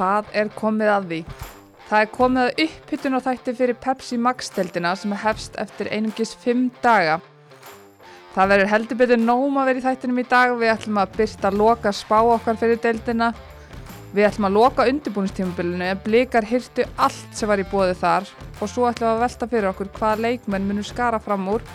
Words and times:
Það 0.00 0.28
er 0.32 0.48
komið 0.56 0.90
að 0.94 1.08
því. 1.10 1.18
Það 1.90 2.04
er 2.04 2.12
komið 2.14 2.46
að 2.46 2.62
upphyttun 2.64 3.18
á 3.18 3.20
þætti 3.26 3.52
fyrir 3.58 3.76
Pepsi 3.84 4.16
Max-deldina 4.16 4.94
sem 4.96 5.12
hefst 5.24 5.58
eftir 5.60 5.90
einungis 5.92 6.32
5 6.40 6.62
daga. 6.80 7.18
Það 8.32 8.52
verður 8.54 8.70
heldur 8.70 9.00
betur 9.00 9.20
nóg 9.20 9.58
að 9.58 9.68
vera 9.68 9.82
í 9.82 9.84
þættinum 9.84 10.22
í 10.22 10.26
dag. 10.30 10.54
Við 10.56 10.72
ætlum 10.72 11.02
að 11.02 11.14
byrsta 11.18 11.50
að 11.50 11.60
loka 11.60 11.92
spá 11.92 12.16
okkar 12.22 12.60
fyrir 12.62 12.80
deldina. 12.80 13.32
Við 14.14 14.30
ætlum 14.30 14.48
að 14.48 14.56
loka 14.56 14.88
undirbúinistímabilinu 14.88 15.90
en 15.90 16.04
blikar 16.06 16.48
hyrtu 16.48 16.88
allt 16.96 17.36
sem 17.36 17.50
var 17.50 17.60
í 17.60 17.68
bóði 17.68 17.98
þar 18.00 18.30
og 18.56 18.70
svo 18.70 18.88
ætlum 18.88 19.10
við 19.10 19.12
að 19.12 19.24
velta 19.26 19.52
fyrir 19.52 19.72
okkur 19.74 19.94
hvaða 19.98 20.24
leikmenn 20.24 20.70
munum 20.70 20.86
skara 20.86 21.20
fram 21.22 21.46
úr 21.52 21.66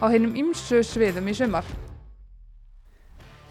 á 0.00 0.08
heinum 0.08 0.34
ymsu 0.40 0.80
sviðum 0.86 1.28
í 1.28 1.36
sumar. 1.36 1.83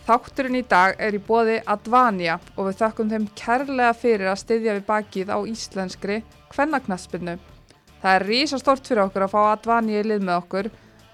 Þátturinn 0.04 0.60
í 0.60 0.66
dag 0.68 0.98
er 1.00 1.16
í 1.16 1.20
bóði 1.24 1.62
Advania 1.64 2.36
og 2.58 2.68
við 2.68 2.80
þökkum 2.82 3.12
þeim 3.14 3.28
kærlega 3.40 3.94
fyrir 3.96 4.32
að 4.34 4.42
styðja 4.42 4.74
við 4.76 4.86
bakið 4.90 5.32
á 5.32 5.40
íslenskri 5.48 6.18
kvennaknaspinu. 6.52 7.38
Það 8.04 8.16
er 8.18 8.26
rísastort 8.28 8.84
fyrir 8.90 9.06
okkur 9.06 9.24
að 9.24 9.32
fá 9.32 9.42
Advania 9.54 10.02
í 10.04 10.08
lið 10.10 10.26
með 10.28 10.40
okkur 10.42 10.70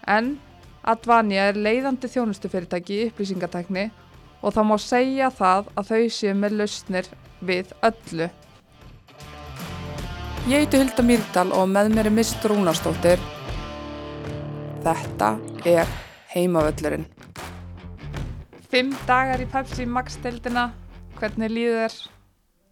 en 0.10 0.32
Advania 0.90 1.52
er 1.52 1.62
leiðandi 1.62 2.10
þjónustufyrirtæki 2.10 2.98
í 2.98 3.06
upplýsingatækni 3.12 3.86
og 4.42 4.56
þá 4.56 4.62
má 4.66 4.76
segja 4.82 5.30
það 5.38 5.70
að 5.78 5.92
þau 5.92 6.10
séu 6.18 6.34
með 6.34 6.58
lausnir 6.64 7.12
við 7.46 7.76
öllu. 7.86 8.32
Ég 10.50 10.66
heiti 10.66 10.82
Hulda 10.82 11.06
Mýrdal 11.06 11.50
og 11.54 11.70
með 11.70 11.94
mér 11.94 12.10
er 12.10 12.18
Mist 12.18 12.42
Rúnarstóttir. 12.42 13.22
Þetta 14.82 15.36
er 15.68 15.98
heimavöllurinn. 16.34 17.19
Fimm 18.70 18.92
dagar 19.10 19.42
í 19.42 19.48
Pepsi 19.50 19.86
Max-deildina, 19.90 20.68
hvernig 21.18 21.50
líður 21.52 21.80
þér? 21.88 21.96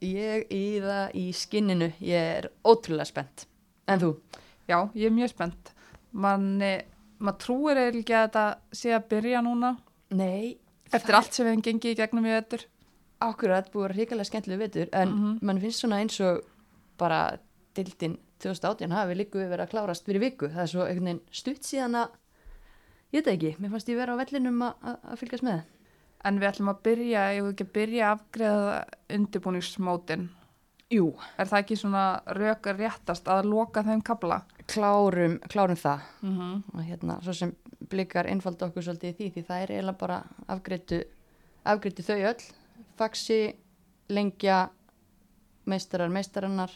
Ég 0.06 0.44
í 0.54 0.62
það 0.84 1.16
í 1.18 1.23
skinninu, 1.34 1.88
ég 2.06 2.28
er 2.38 2.48
ótrúlega 2.70 3.08
spennt. 3.09 3.48
En 3.89 4.02
þú? 4.04 4.12
Já, 4.70 4.78
ég 4.94 5.08
er 5.09 5.16
mjög 5.16 5.31
spennt. 5.34 5.72
Manni, 6.14 6.73
maður 7.17 7.39
trúir 7.42 7.80
eða 7.81 8.02
ekki 8.04 8.14
að 8.17 8.28
þetta 8.28 8.44
sé 8.78 8.94
að 8.94 9.08
byrja 9.16 9.42
núna 9.45 9.72
Nei. 10.14 10.58
eftir 10.94 11.17
allt 11.17 11.34
sem 11.34 11.48
við 11.48 11.56
hefum 11.56 11.66
gengið 11.66 11.95
í 11.95 11.98
gegnum 12.04 12.28
í 12.30 12.36
vettur. 12.36 12.66
Akkurat 13.26 13.72
búið 13.73 13.88
að 13.88 13.95
ríkilega 13.98 14.30
skemmtilega 14.30 14.61
vitur, 14.67 14.89
en 14.94 15.09
mm 15.09 15.17
Mhm. 15.17 15.39
mann 15.42 15.59
finnst 15.61 15.82
svona 15.82 15.98
eins 16.04 16.20
og 16.22 16.44
bara 16.98 17.39
dildin 17.73 18.20
2018 18.39 18.92
hafi 18.94 19.16
líku 19.17 19.42
verið 19.42 19.66
að 19.66 19.72
klárast 19.73 20.06
fyrir 20.06 20.20
viku. 20.22 20.45
Það 20.54 20.61
er 20.61 20.67
svo 20.67 20.86
einhvern 20.86 21.06
veginn 21.09 21.22
stutt 21.32 21.64
síðan 21.66 21.95
að, 22.06 22.09
ég 23.14 23.26
veit 23.26 23.26
það 23.26 23.34
ekki, 23.34 23.58
mér 23.59 23.70
fannst 23.72 23.89
ég 23.89 23.98
vera 23.98 24.14
á 24.14 24.22
vellinum 24.22 24.61
að- 24.61 25.17
fylgjast 25.17 25.44
með. 25.44 25.64
En 26.28 26.42
við 26.42 26.50
ætlum 26.50 26.72
að 26.73 26.81
byrja, 26.88 27.23
ég 27.38 27.45
vil 27.45 27.53
ekki 27.53 27.70
byrja 27.78 28.09
að 28.09 28.17
afgreða 28.17 28.78
undirbúningsmótin. 29.17 30.28
Jú. 30.92 31.08
Er 31.39 31.50
það 31.50 31.64
ekki 31.64 31.78
svona 31.80 32.03
rökar 32.36 32.78
réttast 32.80 33.28
að 33.31 33.50
loka 33.52 33.83
þeim 33.83 34.03
kabla? 34.08 34.42
Klárum, 34.67 35.38
klárum 35.52 35.80
það. 35.80 36.03
Mm 36.22 36.38
-hmm. 36.38 36.64
og 36.73 36.81
hérna, 36.83 37.20
svo 37.23 37.33
sem 37.33 37.55
blikar 37.89 38.28
einfalda 38.28 38.67
okkur 38.67 38.83
svolítið 38.83 39.09
í 39.09 39.16
því, 39.17 39.30
því 39.33 39.44
það 39.48 39.61
er 39.61 39.72
eiginlega 39.72 39.98
bara 39.98 40.23
afgreitu 40.48 42.03
þau 42.03 42.20
öll 42.31 42.44
faxi, 42.98 43.55
lengja 44.09 44.70
meistarar, 45.66 46.09
meistarannar 46.09 46.72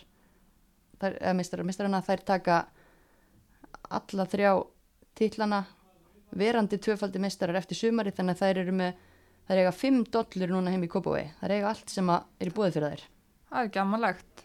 þær, 0.99 1.17
eða 1.21 1.33
meistarar, 1.33 1.65
meistarannar 1.65 2.05
þær 2.05 2.25
taka 2.25 2.57
alla 3.89 4.25
þrjá 4.25 4.51
titlana 5.15 5.63
verandi 6.37 6.77
tvöfaldi 6.77 7.19
meistarar 7.19 7.59
eftir 7.59 7.79
sumari 7.79 8.13
þannig 8.15 8.37
að 8.37 8.43
þær 8.43 8.61
eru 8.63 8.75
með 8.75 9.07
þær 9.49 9.63
eiga 9.63 9.73
fimm 9.75 10.03
dollur 10.13 10.53
núna 10.53 10.73
heim 10.73 10.85
í 10.85 10.89
Kópavói 10.91 11.25
þær 11.41 11.55
eiga 11.57 11.73
allt 11.73 11.91
sem 11.91 12.09
er 12.11 12.49
í 12.49 12.53
búið 12.55 12.77
fyrir 12.77 12.93
þær. 12.93 13.05
Það 13.51 13.61
er 13.61 13.69
ekki 13.69 13.81
ammalegt. 13.81 14.43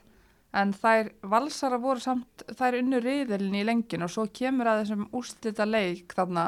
En 0.56 0.72
þær 0.72 1.10
valsara 1.28 1.78
voru 1.80 2.00
samt, 2.00 2.46
þær 2.56 2.78
unnu 2.80 3.00
riðilin 3.02 3.58
í 3.58 3.64
lengin 3.66 4.06
og 4.06 4.12
svo 4.12 4.24
kemur 4.32 4.70
að 4.70 4.84
þessum 4.84 5.08
úrslita 5.16 5.66
leik 5.68 6.14
þarna 6.16 6.46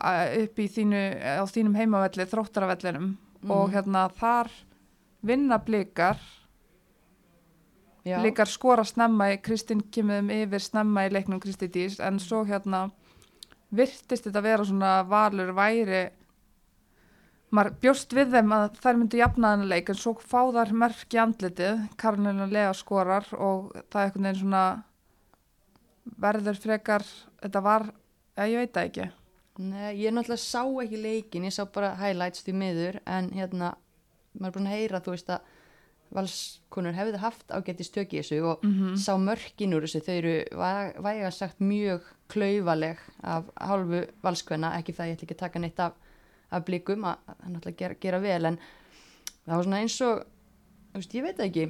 upp 0.00 0.60
í 0.60 0.66
þínu, 0.70 1.00
á 1.40 1.44
þínum 1.50 1.76
heimavelli, 1.76 2.26
þróttaravellinum. 2.30 3.14
Og 3.50 3.72
hérna 3.72 4.04
þar 4.20 4.50
vinna 5.24 5.58
blikar, 5.64 6.20
Já, 8.04 8.16
blikar 8.20 8.48
skora 8.48 8.84
snemma 8.84 9.30
í, 9.34 9.40
Kristinn 9.44 9.82
kemur 9.92 10.20
þeim 10.20 10.30
yfir 10.38 10.64
snemma 10.64 11.04
í 11.08 11.12
leiknum 11.12 11.40
Kristi 11.42 11.68
Dís. 11.72 11.98
En 12.00 12.20
svo 12.22 12.44
hérna 12.48 12.86
virtist 13.76 14.28
þetta 14.28 14.42
vera 14.44 14.66
svona 14.66 14.94
valur 15.08 15.52
væri 15.56 16.06
maður 17.50 17.74
bjóst 17.82 18.12
við 18.14 18.30
þeim 18.36 18.52
að 18.54 18.66
þær 18.82 18.96
myndu 19.00 19.18
jafna 19.18 19.52
þennan 19.54 19.68
leik 19.72 19.88
en 19.90 19.98
svo 19.98 20.12
fá 20.22 20.40
þar 20.54 20.72
merk 20.84 21.14
í 21.16 21.18
andlitið 21.18 21.80
Karolina 21.98 22.46
Lea 22.46 22.72
skorar 22.78 23.26
og 23.34 23.72
það 23.90 24.00
er 24.00 24.04
einhvern 24.10 24.28
veginn 24.28 24.40
svona 24.44 24.64
verður 26.20 26.58
frekar 26.60 27.04
þetta 27.42 27.62
var, 27.64 27.88
ja, 28.38 28.46
ég 28.50 28.62
veit 28.64 28.74
það 28.76 28.90
ekki 28.90 29.08
Nei, 29.60 29.90
ég 30.00 30.14
náttúrulega 30.14 30.40
sá 30.40 30.62
ekki 30.80 30.96
leikin, 31.02 31.44
ég 31.44 31.52
sá 31.52 31.66
bara 31.68 31.90
highlights 32.00 32.44
því 32.46 32.52
miður 32.56 32.96
en 33.04 33.26
hérna, 33.36 33.74
maður 34.38 34.46
er 34.48 34.54
búin 34.54 34.68
að 34.70 34.76
heyra 34.78 35.00
þú 35.04 35.12
veist 35.12 35.32
að 35.34 35.50
valskonur 36.16 36.96
hefði 36.96 37.20
haft 37.22 37.52
ágætti 37.54 37.84
stöki 37.86 38.16
í 38.18 38.22
þessu 38.22 38.38
og 38.54 38.64
Mhm. 38.64 38.94
sá 38.96 39.12
mörkin 39.20 39.74
úr 39.76 39.84
þessu, 39.84 40.00
þau 40.06 40.14
eru 40.16 40.32
væ- 40.62 40.96
væga 41.02 41.30
sagt 41.32 41.58
mjög 41.60 42.00
klaufaleg 42.28 42.98
af 43.22 43.44
hálfu 43.60 44.06
valskvenna, 44.22 44.72
ekki 44.78 44.94
það 44.96 45.06
ég 45.10 45.16
ætla 45.18 45.26
ekki 45.28 45.34
að 45.36 45.38
taka 45.44 45.58
neitt 45.58 45.78
af, 45.80 45.92
af 46.50 46.66
blikum 46.66 47.06
að 47.08 47.22
það 47.26 47.44
er 47.44 47.54
náttúrulega 47.54 47.80
gera, 47.82 47.98
gera 48.02 48.20
vel 48.22 48.50
en 48.50 48.58
það 49.44 49.54
var 49.54 49.66
svona 49.66 49.80
eins 49.84 50.00
og, 50.06 50.24
veist, 50.96 51.14
ég 51.14 51.26
veit 51.26 51.38
það 51.38 51.48
ekki. 51.48 51.68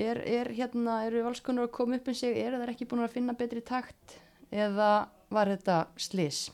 Er, 0.00 0.22
er 0.22 0.52
hérna, 0.56 1.00
eru 1.08 1.24
valskonur 1.26 1.68
að 1.68 1.74
koma 1.76 1.98
upp 1.98 2.08
um 2.08 2.16
sig, 2.16 2.38
eru 2.38 2.60
þær 2.60 2.72
ekki 2.72 2.88
búin 2.88 3.04
að 3.04 3.16
finna 3.18 3.36
betri 3.36 3.62
takt? 3.66 4.16
Eða 4.50 4.90
var 5.30 5.50
þetta 5.50 5.82
slis? 6.00 6.48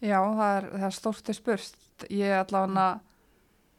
Já, 0.00 0.20
það 0.20 0.52
er, 0.52 0.70
það 0.76 0.86
er 0.88 0.96
stórti 0.96 1.34
spurst 1.36 2.06
ég 2.12 2.36
allavega 2.36 2.88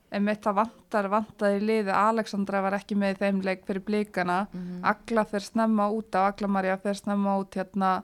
einmitt 0.07 0.43
það 0.43 0.59
vantar, 0.61 1.09
vantaði 1.11 1.63
liði 1.63 1.93
Alexandra 1.93 2.61
var 2.63 2.77
ekki 2.77 2.95
með 2.97 3.15
í 3.15 3.17
þeim 3.21 3.41
leik 3.45 3.65
fyrir 3.67 3.83
blikana. 3.85 4.37
Mm. 4.53 4.77
Agla 4.87 5.25
fer 5.27 5.43
snemma 5.43 5.89
út 5.93 6.15
á 6.15 6.29
Agla 6.29 6.49
Maria 6.51 6.77
fer 6.81 6.97
snemma 6.97 7.35
út 7.41 7.57
hérna 7.59 7.97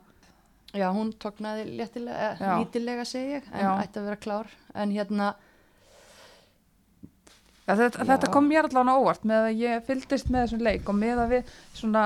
Já, 0.74 0.88
hún 0.90 1.12
tóknaði 1.22 1.68
lítilega 1.70 3.06
segi 3.06 3.36
ég, 3.38 3.50
en 3.54 3.62
Já. 3.62 3.72
ætti 3.84 4.00
að 4.02 4.08
vera 4.10 4.22
klár. 4.24 4.48
En 4.74 4.94
hérna, 4.94 5.28
ja, 7.68 7.76
þetta, 7.78 8.08
þetta 8.10 8.30
kom 8.34 8.50
mér 8.50 8.68
allavega 8.70 8.98
óvart 8.98 9.28
með 9.30 9.50
að 9.52 9.62
ég 9.62 9.86
fylgdist 9.86 10.32
með 10.34 10.48
þessum 10.48 10.64
leik 10.66 10.90
og 10.90 10.98
með 10.98 11.22
að 11.24 11.36
við 11.36 11.54
svona 11.78 12.06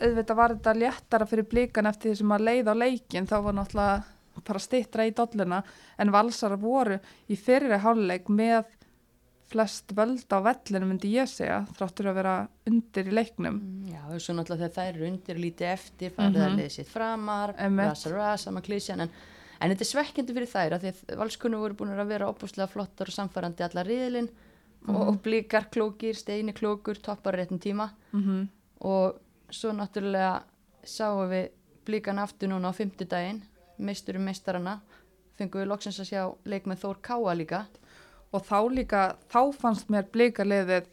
auðvitað 0.00 0.38
var 0.38 0.54
þetta 0.54 0.76
léttara 0.78 1.28
fyrir 1.28 1.48
blikana 1.50 1.92
eftir 1.92 2.12
því 2.12 2.20
sem 2.22 2.34
að 2.36 2.46
leið 2.46 2.70
á 2.70 2.74
leikin 2.78 3.28
þá 3.28 3.36
var 3.44 3.58
náttúrulega 3.58 4.44
bara 4.46 4.62
stittra 4.62 5.04
í 5.04 5.12
dolluna 5.16 5.58
en 6.00 6.12
valsar 6.14 6.54
voru 6.60 6.96
í 7.28 7.36
fyrri 7.36 7.80
háluleik 7.82 8.30
með 8.32 8.70
flest 9.50 9.92
völd 9.96 10.30
á 10.30 10.38
vellinu 10.46 10.86
myndi 10.86 11.10
ég 11.16 11.28
segja 11.28 11.64
þráttur 11.76 12.10
að 12.10 12.18
vera 12.20 12.34
undir 12.70 13.08
í 13.10 13.14
leiknum 13.16 13.56
mm, 13.58 13.88
já, 13.90 14.02
svo 14.22 14.34
náttúrulega 14.38 14.68
þegar 14.68 14.76
þær 14.76 14.94
eru 14.94 15.08
undir 15.10 15.40
lítið 15.42 15.72
eftir, 15.72 16.10
farið 16.14 16.36
Mhm. 16.36 16.46
að 16.46 16.56
liðið 16.60 16.70
sitt 16.76 16.88
framar, 16.88 17.54
rasa 17.58 18.10
rasa, 18.14 18.44
sama 18.44 18.60
klísjan, 18.62 19.00
en, 19.00 19.10
en 19.60 19.70
þetta 19.74 19.86
er 19.86 19.90
svekkjandi 19.92 20.36
fyrir 20.36 20.52
þær 20.52 20.76
að 20.76 20.84
því 20.84 20.92
að 20.92 21.18
valskunni 21.24 21.56
voru 21.64 21.74
búin 21.74 21.90
að 21.98 22.06
vera 22.14 22.28
opuslega 22.30 22.68
flottar 22.70 23.10
og 23.10 23.16
samfærandi 23.18 23.66
alla 23.66 23.82
riðilinn 23.84 24.30
og, 24.88 25.00
og 25.08 25.18
blíkar 25.22 25.66
klókir, 25.70 26.14
steini 26.16 26.52
klókur, 26.56 26.96
toppar 27.02 27.34
réttum 27.34 27.58
tíma 27.60 27.90
mm 28.12 28.20
-hmm. 28.22 28.46
og 28.80 29.18
svo 29.50 29.72
náttúrulega 29.72 30.42
sáum 30.84 31.28
við 31.30 31.48
blíkan 31.86 32.18
aftur 32.18 32.48
núna 32.48 32.70
á 32.70 32.72
fimmtudaginn, 32.72 33.42
meisturum 33.78 34.22
meistarana, 34.24 34.80
fengum 35.36 35.60
við 35.62 35.66
loksins 35.68 35.98
að 36.00 36.08
sjá 36.12 36.34
leik 36.44 36.64
með 36.66 36.78
Þór 36.84 36.96
Káa 37.02 37.34
líka. 37.34 37.66
Og 38.30 38.44
þá 38.46 38.58
líka, 38.70 39.04
þá 39.30 39.40
fannst 39.58 39.90
mér 39.92 40.08
blíkaliðið 40.12 40.88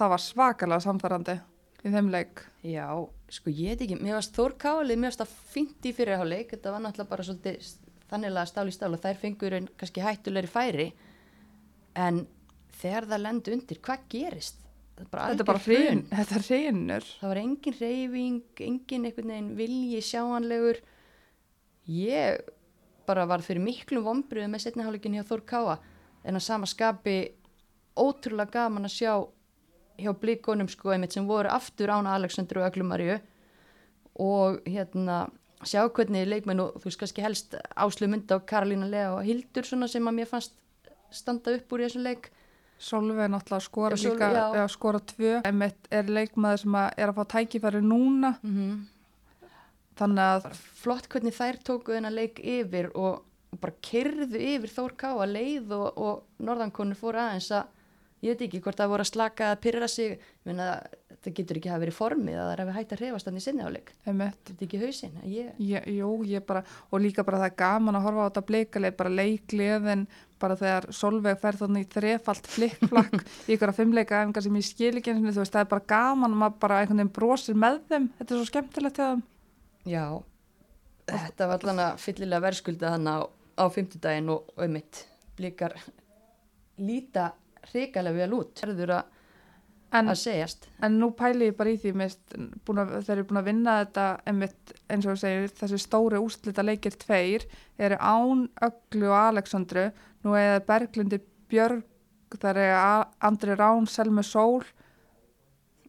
það 0.00 0.12
var 0.14 0.24
svakalega 0.24 0.84
samfærandi 0.84 1.36
í 1.84 1.92
þeim 1.92 2.10
leik. 2.12 2.42
Já, 2.66 2.86
sko 3.32 3.52
ég 3.52 3.74
veit 3.74 3.84
ekki, 3.86 4.00
mér 4.00 4.18
varst 4.18 4.36
Þór 4.36 4.56
Kálið, 4.60 5.00
mér 5.00 5.10
varst 5.10 5.22
það 5.22 5.36
fint 5.54 5.88
í 5.88 5.94
fyrirháleik, 5.96 6.52
þetta 6.52 6.74
var 6.74 6.84
náttúrulega 6.84 7.12
bara 7.12 7.26
svolítið 7.26 7.70
þanniglega 8.10 8.50
stál 8.50 8.66
í 8.68 8.74
stál 8.74 8.92
og 8.92 9.02
þær 9.02 9.20
fengur 9.20 9.56
einn 9.56 9.68
kannski 9.80 10.04
hættulegri 10.04 10.50
færi, 10.50 10.88
en 11.96 12.24
þegar 12.80 13.08
það 13.12 13.24
lendu 13.24 13.54
undir, 13.56 13.80
hvað 13.84 14.08
gerist? 14.12 14.66
Er 15.00 15.06
þetta 15.08 15.44
er 15.44 15.48
bara 15.48 15.62
hrein, 15.64 16.02
þetta 16.10 16.34
er 16.36 16.42
hreinur 16.44 17.04
Það 17.08 17.30
var 17.30 17.38
engin 17.40 17.76
reyfing, 17.78 18.40
engin 18.66 19.06
einhvern 19.08 19.30
veginn 19.32 19.52
vilji 19.56 20.00
sjáanlegur. 20.04 20.80
Ég 21.88 22.42
bara 23.08 23.24
var 23.30 23.40
fyrir 23.40 23.64
miklum 23.64 24.04
vombriðu 24.04 24.50
með 24.52 24.66
setniháleikin 24.66 25.16
hjá 25.16 25.24
Þór 25.30 25.44
Káa, 25.48 25.78
en 26.24 26.38
að 26.38 26.44
sama 26.44 26.68
skapi 26.68 27.18
ótrúlega 28.00 28.50
gaman 28.60 28.88
að 28.88 28.96
sjá 28.96 29.12
hjá 30.00 30.12
blíkonum 30.16 30.68
sko 30.70 30.94
einmitt 30.94 31.12
sem 31.16 31.26
voru 31.28 31.50
aftur 31.52 31.92
án 31.92 32.08
Aleksandru 32.08 32.62
og 32.62 32.70
Öglumarju 32.70 33.18
og 34.20 34.60
hérna 34.68 35.26
sjá 35.64 35.82
hvernig 35.88 36.28
leikmenn 36.28 36.62
og 36.64 36.78
þú 36.80 36.88
veist 36.88 37.00
kannski 37.02 37.24
helst 37.24 37.56
Áslu 37.76 38.08
Mynda 38.08 38.38
og 38.40 38.46
Karolína 38.48 38.88
Lea 38.88 39.10
og 39.12 39.24
Hildur 39.26 39.68
svona 39.68 39.88
sem 39.92 40.06
að 40.08 40.20
mér 40.20 40.30
fannst 40.30 40.56
standa 41.12 41.52
upp 41.56 41.72
úr 41.72 41.84
í 41.84 41.88
þessum 41.88 42.06
leik 42.06 42.30
Solveig 42.80 43.28
náttúrulega 43.28 43.60
skora 43.60 43.96
Já, 43.96 44.00
Sólveig, 44.00 44.14
líka, 44.16 44.28
já. 44.32 44.44
eða 44.56 44.68
skora 44.72 45.00
tvö. 45.04 45.32
Emmett 45.44 45.88
er 45.92 46.06
leikmaður 46.08 46.62
sem 46.62 46.76
að 46.80 46.86
er 46.96 47.10
að 47.10 47.18
fá 47.18 47.24
tækifæri 47.34 47.82
núna, 47.84 48.30
mm 48.40 48.78
þannig 50.00 50.22
að, 50.24 50.46
flott 50.80 51.08
hvernig 51.12 51.34
þær 51.36 51.58
tóku 51.66 51.92
þennan 51.92 52.16
leik 52.16 52.40
yfir 52.40 52.88
og 52.96 53.20
bara 53.58 53.76
kerðu 53.84 54.40
yfir 54.54 54.72
Þór 54.72 54.96
Ká 55.00 55.10
að 55.10 55.34
leið 55.34 55.76
og, 55.76 55.86
og 55.98 56.46
norðankonur 56.46 56.98
fóru 56.98 57.20
aðeins 57.22 57.50
að 57.56 57.76
ég 58.20 58.34
veit 58.34 58.46
ekki 58.46 58.60
hvort 58.62 58.78
það 58.78 58.92
voru 58.92 59.06
að 59.06 59.12
slaka 59.14 59.50
að 59.50 59.62
pyrra 59.64 59.88
sig 59.90 60.12
Ég 60.12 60.48
meina, 60.48 60.68
það 61.20 61.34
getur 61.36 61.58
ekki 61.60 61.70
hafa 61.72 61.82
verið 61.82 61.96
formið 61.98 62.38
að 62.38 62.46
það 62.46 62.54
er 62.54 62.62
að 62.62 62.72
hægt 62.78 62.92
að 62.94 63.02
hrefast 63.02 63.28
hann 63.28 63.36
í 63.36 63.42
sinni 63.44 63.64
áleik. 63.66 63.90
Þetta 64.06 64.54
er 64.54 64.64
ekki 64.66 64.80
hausinn 64.80 65.18
ég, 65.28 65.88
jú, 65.98 66.10
ég 66.30 66.46
bara, 66.48 66.62
og 66.88 67.02
líka 67.04 67.24
bara 67.26 67.42
það 67.42 67.50
er 67.50 67.58
gaman 67.60 67.98
að 67.98 68.06
horfa 68.06 68.24
á 68.24 68.28
þetta 68.30 68.44
bleikaleik, 68.48 68.96
bara 68.96 69.12
leikliðin, 69.18 70.06
bara 70.40 70.56
þegar 70.56 70.88
Solveig 70.96 71.42
fer 71.42 71.58
þannig 71.60 71.84
í 71.84 71.90
þrefalt 71.92 72.48
flikkflakk 72.54 73.18
í 73.50 73.52
ykkur 73.56 73.74
að 73.74 73.82
fimmleika 73.82 74.22
efingar 74.22 74.46
sem 74.46 74.56
ég 74.56 74.68
skil 74.70 74.94
ekki 74.94 75.12
einu 75.12 75.20
sinni, 75.20 75.36
þú 75.36 75.44
veist, 75.44 75.58
það 75.58 75.66
er 75.66 75.70
bara 75.74 75.88
gaman 75.92 76.32
að 76.32 76.42
maður 76.44 76.58
bara 76.64 76.80
einhvern 76.80 77.02
veginn 77.02 77.14
brosir 77.20 77.60
með 77.60 77.80
þeim, 77.92 78.08
þetta 78.16 78.34
er 78.34 78.40
svo 78.40 78.48
skemmtilegt 78.48 79.04
já 79.90 80.04
þetta 81.10 81.48
var 81.50 81.60
allan 81.60 81.82
að 81.84 82.00
fyllilega 82.04 82.44
verðskulda 82.46 82.94
hann 82.94 83.08
á, 83.08 83.18
á 83.60 83.64
fimmtudaginn 83.68 84.32
og 84.32 84.52
auðmitt 84.56 85.04
blikar 85.36 85.76
líta 86.80 87.30
hrikalega 87.70 88.24
vel 88.24 88.36
út 88.40 88.62
verður 88.64 88.94
að, 88.98 89.16
En, 89.90 90.06
að 90.06 90.20
segjast. 90.20 90.68
en 90.86 91.00
nú 91.00 91.10
pæli 91.18 91.48
ég 91.48 91.56
bara 91.58 91.72
í 91.72 91.78
því, 91.82 91.92
mist, 91.98 92.20
að, 92.36 92.92
þeir 93.02 93.14
eru 93.16 93.24
búin 93.26 93.40
að 93.40 93.48
vinna 93.50 93.72
þetta, 93.80 94.04
einmitt, 94.30 94.74
eins 94.86 95.08
og 95.10 95.18
segir, 95.18 95.50
þessi 95.58 95.80
stóri 95.82 96.20
úslita 96.22 96.62
leikir 96.62 96.94
tveir, 96.94 97.46
eru 97.74 97.98
Án, 97.98 98.44
Öglu 98.68 99.08
og 99.10 99.16
Alexandru, 99.18 99.88
nú 100.22 100.36
er 100.38 100.62
Berglindi 100.66 101.18
Björg, 101.50 101.82
þar 102.38 102.62
er 102.62 102.76
Andri 103.26 103.58
Rán, 103.58 103.90
Selmu 103.90 104.22
Sól, 104.22 104.62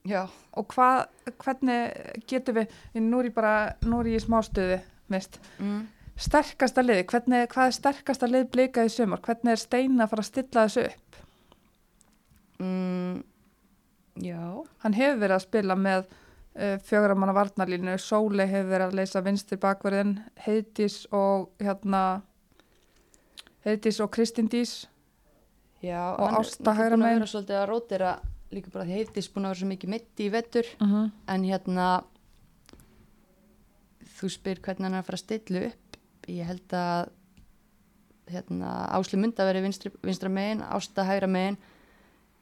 já, 0.09 0.23
og 0.57 0.73
hvað, 0.73 1.05
hvernig 1.45 2.25
getum 2.25 2.57
við, 2.57 2.77
nú 2.97 3.21
er 3.21 3.29
ég 3.29 3.37
bara, 3.37 3.55
nú 3.85 4.01
er 4.01 4.15
ég 4.15 4.17
í 4.17 4.25
smástöðu, 4.25 4.81
mist, 5.13 5.37
mm. 5.61 5.83
Sterkasta 6.21 6.83
liði, 6.85 7.05
hvernig, 7.11 7.47
hvað 7.51 7.69
er 7.69 7.77
sterkasta 7.77 8.29
lið 8.29 8.47
blika 8.53 8.85
í 8.85 8.91
sumar, 8.93 9.21
hvernig 9.25 9.55
er 9.55 9.61
Steina 9.61 10.05
að 10.05 10.13
fara 10.13 10.25
að 10.25 10.29
stilla 10.29 10.65
þessu 10.67 10.87
upp? 10.87 11.21
Mm. 12.61 13.23
já. 14.21 14.41
Hann 14.83 14.97
hefur 14.97 15.21
verið 15.23 15.37
að 15.37 15.45
spila 15.47 15.77
með 15.79 16.03
uh, 16.05 16.77
fjögramanna 16.85 17.35
varnarlínu, 17.37 17.97
Sóli 17.97 18.45
hefur 18.45 18.73
verið 18.75 18.87
að 18.87 18.99
leysa 18.99 19.23
vinstri 19.25 19.57
bakverðin, 19.61 20.19
Heiðdís 20.45 21.03
og 21.15 21.49
hérna, 21.61 22.21
Heiðdís 23.65 24.01
og 24.03 24.13
Kristín 24.13 24.51
Dís, 24.51 24.83
Já, 25.81 26.13
Og 26.13 26.27
hann 26.29 26.35
er 26.35 26.39
Ásta 26.39 26.61
náttúrulega 26.61 26.77
hægra 26.77 26.97
búin 26.97 27.05
að 27.07 27.15
vera 27.15 27.27
svolítið 27.31 27.57
að 27.57 27.69
rótira 27.71 28.11
líka 28.51 28.71
bara 28.73 28.85
því 28.85 28.97
heiftist 28.99 29.33
búin 29.33 29.47
að 29.47 29.53
vera 29.53 29.59
svo 29.61 29.69
mikið 29.71 29.91
mitti 29.93 30.25
í 30.27 30.31
vettur 30.31 30.67
uh 30.77 30.91
-huh. 30.91 31.11
en 31.27 31.43
hérna 31.43 31.87
þú 34.17 34.29
spyr 34.29 34.61
hvernig 34.61 34.85
hann 34.85 34.93
er 34.93 35.01
að 35.01 35.07
fara 35.07 35.17
að 35.17 35.25
stilla 35.25 35.65
upp 35.69 35.90
ég 36.27 36.45
held 36.45 36.73
að 36.77 37.09
hérna, 38.31 38.71
Áslu 38.95 39.19
Munda 39.19 39.45
verið 39.47 39.65
vinstri, 39.67 39.91
vinstra 40.05 40.29
megin, 40.31 40.61
Ásta 40.63 41.03
hægra 41.07 41.27
megin 41.27 41.57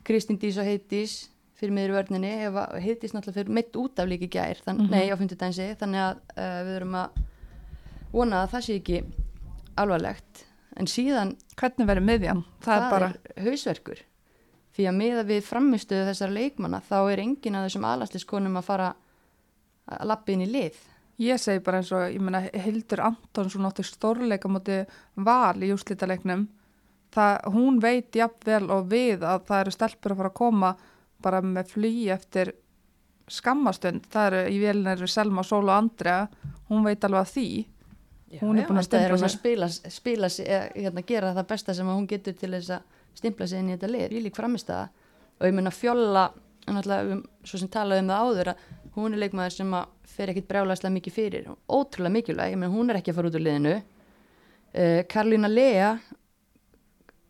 Kristín 0.05 0.37
Dís 0.41 0.57
og 0.61 0.67
Heiðdís 0.67 1.15
fyrir 1.59 1.73
miður 1.75 1.95
vörninni, 1.97 2.29
Heiðdís 2.79 3.11
náttúrulega 3.15 3.39
fyrir 3.41 3.55
mitt 3.57 3.75
út 3.75 3.99
af 3.99 4.07
líki 4.07 4.29
gær, 4.31 4.61
þann, 4.65 4.77
Mhm. 4.85 4.91
nei 4.91 5.09
á 5.11 5.15
50 5.19 5.35
dænsi, 5.39 5.75
þannig 5.79 6.03
að 6.05 6.21
uh, 6.37 6.59
við 6.67 6.75
erum 6.77 6.95
að 6.95 7.09
vona 8.13 8.43
að 8.43 8.51
það 8.53 8.63
sé 8.67 8.75
ekki 8.79 9.01
alvarlegt. 9.77 10.45
En 10.79 10.85
síðan 10.87 11.35
hvernig 11.59 11.87
verið 11.89 12.05
miðjan? 12.07 12.43
Það, 12.63 12.83
er 12.85 12.89
bara, 12.93 13.13
er 13.35 13.43
hausverkur. 13.49 13.99
Því 14.77 14.85
að 14.87 14.95
miða 14.95 15.23
við 15.27 15.41
framistuðu 15.43 16.05
þessara 16.07 16.31
leikmanna 16.37 16.79
þá 16.87 17.11
er 17.11 17.19
engin 17.19 17.55
af 17.59 17.65
þessum 17.67 17.87
aðlastiskonum 17.89 18.55
að 18.61 18.63
fara 18.69 18.93
að 19.89 20.05
lappa 20.07 20.31
inn 20.31 20.41
í 20.45 20.47
lið 20.47 20.77
ég 21.19 21.41
segi 21.41 21.61
bara 21.63 21.81
eins 21.81 21.91
og, 21.95 22.05
ég 22.13 22.21
meina, 22.23 22.41
Hildur 22.63 23.03
Antonsson 23.09 23.67
átti 23.67 23.83
stórleika 23.87 24.49
móti 24.51 24.79
val 25.19 25.57
í 25.63 25.71
úrslítaleiknum, 25.75 26.47
það, 27.15 27.35
hún 27.55 27.81
veit 27.83 28.15
jafnvel 28.15 28.69
og 28.71 28.87
við 28.91 29.25
að 29.27 29.45
það 29.49 29.63
eru 29.65 29.75
stelpur 29.75 30.15
að 30.15 30.21
fara 30.21 30.31
að 30.33 30.39
koma 30.39 30.73
bara 31.19 31.41
með 31.43 31.73
flý 31.73 31.93
eftir 32.13 32.53
skammastund, 33.29 34.07
það 34.09 34.29
eru 34.29 34.53
í 34.53 34.61
vélina 34.61 34.95
eru 34.95 35.09
Selma, 35.09 35.43
Sól 35.45 35.67
og 35.67 35.75
Andrea, 35.75 36.23
hún 36.69 36.87
veit 36.87 37.03
alveg 37.05 37.25
að 37.25 37.35
því, 37.35 37.49
Hún 38.39 38.59
er 38.61 38.67
búin 38.69 38.77
að 38.77 38.85
þetta 38.85 38.97
er 38.99 39.07
stimpla 39.09 39.15
hún 39.15 39.25
að 39.25 39.31
sig. 39.31 39.39
spila, 39.39 39.67
spila 39.89 40.27
sig, 40.29 40.45
eða, 40.45 40.65
hérna, 40.75 41.01
gera 41.09 41.31
það 41.33 41.47
besta 41.49 41.73
sem 41.73 41.87
að 41.89 41.95
hún 41.97 42.09
getur 42.11 42.35
til 42.37 42.51
þess 42.53 42.75
að 42.75 42.99
stimpla 43.17 43.47
sig 43.49 43.63
inn 43.63 43.71
í 43.71 43.73
þetta 43.73 43.89
lið, 43.89 44.11
ég 44.13 44.25
lík 44.27 44.37
framistæða 44.37 44.83
og 45.39 45.47
ég 45.47 45.55
mun 45.57 45.69
að 45.71 45.77
fjolla 45.79 46.25
náttúrulega, 46.69 47.15
um, 47.15 47.23
svo 47.41 47.61
sem 47.61 47.71
talaði 47.73 48.03
um 48.03 48.11
það 48.11 48.27
áður 48.27 48.51
að 48.51 48.61
hún 48.99 49.15
er 49.15 49.23
leikmaður 49.23 49.55
sem 49.55 49.75
að 49.79 49.91
fer 50.09 50.31
ekkit 50.31 50.47
brjálæslega 50.49 50.95
mikið 50.95 51.15
fyrir, 51.15 51.49
ótrúlega 51.69 52.15
mikilvæg 52.17 52.55
menn 52.59 52.73
hún 52.73 52.91
er 52.91 52.99
ekki 52.99 53.13
að 53.13 53.19
fara 53.19 53.31
út 53.31 53.37
úr 53.39 53.45
liðinu. 53.45 53.75
Uh, 54.69 55.01
Karlína 55.09 55.49
Lea 55.49 55.91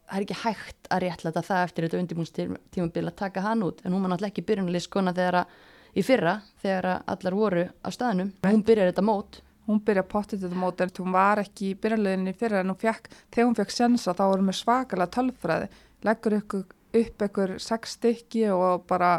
það 0.10 0.18
er 0.18 0.26
ekki 0.26 0.40
hægt 0.44 0.88
að 0.90 1.04
réttlæta 1.06 1.44
það 1.46 1.66
eftir 1.68 1.86
þetta 1.86 2.00
undirbúnstímabil 2.04 3.06
að 3.06 3.20
taka 3.20 3.44
hann 3.46 3.62
út 3.64 3.84
en 3.84 3.94
hún 3.94 4.02
var 4.04 4.14
náttúrulega 4.14 4.34
ekki 4.34 4.48
byrjunarlið 4.50 4.86
skona 4.86 5.14
þegar 5.16 5.44
að 5.44 5.54
í 5.98 6.06
fyrra 6.06 6.40
þegar 6.64 6.88
að 6.94 7.14
allar 7.14 7.38
voru 7.38 7.68
á 7.86 7.90
staðnum. 7.94 8.34
Hún 8.46 8.66
byrjar 8.66 8.92
þetta 8.92 9.06
mót. 9.06 9.42
Hún 9.70 9.82
byrja 9.86 10.06
pottið 10.10 10.46
þetta 10.48 10.58
móti 10.58 10.86
en 10.86 10.94
hún 10.98 11.14
var 11.14 11.42
ekki 11.44 11.72
í 11.72 11.78
byrjanleginni 11.82 12.34
fyrir 12.38 12.64
en 12.64 12.72
hún 12.74 12.80
fekk, 12.82 13.10
þegar 13.30 13.50
hún 13.50 13.58
fekk 13.60 13.74
sensa 13.76 14.16
þá 14.18 14.24
voru 14.32 14.48
með 14.48 14.58
svakalega 14.64 15.14
tölfræði. 15.14 15.68
Leggur 16.08 16.36
ykkur, 16.40 16.64
upp 17.02 17.26
ykkur 17.28 17.54
sex 17.62 17.94
stykki 18.00 18.48
og 18.56 18.88
bara 18.90 19.12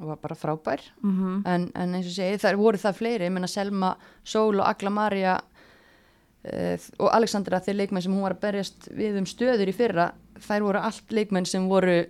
og 0.00 0.10
var 0.10 0.20
bara 0.22 0.38
frábær. 0.38 0.82
Mm 1.02 1.42
en, 1.46 1.68
en 1.74 1.94
eins 1.94 2.08
og 2.10 2.16
segi 2.16 2.40
það 2.42 2.60
voru 2.60 2.80
það 2.82 3.00
fleiri, 3.00 3.28
ég 3.28 3.34
menna 3.34 3.50
Selma, 3.50 3.94
Sól 4.24 4.60
og 4.60 4.66
Agla 4.66 4.90
Maria 4.90 5.36
uh, 5.38 6.88
og 6.98 7.08
Alexandra 7.12 7.60
þeir 7.60 7.80
leikmenn 7.82 8.02
sem 8.02 8.14
hún 8.14 8.26
var 8.26 8.36
að 8.36 8.44
berjast 8.48 8.90
við 8.90 9.20
um 9.20 9.28
stöður 9.28 9.70
í 9.70 9.76
fyrra 9.76 10.10
þær 10.42 10.66
voru 10.66 10.82
allt 10.82 11.14
leikmenn 11.14 11.46
sem 11.46 11.68
voru 11.70 12.02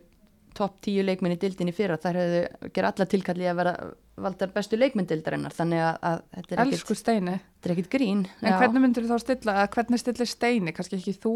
topp 0.54 0.80
tíu 0.86 1.02
leikmenn 1.02 1.34
í 1.34 1.40
dildin 1.40 1.68
í 1.68 1.74
fyrra. 1.74 1.98
Þær 1.98 2.20
hefðu 2.20 2.72
gera 2.72 2.94
alla 2.94 3.10
tilkalli 3.10 3.50
að 3.50 3.60
vera 3.60 3.76
valdar 4.20 4.52
bestu 4.54 4.78
leikmenn 4.78 5.08
dildarinnar 5.10 5.54
þannig 5.54 5.82
að, 5.82 5.96
að 6.06 6.18
þetta 6.36 6.54
er 6.54 6.62
ekkit, 6.62 6.76
elsku 6.78 6.96
steini. 6.98 7.36
þetta 7.42 7.68
er 7.68 7.74
ekkit 7.74 7.90
grín 7.90 8.24
en 8.40 8.58
hvernig 8.60 8.84
myndir 8.84 9.06
þú 9.06 9.10
þá 9.10 9.24
stilla, 9.24 9.54
eða 9.58 9.70
hvernig 9.74 10.02
stillir 10.02 10.30
steini? 10.30 10.74
Kannski 10.76 10.98
ekki 11.00 11.14
þú, 11.24 11.34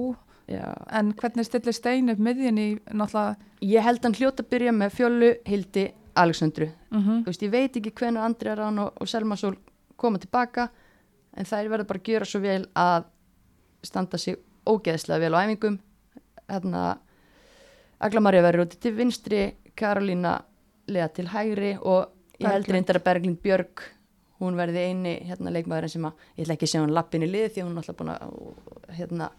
já. 0.50 0.66
en 1.00 1.12
hvernig 1.18 1.48
stillir 1.48 1.76
steini 1.76 2.14
upp 2.14 2.22
miðjun 2.28 2.60
í 2.62 2.68
náttúrulega 2.92 3.72
ég 3.72 3.88
held 3.88 4.06
hann 4.06 4.18
hljóta 4.20 4.44
að 4.44 4.52
byrja 4.54 4.76
með 4.76 4.94
fjölu 4.94 5.32
Hildi 5.48 5.86
Alexandru. 6.18 6.68
Mm 6.90 7.22
Þú 7.22 7.30
veist, 7.30 7.42
ég 7.42 7.52
veit 7.52 7.76
ekki 7.76 7.94
hvenar 7.94 8.26
Andrea 8.26 8.56
Rán 8.58 8.78
og, 8.82 8.92
og 9.00 9.08
Selma 9.08 9.36
Sól 9.36 9.56
koma 9.96 10.18
tilbaka 10.18 10.68
en 11.36 11.44
þær 11.44 11.70
verður 11.70 11.88
bara 11.88 12.00
að 12.02 12.10
gjöra 12.12 12.28
svo 12.28 12.40
vel 12.40 12.64
að 12.74 13.04
standa 13.82 14.18
sig 14.18 14.38
ógeðslega 14.66 15.20
vel 15.20 15.34
á 15.34 15.42
æfingum. 15.44 15.78
Hérna 16.48 16.98
Agla 18.00 18.20
Marja 18.20 18.42
verður 18.42 18.66
út 18.66 18.78
til 18.80 18.94
vinstri 18.94 19.42
Karolína 19.78 20.38
leða 20.88 21.08
til 21.14 21.28
hægri 21.28 21.76
og 21.78 22.08
ég 22.38 22.46
held 22.46 22.66
Berglind. 22.66 22.74
reyndar 22.74 22.98
að 22.98 23.06
Berglind 23.08 23.40
Björg 23.42 23.82
hún 24.38 24.56
verði 24.58 24.84
eini 24.86 25.14
hérna 25.26 25.52
leikmaðurinn 25.54 25.92
sem 25.92 26.06
að 26.06 26.26
ég 26.36 26.44
ætla 26.44 26.54
ekki 26.54 26.66
að 26.68 26.72
segja 26.72 26.84
hún 26.84 26.94
lappin 26.94 27.26
í 27.26 27.30
lið 27.30 27.48
því 27.54 27.64
hún 27.64 27.72
er 27.72 27.82
alltaf 27.82 27.98
búin 27.98 28.12
að 28.14 28.98
hérna 28.98 29.30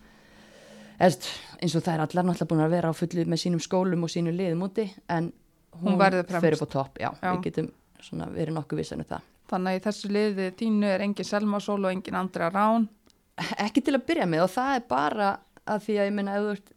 eins 0.99 1.75
og 1.75 1.83
það 1.85 1.93
er 1.93 2.03
allar 2.03 2.27
náttúrulega 2.27 2.49
búin 2.51 2.63
að 2.65 2.73
vera 2.75 2.91
á 2.91 2.99
fullu 2.99 3.25
með 3.25 3.41
sínum 3.43 3.63
skólum 3.63 4.03
og 4.03 4.11
sínu 4.11 4.33
liðum 4.35 4.65
úti 4.67 4.89
en 5.07 5.31
Hún 5.79 5.93
hún, 5.93 5.99
verður 6.01 6.25
fremst. 6.27 6.61
upp 6.61 6.69
á 6.69 6.73
topp, 6.73 6.97
já, 6.99 7.09
Já. 7.21 7.31
við 7.35 7.41
getum 7.49 7.67
svona 8.01 8.25
verið 8.33 8.55
nokkuð 8.57 8.77
vissan 8.81 8.99
um 9.03 9.05
það. 9.09 9.21
þannig 9.49 9.69
að 9.71 9.77
í 9.79 9.83
þessu 9.85 10.09
liði 10.13 10.47
þínu 10.59 10.89
er 10.93 11.01
engin 11.05 11.25
Selma 11.25 11.59
Sól 11.59 11.83
og 11.85 11.91
engin 11.91 12.15
Andrea 12.15 12.49
Rán 12.53 12.87
Ekki 13.57 13.81
til 13.81 13.95
að 13.95 14.05
byrja 14.09 14.25
með 14.27 14.43
og 14.43 14.49
það 14.51 14.73
er 14.75 14.83
bara 14.89 15.29
að 15.65 15.83
því 15.85 15.93
að 15.99 16.05
ég 16.09 16.13
meina 16.17 16.35
ef 16.35 16.43
þú 16.43 16.51
ert 16.55 16.71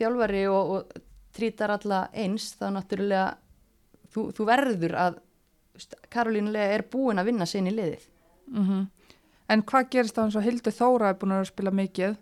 þjálfari 0.00 0.40
og, 0.50 0.70
og 0.70 1.02
trítar 1.36 1.70
alla 1.70 2.00
eins 2.12 2.48
þá 2.58 2.64
náttúrulega 2.74 3.26
þú, 4.10 4.24
þú 4.34 4.46
verður 4.48 4.94
að 4.98 5.20
Karolínulega 6.12 6.74
er 6.74 6.82
búin 6.92 7.20
að 7.22 7.30
vinna 7.30 7.46
sinni 7.46 7.70
liðið. 7.74 8.08
mm 8.52 8.88
en 9.50 9.62
hvað 9.66 9.88
gerist 9.90 10.14
þá 10.14 10.20
eins 10.22 10.36
og 10.38 10.44
Hildur 10.46 10.70
Þóra 10.76 11.08
er 11.10 11.16
búin 11.18 11.32
að 11.34 11.48
spila 11.48 11.70
mikið 11.74 12.12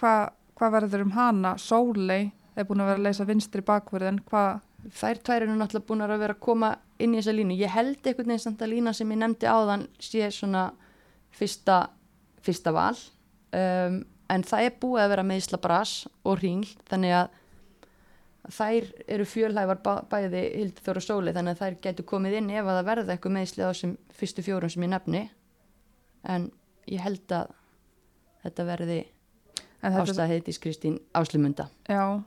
hvað, 0.00 0.30
hvað 0.56 0.70
verður 0.72 1.02
um 1.04 1.10
hana 1.12 1.50
Sólei 1.60 2.30
er 2.56 2.64
búin 2.64 2.80
að 2.80 2.86
vera 2.88 2.96
að 2.96 3.02
leysa 3.10 3.26
vinstri 3.28 3.60
bakverðin 3.60 4.22
hvað, 4.24 4.62
Þær 4.90 5.20
tvær 5.22 5.44
eru 5.44 5.54
náttúrulega 5.54 5.88
búin 5.88 6.04
að 6.04 6.16
vera 6.24 6.34
að 6.34 6.42
koma 6.42 6.72
inn 6.98 7.14
í 7.14 7.20
þessa 7.20 7.34
línu. 7.36 7.58
Ég 7.60 7.70
held 7.70 8.00
einhvern 8.02 8.32
veginn 8.32 8.42
samt 8.42 8.62
að 8.64 8.72
lína 8.72 8.94
sem 8.96 9.10
ég 9.14 9.20
nefndi 9.20 9.46
áðan 9.46 9.86
sé 10.02 10.30
svona 10.34 10.70
fyrsta, 11.32 11.84
fyrsta 12.42 12.72
val 12.74 12.96
um, 13.54 14.00
en 14.32 14.44
það 14.46 14.66
er 14.66 14.74
búið 14.80 15.04
að 15.04 15.14
vera 15.14 15.28
meðsla 15.28 15.60
bras 15.62 15.94
og 16.24 16.40
hringl 16.40 16.68
þannig 16.90 17.14
að 17.20 17.38
þær 18.52 18.88
eru 19.14 19.26
fjölhæfar 19.28 19.80
bæ, 19.84 19.92
bæði 20.10 20.42
Hildur 20.56 20.86
Þóra 20.86 21.04
Sóli 21.04 21.34
þannig 21.36 21.56
að 21.56 21.62
þær 21.62 21.78
getur 21.86 22.08
komið 22.10 22.38
inn 22.40 22.50
ef 22.50 22.66
að 22.66 22.78
það 22.78 22.88
verða 22.90 23.14
eitthvað 23.14 23.36
meðsli 23.36 23.62
á 23.62 23.70
þessum 23.70 23.96
fyrstu 24.18 24.44
fjórum 24.46 24.72
sem 24.72 24.86
ég 24.86 24.92
nefni 24.92 25.22
en 26.34 26.48
ég 26.90 27.04
held 27.04 27.36
að 27.36 27.52
þetta 28.42 28.66
verði 28.66 28.98
en 29.82 29.94
þetta, 29.94 30.02
ástæð 30.02 30.34
heitis 30.34 30.60
Kristín 30.62 30.98
Áslumunda. 31.14 31.68
já, 31.86 32.22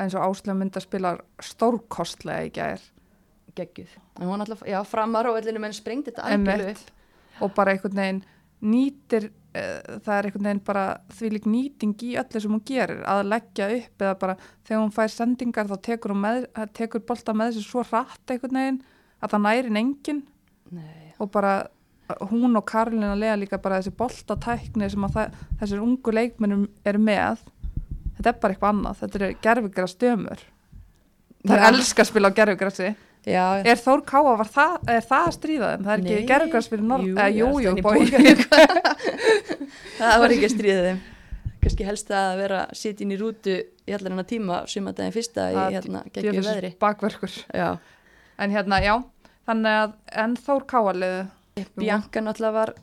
eins 0.00 0.16
og 0.16 0.26
Áslega 0.26 0.58
mynd 0.58 0.76
að 0.78 0.86
spila 0.86 1.14
stórkostlega 1.42 2.48
í 2.48 2.52
gær. 2.54 2.84
Geggjuð. 3.54 3.96
En 4.18 4.30
hún 4.30 4.42
alltaf, 4.42 4.64
já, 4.66 4.80
framar 4.86 5.28
á 5.30 5.36
vellinu 5.36 5.62
menn 5.62 5.74
sprengt 5.76 6.10
þetta 6.10 6.26
algjörlega 6.26 6.72
Einmitt. 6.74 6.92
og 7.42 7.52
bara 7.54 7.74
einhvern 7.74 8.00
veginn 8.00 8.24
nýtir 8.64 9.28
uh, 9.28 10.00
það 10.04 10.16
er 10.16 10.28
einhvern 10.28 10.48
veginn 10.48 10.64
bara 10.66 10.84
því 11.14 11.30
lík 11.34 11.48
nýting 11.50 11.94
í 12.06 12.14
öllu 12.20 12.42
sem 12.42 12.54
hún 12.54 12.64
gerir 12.66 13.04
að 13.10 13.22
leggja 13.30 13.68
upp 13.76 14.04
eða 14.06 14.16
bara 14.22 14.36
þegar 14.64 14.82
hún 14.82 14.94
fær 14.94 15.12
sendingar 15.12 15.70
þá 15.70 15.76
tekur, 15.90 16.16
með, 16.18 16.48
tekur 16.76 17.04
bolta 17.06 17.36
með 17.36 17.54
þessu 17.54 17.68
svo 17.68 17.84
rætt 17.86 18.34
einhvern 18.34 18.60
veginn 18.60 18.82
að 19.20 19.34
það 19.34 19.44
nærin 19.46 19.80
engin 19.82 20.22
Nei, 20.74 21.12
og 21.20 21.30
bara 21.34 21.54
hún 22.30 22.56
og 22.56 22.66
Karolina 22.68 23.14
lega 23.16 23.36
líka 23.40 23.60
bara 23.62 23.80
þessi 23.80 23.94
boltatækni 23.96 24.88
sem 24.92 25.06
að 25.06 25.18
það, 25.18 25.36
þessir 25.60 25.84
ungu 25.84 26.14
leikmennum 26.14 26.66
eru 26.84 27.00
með 27.00 27.44
þetta 28.16 28.30
er 28.32 28.38
bara 28.42 28.54
eitthvað 28.54 28.72
annað, 28.74 29.00
þetta 29.02 29.20
er 29.28 29.34
gerfugra 29.48 29.86
stömmur 29.90 30.44
það 31.44 31.56
er 31.58 31.66
elska 31.72 32.02
að 32.04 32.10
spila 32.12 32.30
á 32.30 32.36
gerfugrassi 32.38 32.90
já, 33.24 33.44
er 33.64 33.80
Þór 33.80 34.04
Káa, 34.08 34.34
var 34.40 34.50
það, 34.52 34.76
er 34.94 35.04
það 35.08 35.26
að 35.28 35.34
stríða 35.38 35.70
þeim? 35.74 35.84
það 35.88 35.94
er 35.94 36.02
ekki 36.04 36.14
Nei. 36.18 36.28
gerfugrass 36.30 36.68
fyrir 36.72 36.86
norð 36.90 37.08
Jú, 37.08 37.14
eða, 37.16 37.28
jú, 37.32 37.48
já, 37.48 37.64
jú, 37.64 37.70
en 37.70 37.78
í 37.78 37.84
bói. 37.84 39.04
Það 39.98 40.22
var 40.24 40.34
ekki 40.34 40.48
að 40.48 40.54
stríða 40.54 40.82
þeim. 40.88 41.02
Kannski 41.64 41.86
helst 41.88 42.10
að 42.12 42.32
vera 42.42 42.58
sittin 42.76 43.12
í 43.14 43.16
rútu 43.20 43.54
í 43.88 43.94
allar 43.96 44.12
hennar 44.12 44.26
tíma 44.28 44.58
sumandaginn 44.68 45.14
fyrsta 45.14 45.46
í 45.52 45.56
Það 45.56 45.76
hérna 45.78 46.02
geggju 46.10 46.24
Djöfulsins 46.26 46.50
veðri. 46.50 46.70
bakverkur. 46.84 47.36
Já, 47.56 47.68
en 48.44 48.52
hérna, 48.52 48.80
já, 48.84 48.94
þannig 49.48 49.78
að 49.80 49.94
en 50.24 50.36
Þór 50.44 50.66
Káa 50.74 50.92
liðu 50.98 51.22
Bianca 51.80 52.20
náttúrulega 52.26 52.58
var 52.58 52.74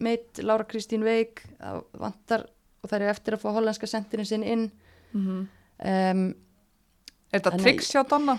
meitt 0.00 0.40
Lára 0.46 0.64
Kristín 0.70 1.04
Veik 1.04 1.42
það 1.60 1.82
vantar 2.00 2.46
og 2.80 2.90
það 2.90 3.00
er 3.00 3.12
eftir 3.14 3.36
að 3.36 3.42
fá 3.42 3.50
hollandska 3.56 3.88
sendirinn 3.90 4.28
sinn 4.28 4.46
inn. 4.46 4.70
Mm 5.12 5.26
-hmm. 5.26 5.46
um, 5.92 6.24
er 7.32 7.40
þetta 7.40 7.58
triks 7.58 7.92
hjá 7.94 8.02
Donna? 8.08 8.38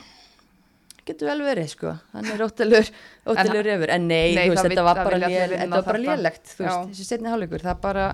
getur 1.06 1.32
vel 1.32 1.44
verið 1.46 1.70
sko. 1.74 1.94
Hann 2.14 2.30
er 2.34 2.44
óttalur, 2.46 2.92
óttalur 3.26 3.66
refur. 3.66 3.94
En 3.96 4.08
nei, 4.10 4.36
Nei, 4.38 4.46
veist, 4.52 4.68
þetta 4.68 4.86
var 4.86 5.02
bara, 5.02 5.20
lél, 5.24 5.34
vinna 5.34 5.64
þetta 5.64 5.80
var 5.80 5.88
bara 5.90 6.04
lélegt 6.06 6.54
veist, 6.60 6.92
þessi 6.92 7.08
setni 7.08 7.32
hálfleikur. 7.32 7.66
Það 7.66 7.82
bara 7.82 8.08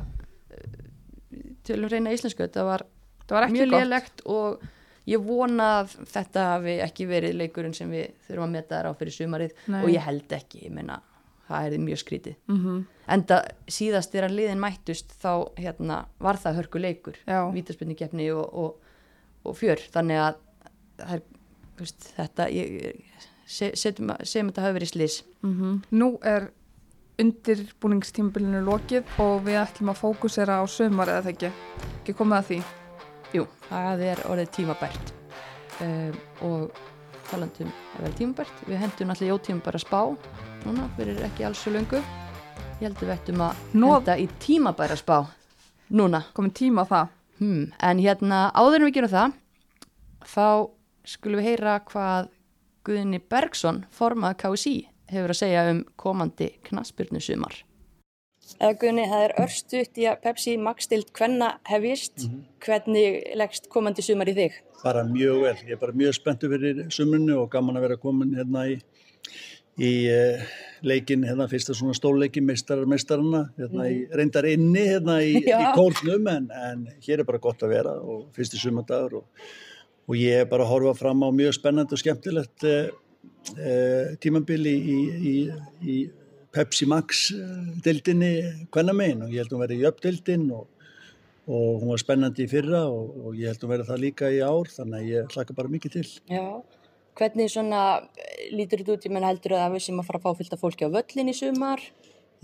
eh, 0.55 0.79
tölum 1.67 1.91
reyna 1.91 2.15
íslensku, 2.15 2.45
þetta 2.45 2.65
var 2.67 2.85
það 3.25 3.37
var 3.39 3.53
mjög 3.55 3.69
gott. 3.69 3.77
lélegt 3.83 4.25
og 4.37 4.65
ég 5.07 5.23
vona 5.23 5.67
að 5.81 5.97
þetta 6.13 6.47
hafi 6.53 6.77
ekki 6.83 7.09
verið 7.09 7.37
leikurinn 7.41 7.75
sem 7.75 7.91
við 7.91 8.09
þurfum 8.27 8.47
að 8.47 8.55
meta 8.55 8.79
þær 8.79 8.91
á 8.91 8.99
fyrir 8.99 9.17
sumarið. 9.17 9.61
Nei. 9.67 9.81
og 9.83 9.93
ég 9.93 10.07
held 10.07 10.37
ekki, 10.39 10.63
ég 10.67 10.75
meina 10.75 11.01
það 11.47 11.73
er 11.73 11.83
mjög 11.87 12.03
skrítið. 12.03 12.37
Mm 12.47 12.85
enda 13.07 13.39
síðast 13.71 14.11
þegar 14.11 14.33
liðin 14.33 14.61
mættust 14.61 15.13
þá 15.21 15.31
hérna, 15.59 16.01
var 16.19 16.39
það 16.41 16.59
hörku 16.61 16.81
leikur 16.81 17.17
Já. 17.23 17.47
vítaspenningkeppni 17.53 18.29
og, 18.35 18.45
og, 18.51 18.93
og 19.47 19.57
fjör. 19.57 19.81
Þannig 19.93 20.21
að 20.25 20.41
er, 21.15 21.23
veist, 21.79 22.09
þetta 22.17 22.49
ég, 22.51 22.97
se, 23.45 23.71
segjum 23.79 24.13
að 24.15 24.25
þetta 24.27 24.65
hafi 24.65 24.77
verið 24.79 24.93
slís 24.93 25.23
-hmm. 25.41 25.77
nú 25.91 26.17
er 26.23 26.51
undirbúningstímabilinu 27.17 28.61
lokið 28.65 29.03
og 29.19 29.45
við 29.45 29.61
ætlum 29.63 29.89
að 29.89 30.01
fókusera 30.01 30.59
á 30.61 30.65
sömar 30.69 31.09
eða 31.09 31.23
það 31.25 31.31
ekki, 31.33 32.13
komið 32.13 32.37
að 32.37 32.47
því? 32.49 32.59
Jú, 33.33 33.47
það 33.69 34.03
er 34.11 34.19
orðið 34.29 34.51
tímabært. 34.51 35.13
Um, 35.81 36.13
og 36.41 36.71
talandum 37.29 37.71
að 37.95 38.03
vera 38.03 38.17
tímabært. 38.17 38.61
Við 38.67 38.77
hendum 38.77 39.09
allir 39.09 39.31
jótímabæra 39.33 39.81
spá 39.81 40.01
núna 40.67 40.87
fyrir 40.97 41.19
ekki 41.23 41.45
alls 41.47 41.61
svo 41.63 41.71
löngu 41.71 41.99
ég 42.01 42.81
held 42.83 42.97
að 42.97 43.03
við 43.05 43.13
ættum 43.13 43.43
að 43.45 43.59
Nó- 43.73 43.91
henda 43.93 44.15
í 44.19 44.25
tímabæra 44.43 44.97
spá 44.99 45.17
núna 45.89 46.23
komið 46.35 46.53
tíma 46.59 46.83
á 46.83 46.91
það 46.91 47.13
hmm. 47.39 47.63
en 47.89 48.01
hérna 48.03 48.39
áður 48.51 48.81
en 48.81 48.87
við 48.87 48.97
gerum 48.97 49.13
það 49.13 49.37
þá 50.33 50.47
skulum 51.07 51.39
við 51.39 51.49
heyra 51.51 51.77
hvað 51.87 52.33
Guðni 52.87 53.19
Bergson 53.19 53.85
formað 53.91 54.37
KSI 54.43 54.75
hefur 55.11 55.31
að 55.31 55.41
segja 55.41 55.63
um 55.71 55.81
komandi 55.95 56.51
knaspyrnu 56.67 57.23
sumar 57.23 57.63
Eða 58.63 58.77
Guðni, 58.79 59.03
það 59.11 59.23
er 59.25 59.33
örstuðt 59.43 59.97
í 59.99 60.05
að 60.07 60.21
Pepsi 60.23 60.53
Max-stilt 60.55 61.09
hvenna 61.11 61.57
hefjist 61.67 62.29
hvernig 62.63 63.17
leggst 63.35 63.67
komandi 63.67 64.03
sumar 64.05 64.29
í 64.31 64.35
þig? 64.37 64.53
bara 64.83 65.03
mjög 65.03 65.41
vel. 65.41 65.55
Ég 65.65 65.75
er 65.75 65.81
bara 65.81 65.95
mjög 65.95 66.15
spenntu 66.17 66.49
fyrir 66.51 66.85
sumrunni 66.93 67.35
og 67.35 67.49
gaman 67.51 67.77
að 67.77 67.87
vera 67.87 67.99
komin 68.01 68.35
hérna 68.37 68.65
í, 68.71 68.77
í 69.77 69.91
uh, 70.09 70.43
leikin, 70.85 71.25
hérna 71.27 71.47
fyrsta 71.49 71.75
svona 71.77 71.95
stórleikin 71.97 72.45
meistarar 72.47 72.89
meistarana, 72.89 73.47
hérna 73.57 73.87
í 73.91 74.03
reyndar 74.17 74.47
inni 74.49 74.85
hérna 74.89 75.19
í, 75.25 75.39
í 75.63 75.71
kórnum 75.77 76.29
en, 76.31 76.47
en 76.51 76.85
hér 77.05 77.23
er 77.23 77.27
bara 77.27 77.41
gott 77.41 77.65
að 77.65 77.75
vera 77.75 77.97
og 78.01 78.27
fyrsti 78.37 78.61
sumardagur 78.61 79.19
og, 79.21 79.49
og 80.07 80.19
ég 80.19 80.43
er 80.43 80.49
bara 80.49 80.65
að 80.65 80.73
horfa 80.75 80.95
fram 81.01 81.25
á 81.25 81.29
mjög 81.33 81.57
spennandi 81.59 81.97
og 81.97 82.03
skemmtilegt 82.03 82.67
uh, 82.69 82.87
uh, 83.57 84.15
tímabili 84.23 84.77
í, 84.77 84.97
í, 85.33 85.35
í 85.81 85.99
Pepsi 86.55 86.87
Max 86.89 87.27
uh, 87.35 87.69
deildinni 87.85 88.33
hvenna 88.73 88.97
megin 88.97 89.27
og 89.27 89.33
ég 89.33 89.43
held 89.43 89.53
að 89.53 89.57
hún 89.57 89.65
verði 89.67 89.79
í 89.83 89.87
uppdeildin 89.91 90.49
og 90.57 90.65
og 91.47 91.79
hún 91.79 91.93
var 91.93 92.01
spennandi 92.01 92.43
í 92.43 92.49
fyrra 92.51 92.81
og, 92.91 93.11
og 93.23 93.35
ég 93.39 93.53
held 93.53 93.61
að 93.63 93.69
vera 93.71 93.85
það 93.87 94.01
líka 94.03 94.31
í 94.35 94.41
ár 94.43 94.67
þannig 94.67 94.97
að 94.97 95.11
ég 95.13 95.35
hlaka 95.35 95.55
bara 95.55 95.71
mikið 95.71 95.93
til. 95.93 96.09
Já, 96.27 96.43
hvernig 97.17 97.49
svona 97.51 97.83
eh, 98.17 98.49
lítur 98.53 98.83
þetta 98.83 98.97
út, 98.97 99.07
ég 99.07 99.13
menn 99.15 99.27
heldur 99.27 99.57
að 99.57 99.77
við 99.77 99.87
sem 99.87 100.01
að 100.01 100.09
fara 100.09 100.21
að 100.21 100.27
fá 100.27 100.41
fylgta 100.41 100.59
fólki 100.61 100.87
á 100.87 100.95
völlin 100.95 101.31
í 101.31 101.35
sumar? 101.37 101.83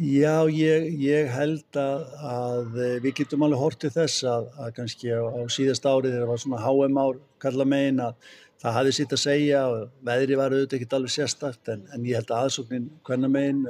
Já, 0.01 0.49
ég, 0.49 0.87
ég 0.97 1.29
held 1.29 1.77
að, 1.77 2.07
að 2.25 2.79
eh, 2.81 2.95
við 3.03 3.19
getum 3.21 3.45
alveg 3.45 3.61
hortið 3.61 3.97
þess 3.99 4.25
að, 4.25 4.49
að 4.57 4.73
kannski 4.79 5.13
á, 5.13 5.21
á 5.21 5.41
síðast 5.53 5.85
árið 5.85 6.15
þegar 6.15 6.25
það 6.25 6.33
var 6.33 6.43
svona 6.45 6.63
HM 6.63 6.99
ár 7.03 7.21
kalla 7.45 7.69
megin 7.75 8.01
að 8.07 8.33
það 8.63 8.75
hafði 8.79 8.95
sitt 8.97 9.13
að 9.13 9.23
segja 9.27 9.61
og 9.69 9.85
veðri 10.07 10.39
var 10.39 10.55
auðvitað 10.55 10.79
ekkert 10.79 10.97
alveg 10.97 11.13
sérstakt 11.13 11.71
en, 11.73 11.85
en 11.93 12.09
ég 12.09 12.17
held 12.17 12.31
að 12.31 12.47
aðsóknin 12.47 12.89
hvenna 13.05 13.29
megin, 13.29 13.63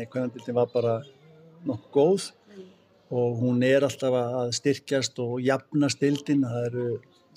hvernandildin 0.00 0.58
var 0.58 0.70
bara 0.74 1.00
nokkuð 1.68 1.94
góð 1.94 2.30
og 3.10 3.40
hún 3.42 3.62
er 3.66 3.84
alltaf 3.84 4.14
að 4.14 4.52
styrkjast 4.54 5.18
og 5.22 5.40
jafna 5.42 5.90
stildin. 5.90 6.46
Það 6.46 6.66
eru 6.68 6.86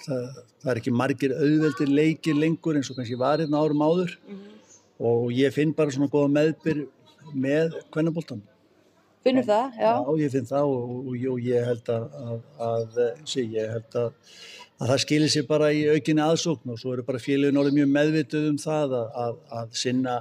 það, 0.07 0.41
það 0.63 0.71
er 0.73 0.81
ekki 0.81 0.95
margir 1.01 1.35
auðveldir 1.37 1.93
leikir 1.99 2.39
lengur 2.39 2.79
eins 2.79 2.91
og 2.91 2.99
kannski 2.99 3.19
var 3.19 3.43
hérna 3.43 3.61
árum 3.63 3.85
áður. 3.85 4.17
Og 5.03 5.31
ég 5.35 5.53
finn 5.55 5.73
bara 5.75 5.91
svona 5.91 6.11
góða 6.11 6.31
meðbyr 6.31 6.83
með 7.33 7.79
kvennaboltan 7.93 8.43
Finnur 9.23 9.45
það, 9.47 9.77
já, 9.79 9.91
ég 10.19 10.31
finn 10.33 10.47
það 10.49 10.69
og, 10.69 10.95
og, 11.07 11.21
og 11.31 11.45
ég 11.47 11.67
held 11.69 11.89
að, 11.93 12.15
að, 12.19 12.41
að 12.65 12.97
sí, 13.31 13.45
ég 13.53 13.69
held 13.71 13.95
að, 13.95 14.33
að 14.81 14.89
það 14.89 14.99
skilir 15.05 15.31
sér 15.31 15.45
bara 15.47 15.69
í 15.71 15.85
aukinni 15.93 16.25
aðsókn 16.25 16.73
og 16.73 16.81
svo 16.81 16.91
eru 16.91 17.05
bara 17.07 17.21
félagin 17.23 17.59
orðið 17.61 17.77
mjög 17.77 17.93
meðvituð 17.93 18.49
um 18.49 18.57
það 18.59 18.97
að, 18.99 19.05
að, 19.23 19.37
að 19.59 19.77
sinna 19.79 20.17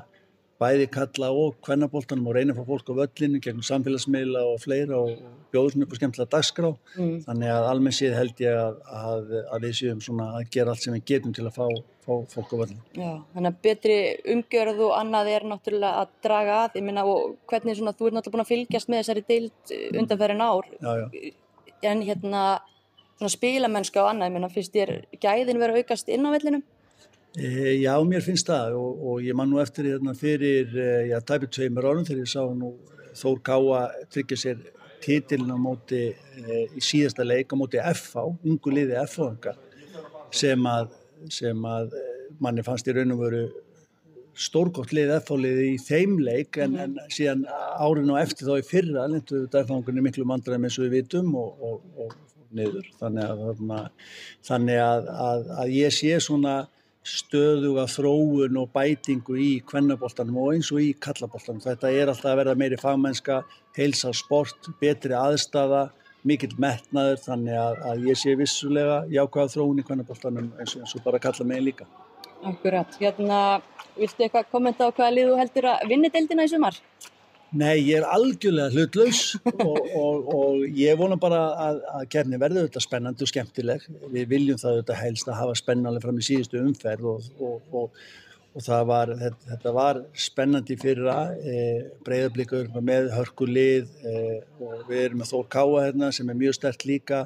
bæði 0.62 0.88
kalla 0.94 1.28
og 1.34 1.56
kvennaboltanum 1.66 2.28
og 2.30 2.36
reyna 2.36 2.54
að 2.54 2.60
fá 2.62 2.68
fólk 2.70 2.90
á 2.94 3.00
völlinu 3.02 3.40
gegnum 3.42 3.66
samfélagsmiðla 3.66 4.42
og 4.48 4.60
fleira 4.62 5.00
og 5.00 5.16
svona 5.52 5.86
upp 5.86 5.94
á 5.94 5.98
skemmtilega 5.98 6.32
dagskrá 6.32 6.70
mm. 6.70 7.16
þannig 7.26 7.52
að 7.52 7.68
almenn 7.70 7.96
séð 7.96 8.16
held 8.18 8.42
ég 8.44 8.58
að, 8.58 8.78
að, 9.02 9.32
að 9.42 9.66
við 9.66 9.76
séum 9.80 10.02
svona 10.04 10.28
að 10.38 10.48
gera 10.54 10.74
allt 10.74 10.86
sem 10.86 10.96
við 10.96 11.04
getum 11.12 11.36
til 11.36 11.46
að 11.48 11.58
fá, 11.58 11.66
fá 12.06 12.12
fólk 12.34 12.54
á 12.54 12.56
völlinu. 12.62 12.82
já, 12.96 13.12
þannig 13.34 13.50
að 13.52 13.60
betri 13.68 13.98
umgjörð 14.34 14.82
og 14.88 14.96
annað 14.98 15.32
er 15.36 15.48
náttúrulega 15.52 16.02
að 16.02 16.12
draga 16.26 16.58
að, 16.64 16.76
ég 16.80 16.86
minna 16.88 17.06
og 17.08 17.38
hvernig 17.50 17.78
svona, 17.78 17.94
þú 17.96 18.10
ert 18.10 18.18
náttúrulega 18.18 18.36
búin 18.36 18.46
að 18.46 18.52
fylgjast 18.52 18.92
með 18.92 19.02
þessari 19.02 19.24
deild 19.28 19.74
eh, 19.76 19.88
undanferðin 20.00 20.44
ár, 20.46 20.70
Já, 20.78 20.92
já. 21.02 21.32
en 21.92 22.04
hérna 22.06 22.44
svona 23.22 23.32
spilamennska 23.36 24.02
og 24.02 24.12
annað, 24.12 24.30
ég 24.30 24.36
minna, 24.36 24.52
finnst 24.52 24.76
þér 24.76 24.94
gæðin 25.22 25.60
vera 25.62 25.76
að 25.76 25.82
aukast 25.82 26.10
inn 26.10 26.26
á 26.26 26.34
vellinum? 26.34 26.64
E, 27.36 27.80
já, 27.80 27.94
mér 28.04 28.20
finnst 28.20 28.48
það 28.50 28.74
og, 28.76 29.04
og 29.08 29.22
ég 29.24 29.36
man 29.36 29.48
nú 29.48 29.60
eftir 29.62 29.86
hérna 29.88 30.12
fyrir, 30.12 30.68
e, 30.76 30.88
já, 31.08 31.16
tæpið 31.24 31.52
tveimur 31.56 31.86
árum 31.88 32.04
þegar 32.04 32.26
ég 32.26 32.32
sá 32.32 32.42
nú 32.44 32.74
Þór 33.16 33.38
Káa 33.44 33.80
tryggja 34.12 34.36
sér 34.40 34.60
titilin 35.04 35.52
á 35.52 35.56
móti 35.56 36.02
e, 36.12 36.58
í 36.76 36.82
síðasta 36.84 37.24
leik 37.24 37.52
á 37.52 37.56
móti 37.56 37.80
FH, 37.80 38.26
ungu 38.44 38.72
liði 38.72 38.98
FH-anga 39.00 39.54
sem 40.32 40.68
að, 40.68 40.92
sem 41.32 41.64
að 41.68 41.96
e, 41.96 42.02
manni 42.44 42.64
fannst 42.66 42.88
í 42.88 42.96
raun 42.96 43.14
og 43.16 43.22
veru 43.24 43.42
stórgótt 44.36 44.92
lið 44.92 45.14
FH-liði 45.22 45.70
í 45.72 45.80
þeim 45.80 46.18
leik 46.24 46.60
en, 46.60 46.76
en 46.84 47.00
síðan 47.12 47.46
árin 47.48 48.12
og 48.12 48.20
eftir 48.20 48.48
þá 48.48 48.60
í 48.60 48.68
fyrra 48.68 49.06
lendu 49.08 49.46
FH-angunni 49.48 50.04
miklu 50.04 50.28
mandræðum 50.28 50.68
eins 50.68 50.76
og 50.76 50.86
við 50.86 50.98
vitum 50.98 51.32
og, 51.40 51.64
og, 51.64 51.80
og, 51.96 52.14
niður. 52.52 52.84
Þannig 53.00 53.32
að, 53.32 53.82
þannig 54.44 54.80
að, 54.84 55.10
að, 55.24 55.50
að 55.62 55.74
ég 55.78 55.94
sé 55.96 56.18
svona 56.20 56.56
stöðuga 57.06 57.84
þróun 57.90 58.58
og 58.60 58.68
bætingu 58.74 59.34
í 59.40 59.50
kvennaboltanum 59.66 60.36
og 60.42 60.52
eins 60.54 60.70
og 60.72 60.78
í 60.82 60.92
kallaboltanum. 61.02 61.62
Þetta 61.64 61.90
er 61.90 62.12
alltaf 62.12 62.30
að 62.30 62.38
verða 62.42 62.54
meiri 62.60 62.78
fagmennska, 62.80 63.40
heilsa 63.76 64.12
sport, 64.14 64.70
betri 64.80 65.16
aðstafa, 65.18 65.88
mikill 66.24 66.54
metnaður 66.62 67.18
þannig 67.24 67.58
að, 67.58 67.80
að 67.90 68.06
ég 68.12 68.20
sé 68.20 68.36
vissulega 68.38 69.00
jákvæða 69.10 69.54
þróun 69.56 69.82
í 69.82 69.86
kvennaboltanum 69.88 70.52
eins, 70.58 70.76
og- 70.76 70.84
eins 70.84 70.94
og 70.94 71.04
bara 71.04 71.18
kalla 71.18 71.44
mig 71.44 71.62
líka. 71.62 71.86
Akkurat, 72.42 72.94
hérna, 72.98 73.62
viltu 73.98 74.22
eitthvað 74.22 74.50
kommenta 74.50 74.86
á 74.86 74.90
hvaða 74.94 75.14
lið 75.14 75.28
þú 75.30 75.38
heldur 75.42 75.68
að 75.72 75.88
vinni 75.88 76.08
deildina 76.10 76.46
í 76.46 76.50
sumar? 76.50 76.78
Nei, 77.52 77.82
ég 77.84 77.98
er 77.98 78.06
algjörlega 78.08 78.72
hlutlaus 78.72 79.34
og, 79.44 79.74
og, 79.98 80.28
og 80.32 80.62
ég 80.78 80.96
vona 80.96 81.18
bara 81.20 81.42
að, 81.66 81.80
að 81.98 82.06
kefni 82.14 82.40
verður 82.40 82.64
þetta 82.64 82.80
spennandi 82.80 83.26
og 83.26 83.28
skemmtileg. 83.28 83.84
Við 84.14 84.30
viljum 84.30 84.60
það 84.62 84.78
þetta 84.78 84.96
helst 85.02 85.28
að 85.28 85.40
hafa 85.42 85.58
spennanlega 85.60 86.06
fram 86.06 86.20
í 86.22 86.24
síðustu 86.24 86.62
umferð 86.62 87.10
og, 87.12 87.26
og, 87.44 87.98
og 88.52 88.66
var, 88.84 89.08
þetta, 89.16 89.46
þetta 89.48 89.70
var 89.72 89.98
spennandi 90.12 90.74
fyrir 90.76 91.06
að 91.08 91.46
e, 91.48 91.60
breyðablikur 92.04 92.66
með 92.84 93.08
hörkulið 93.14 93.86
e, 94.04 94.16
og 94.60 94.82
við 94.90 95.00
erum 95.06 95.22
með 95.22 95.30
Þór 95.30 95.46
Káa 95.54 95.84
hérna 95.86 96.10
sem 96.12 96.28
er 96.28 96.36
mjög 96.36 96.58
stert 96.58 96.84
líka. 96.84 97.22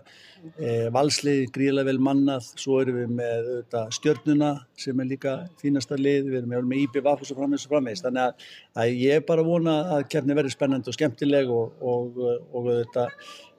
E, 0.55 0.87
valslið, 0.95 1.49
gríðlega 1.57 1.91
vel 1.91 1.99
mannað. 2.07 2.47
Svo 2.63 2.79
erum 2.85 3.01
við 3.01 3.17
með 3.19 3.51
þetta, 3.51 3.83
stjörnuna 3.99 4.53
sem 4.79 5.03
er 5.03 5.11
líka 5.11 5.35
fínasta 5.59 5.99
lið. 5.99 6.31
Við 6.31 6.39
erum 6.43 6.55
með, 6.55 6.71
með 6.71 6.85
Íbjö 6.85 7.03
Vafus 7.09 7.35
og 7.35 7.41
frammeins 7.41 7.67
og 7.67 7.75
frammeins 7.75 8.07
þannig 8.07 8.29
að, 8.29 8.47
að 8.85 8.95
ég 9.03 9.19
er 9.19 9.27
bara 9.27 9.49
vona 9.51 9.77
að 9.97 10.07
kjarni 10.15 10.39
verður 10.39 10.55
spennandi 10.55 10.93
og 10.93 10.99
skemmtileg 11.01 11.51
og, 11.51 11.75
og, 11.83 12.23
og 12.55 12.71
þetta 12.71 13.09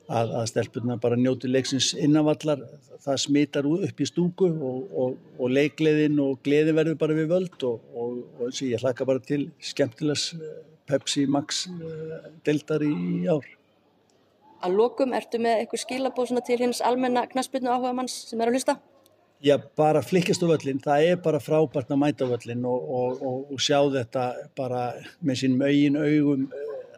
að, 0.07 0.31
að 0.39 0.47
stelpurna 0.51 0.97
bara 1.01 1.17
njóti 1.19 1.49
leiksins 1.51 1.91
innanvallar, 1.99 2.63
það 3.03 3.19
smitar 3.23 3.67
upp 3.67 4.01
í 4.01 4.07
stúku 4.07 4.47
og, 4.47 4.79
og, 5.03 5.19
og 5.37 5.53
leikleðin 5.53 6.19
og 6.23 6.39
gleðin 6.45 6.77
verður 6.77 6.99
bara 7.01 7.17
við 7.17 7.29
völd 7.33 7.67
og, 7.67 7.85
og 7.93 8.47
eins 8.47 8.61
og 8.63 8.71
ég 8.71 8.83
hlaka 8.83 9.07
bara 9.07 9.23
til 9.23 9.47
skemmtilegs 9.63 10.31
eh, 10.37 10.57
Pepsi 10.87 11.25
Max 11.27 11.65
uh, 11.67 12.29
deildar 12.47 12.83
í, 12.85 13.27
ár. 13.27 13.47
Að 14.63 14.77
lokum, 14.79 15.11
ertu 15.13 15.39
með 15.43 15.63
eitthvað 15.63 15.83
skilabóð 15.83 16.37
til 16.47 16.61
hins 16.61 16.79
almenna 16.81 17.25
knaspinu 17.29 17.69
áhuga 17.69 17.91
manns 17.97 18.15
sem 18.29 18.39
er 18.41 18.49
að 18.49 18.57
hlusta? 18.57 18.77
Já, 19.43 19.59
bara 19.77 19.99
flikkist 20.01 20.41
á 20.41 20.49
völlin, 20.49 20.79
það 20.81 21.03
er 21.11 21.19
bara 21.21 21.41
frábært 21.43 21.91
að 21.93 21.99
mæta 22.01 22.25
völlin 22.25 22.63
og 22.65 23.51
sjá 23.61 23.83
þetta 23.93 24.23
bara 24.57 24.87
með 25.21 25.43
sín 25.43 25.59
mögin 25.59 25.99
augum 25.99 26.47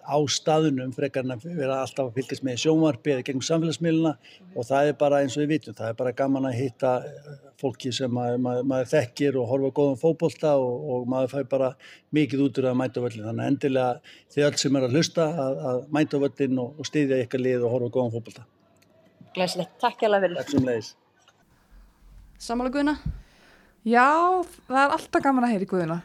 á 0.09 0.17
staðunum 0.31 0.91
frekar 0.95 1.25
en 1.25 1.35
að 1.35 1.45
vera 1.57 1.77
alltaf 1.83 2.09
að 2.09 2.17
fylgjast 2.17 2.43
með 2.45 2.57
sjónvarpi 2.63 3.13
eða 3.13 3.25
gegnum 3.27 3.45
samfélagsmiðluna 3.45 4.13
og 4.55 4.67
það 4.67 4.89
er 4.89 4.97
bara 4.99 5.21
eins 5.23 5.37
og 5.37 5.43
við 5.43 5.51
vitum, 5.53 5.77
það 5.77 5.91
er 5.91 5.97
bara 5.99 6.13
gaman 6.17 6.47
að 6.49 6.57
hitta 6.57 6.93
eh, 7.05 7.29
fólki 7.61 7.91
sem 7.95 8.11
maður, 8.13 8.41
maður, 8.45 8.67
maður 8.71 8.91
þekkir 8.93 9.39
og 9.39 9.49
horfa 9.51 9.71
góðan 9.79 10.01
fókbólta 10.01 10.53
og, 10.57 10.89
og 10.95 11.07
maður 11.13 11.33
fær 11.35 11.49
bara 11.53 11.71
mikið 12.15 12.45
út 12.47 12.61
úr 12.61 12.69
að 12.71 12.79
mæta 12.81 13.03
völlin 13.05 13.27
þannig 13.29 13.45
að 13.45 13.53
endilega 13.53 14.15
þið 14.35 14.47
öll 14.49 14.61
sem 14.63 14.79
er 14.79 14.87
að 14.87 14.97
hlusta 14.97 15.29
að, 15.45 15.63
að 15.71 15.81
mæta 15.97 16.23
völlin 16.25 16.63
og, 16.65 16.79
og 16.79 16.89
styðja 16.89 17.23
ykkar 17.25 17.45
lið 17.45 17.65
og 17.65 17.75
horfa 17.75 17.93
góðan 17.97 18.15
fókbólta 18.17 18.47
Glæsilegt, 19.35 19.75
takk 19.81 19.99
hjá 20.01 20.09
fyrir 20.09 20.37
Takk 20.39 20.55
sem 20.55 20.65
leiðis 20.65 20.93
Samála 22.39 22.71
Guðina? 22.71 22.95
Já, 23.87 24.07
það 24.67 24.79
er 24.85 24.95
alltaf 24.95 25.23
gaman 25.23 25.45
að 25.45 25.53
heyra 25.53 25.67
í 25.67 25.69
Guðina 25.69 25.99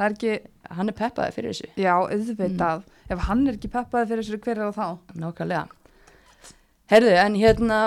það 0.00 0.06
er 0.06 0.14
ekki 0.16 0.76
hann 0.78 0.88
er 0.88 0.96
peppaði 0.96 1.34
fyrir 1.36 1.52
þessu. 1.52 1.68
Já, 1.76 1.92
auðvitað, 1.98 2.84
mm. 2.86 3.00
ef 3.12 3.24
hann 3.26 3.42
er 3.44 3.56
ekki 3.58 3.70
peppaði 3.74 4.08
fyrir 4.10 4.24
þessu 4.24 4.38
hver 4.46 4.56
er 4.56 4.70
það 4.70 4.78
þá? 4.78 5.18
Nákvæmlega. 5.20 5.64
Herðu, 6.90 7.10
en 7.20 7.36
hérna 7.38 7.80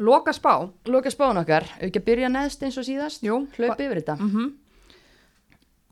Loka 0.00 0.32
spá. 0.32 0.54
Loka 0.88 1.12
spán 1.12 1.40
okkar, 1.42 1.66
auðvitað 1.80 2.06
byrja 2.06 2.30
neðst 2.32 2.62
eins 2.64 2.78
og 2.80 2.86
síðast? 2.86 3.24
Jú. 3.26 3.42
Hlaupi 3.58 3.88
yfir 3.88 4.00
þetta. 4.00 4.16
Mm 4.16 4.30
-hmm. 4.30 4.52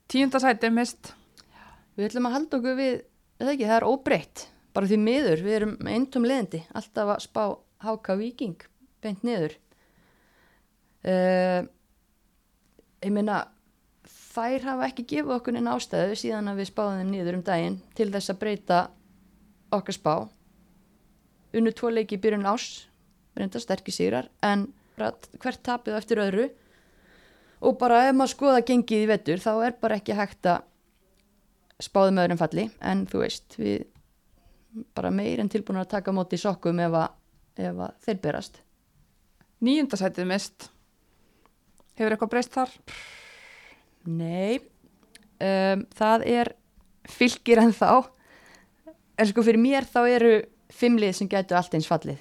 Tíundasæti 0.08 0.70
mist. 0.72 1.12
Við 1.96 2.06
ætlum 2.06 2.28
að 2.30 2.36
halda 2.36 2.56
okkur 2.56 2.76
við, 2.78 3.02
eða 3.40 3.52
ekki, 3.52 3.66
það 3.66 3.76
er 3.76 3.88
óbreytt. 3.90 4.46
Bara 4.72 4.86
því 4.86 4.98
miður, 5.02 5.42
við 5.44 5.56
erum 5.56 5.76
eintum 5.86 6.24
leðandi 6.24 6.62
alltaf 6.72 7.08
að 7.08 7.20
spá 7.20 7.58
háka 7.84 8.16
viking 8.16 8.62
beint 9.02 9.22
niður. 9.22 9.52
Uh, 11.04 11.66
Ég 12.98 13.12
meina 13.14 13.44
þær 14.38 14.66
hafa 14.68 14.88
ekki 14.88 15.06
gefið 15.12 15.34
okkur 15.38 15.58
einn 15.58 15.70
ástæðu 15.72 16.16
síðan 16.18 16.52
að 16.52 16.62
við 16.62 16.70
spáðum 16.70 17.00
þeim 17.02 17.12
nýður 17.12 17.38
um 17.38 17.44
daginn 17.46 17.78
til 17.98 18.08
þess 18.14 18.32
að 18.32 18.40
breyta 18.42 18.78
okkar 19.74 19.96
spá. 19.96 20.14
Unnu 21.58 21.72
tvo 21.74 21.90
leiki 21.92 22.18
byrjun 22.20 22.46
ás 22.48 22.68
reynda 23.38 23.60
sterkir 23.62 23.94
sigrar 23.94 24.30
en 24.44 24.68
hvert 24.98 25.60
tapið 25.66 25.98
eftir 25.98 26.22
öðru. 26.22 26.48
Og 27.64 27.74
bara 27.80 28.04
ef 28.06 28.14
maður 28.14 28.34
skoða 28.36 28.64
gengið 28.66 29.04
í 29.04 29.10
vettur 29.10 29.42
þá 29.42 29.52
er 29.66 29.76
bara 29.82 29.98
ekki 29.98 30.14
hægt 30.14 30.46
að 30.46 30.64
spáðum 31.82 32.22
öðrum 32.22 32.40
falli. 32.40 32.68
En 32.78 33.04
þú 33.10 33.24
veist 33.24 33.58
við 33.58 33.86
bara 34.94 35.10
meir 35.10 35.42
en 35.42 35.50
tilbúin 35.50 35.80
að 35.82 35.92
taka 35.96 36.14
móti 36.14 36.38
í 36.38 36.42
sokkum 36.42 36.78
ef 36.84 36.94
að, 36.94 37.14
ef 37.58 37.84
að 37.88 37.94
þeir 38.06 38.24
berast. 38.26 38.60
Nýjundasætið 39.64 40.28
mist. 40.30 40.68
Hefur 41.98 42.14
eitthvað 42.14 42.34
breyst 42.36 42.54
þar? 42.54 42.74
Nei, 44.08 44.60
um, 45.44 45.84
það 45.98 46.24
er 46.32 46.52
fylgir 47.08 47.60
en 47.62 47.74
þá. 47.76 48.08
En 49.18 49.28
sko 49.28 49.44
fyrir 49.44 49.60
mér 49.60 49.88
þá 49.88 50.00
eru 50.06 50.32
fimmlið 50.72 51.16
sem 51.18 51.30
getur 51.30 51.58
allt 51.58 51.76
eins 51.76 51.88
fallið. 51.90 52.20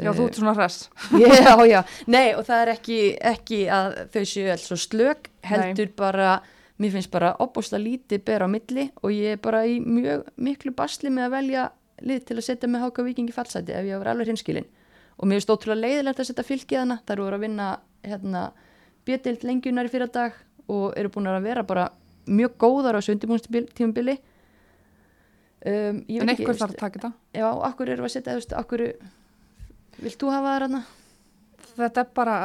Já, 0.00 0.08
þú 0.16 0.24
ert 0.24 0.38
svona 0.38 0.54
hress. 0.56 0.86
Já, 1.20 1.52
já, 1.68 1.82
nei 2.08 2.32
og 2.32 2.46
það 2.46 2.62
er 2.62 2.70
ekki, 2.72 2.98
ekki 3.28 3.58
að 3.68 3.98
þau 4.14 4.22
séu 4.30 4.46
alls 4.54 4.64
svo 4.70 4.78
slög 4.80 5.28
heldur 5.44 5.90
nei. 5.90 5.96
bara, 5.98 6.30
mér 6.80 6.94
finnst 6.94 7.12
bara 7.12 7.34
opbúsla 7.44 7.80
lítið 7.82 8.22
ber 8.24 8.46
á 8.46 8.48
milli 8.48 8.86
og 9.02 9.12
ég 9.12 9.36
er 9.36 9.42
bara 9.44 9.66
í 9.68 9.76
mjög 9.84 10.24
miklu 10.40 10.72
basli 10.78 11.12
með 11.12 11.26
að 11.26 11.34
velja 11.36 11.66
lið 12.08 12.24
til 12.30 12.38
að 12.38 12.46
setja 12.46 12.70
með 12.72 12.86
Háka 12.86 13.04
Vikingi 13.04 13.36
fallsæti 13.36 13.76
ef 13.76 13.90
ég 13.90 14.00
var 14.00 14.14
alveg 14.14 14.32
hinskilin 14.32 14.70
og 15.18 15.28
mér 15.28 15.42
finnst 15.42 15.52
ótrúlega 15.52 15.84
leiðilegt 15.84 16.24
að 16.24 16.30
setja 16.30 16.46
fylgið 16.48 16.80
hana, 16.82 16.98
það 17.04 17.14
eru 17.18 17.36
að 17.36 17.44
vinna 17.44 17.68
hérna, 18.06 18.46
bjötild 19.04 19.44
lengjunar 19.44 19.90
í 19.90 19.92
fyrir 19.92 20.12
dag 20.14 20.40
og 20.72 20.96
eru 20.98 21.12
búin 21.12 21.30
að 21.30 21.44
vera 21.46 21.64
bara 21.66 21.88
mjög 22.26 22.56
góðar 22.62 22.98
á 22.98 23.00
sundibúnstífumbili 23.04 24.16
um, 25.66 26.00
En 26.06 26.32
eitthvað 26.32 26.62
þarf 26.62 26.74
að 26.74 26.80
taka 26.80 26.98
þetta? 26.98 27.12
Já, 27.34 27.48
okkur 27.50 27.92
eru 27.94 28.06
að 28.06 28.14
setja, 28.14 28.34
þú 28.34 28.40
veist, 28.40 28.56
okkur 28.62 28.84
vilt 30.02 30.20
þú 30.20 30.32
hafa 30.32 30.52
það 30.52 30.60
ræðna? 30.64 30.82
Þetta 31.72 32.04
er 32.04 32.12
bara 32.16 32.36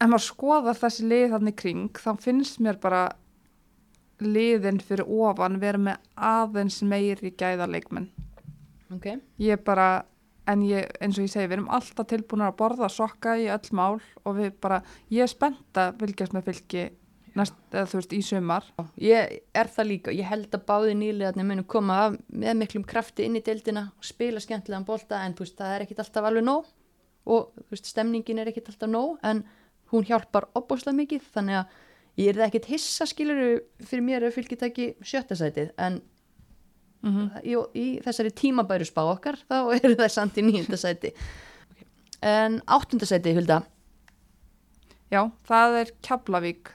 ef 0.00 0.10
maður 0.10 0.26
skoðar 0.26 0.80
þessi 0.80 1.10
lið 1.10 1.28
þannig 1.34 1.60
kring 1.60 2.00
þá 2.00 2.10
finnst 2.22 2.60
mér 2.64 2.80
bara 2.82 3.04
liðin 4.24 4.80
fyrir 4.82 5.08
ofan 5.10 5.60
vera 5.62 5.80
með 5.80 6.10
aðeins 6.14 6.80
meiri 6.86 7.32
gæðarleikmenn 7.34 8.10
okay. 8.94 9.20
ég 9.42 9.62
bara 9.66 10.04
en 10.50 10.64
ég, 10.66 10.90
eins 11.00 11.16
og 11.18 11.24
ég 11.24 11.32
segi, 11.32 11.48
við 11.48 11.58
erum 11.58 11.70
alltaf 11.72 12.08
tilbúin 12.10 12.44
að 12.44 12.56
borða 12.58 12.90
sokka 12.92 13.36
í 13.40 13.48
öll 13.52 13.70
mál 13.76 13.96
og 14.24 14.36
við 14.36 14.52
bara, 14.60 14.82
ég 15.12 15.24
er 15.24 15.32
spennt 15.32 15.80
að 15.80 15.96
fylgjast 16.02 16.36
með 16.36 16.50
fylgi 16.50 16.84
næst, 17.38 17.56
eða 17.72 17.88
þú 17.90 18.00
veist, 18.00 18.14
í 18.14 18.22
sumar 18.22 18.68
Ég 19.02 19.38
er 19.54 19.70
það 19.74 19.90
líka, 19.90 20.14
ég 20.14 20.28
held 20.28 20.54
að 20.54 20.66
báði 20.68 20.94
nýliðarnir 21.00 21.48
munum 21.48 21.66
koma 21.66 21.98
af 22.06 22.18
með 22.28 22.56
miklum 22.60 22.86
krafti 22.86 23.26
inn 23.26 23.38
í 23.38 23.42
deildina 23.44 23.88
og 23.96 24.06
spila 24.06 24.42
skemmtilegan 24.42 24.86
bólta 24.86 25.24
en 25.24 25.34
þú 25.34 25.46
veist, 25.46 25.58
það 25.58 25.74
er 25.74 25.86
ekkit 25.86 26.02
alltaf 26.04 26.28
alveg 26.30 26.46
nóg 26.46 26.70
og 27.24 27.50
þú 27.58 27.70
veist, 27.74 27.90
stemningin 27.90 28.42
er 28.42 28.52
ekkit 28.52 28.70
alltaf 28.72 28.90
nóg 28.90 29.18
en 29.26 29.44
hún 29.92 30.06
hjálpar 30.08 30.48
opbúslega 30.58 30.98
mikið 31.00 31.28
þannig 31.34 31.60
að 31.60 31.78
ég 32.20 32.30
er 32.30 32.40
það 32.40 32.48
ekkit 32.48 32.70
hissa 32.70 33.06
skiluru 33.10 33.52
fyrir 33.82 34.06
mér 34.06 34.28
að 34.28 34.36
fylgitæki 34.38 34.90
sjötta 35.02 35.38
sætið 35.38 35.72
en 35.76 36.00
mm 37.02 37.12
-hmm. 37.12 37.42
í, 37.42 37.54
í 37.74 37.86
þessari 38.04 38.30
tímabæru 38.30 38.84
spá 38.84 39.02
okkar 39.02 39.38
þá 39.48 39.56
eru 39.82 39.94
það 39.94 40.10
samt 40.10 40.38
í 40.38 40.46
nýjunda 40.46 40.76
sæti 40.76 41.12
okay. 41.70 41.86
en 42.22 42.62
áttunda 42.66 43.06
sæti, 43.06 43.34
Hulda 43.34 43.62
Já, 45.12 45.30
það 45.46 45.76
er 45.80 45.90
Keflavík 46.02 46.70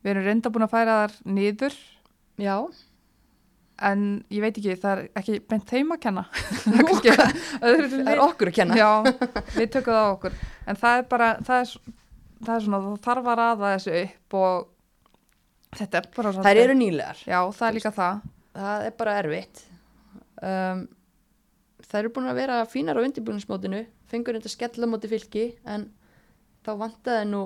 Við 0.00 0.12
erum 0.14 0.26
reynda 0.26 0.52
búin 0.52 0.64
að 0.64 0.72
færa 0.72 0.96
þar 1.02 1.16
niður. 1.36 1.76
Já. 2.40 2.54
En 3.90 4.04
ég 4.32 4.44
veit 4.44 4.58
ekki, 4.60 4.76
það 4.80 4.92
er 4.92 5.20
ekki 5.20 5.38
beint 5.48 5.70
þeim 5.70 5.94
að 5.94 6.02
kenna. 6.04 6.24
það 6.64 8.10
er 8.12 8.22
okkur 8.24 8.50
að 8.50 8.58
kenna. 8.58 8.76
Já, 8.76 8.90
við 9.56 9.70
tökum 9.76 9.96
það 9.96 10.10
okkur. 10.14 10.36
En 10.68 10.80
það 10.80 11.00
er 11.00 11.08
bara, 11.14 11.30
það 11.48 11.62
er, 11.64 11.72
það 12.44 12.54
er 12.56 12.66
svona, 12.66 12.82
þú 12.84 12.92
þarf 13.06 13.30
að 13.32 13.40
raða 13.40 13.72
þessu 13.74 13.96
upp 14.02 14.38
og 14.40 14.68
þetta 15.80 16.00
er 16.00 16.08
bara 16.16 16.34
svona. 16.34 16.46
Það 16.48 16.62
eru 16.64 16.78
nýlegar. 16.80 17.24
Já, 17.24 17.40
það 17.56 17.68
er 17.68 17.78
líka 17.78 17.94
það. 17.96 18.24
Það 18.60 18.86
er 18.88 18.96
bara 19.00 19.16
erfitt. 19.22 19.64
Um, 20.40 20.84
það 21.86 22.02
eru 22.02 22.12
búin 22.16 22.30
að 22.30 22.38
vera 22.40 22.60
fínar 22.68 23.00
á 23.00 23.04
undirbúinismótinu, 23.04 23.82
fengur 24.10 24.36
þetta 24.38 24.52
skellamóti 24.52 25.10
fylki, 25.10 25.46
en 25.68 25.88
þá 26.66 26.72
vantaði 26.84 27.26
nú, 27.32 27.42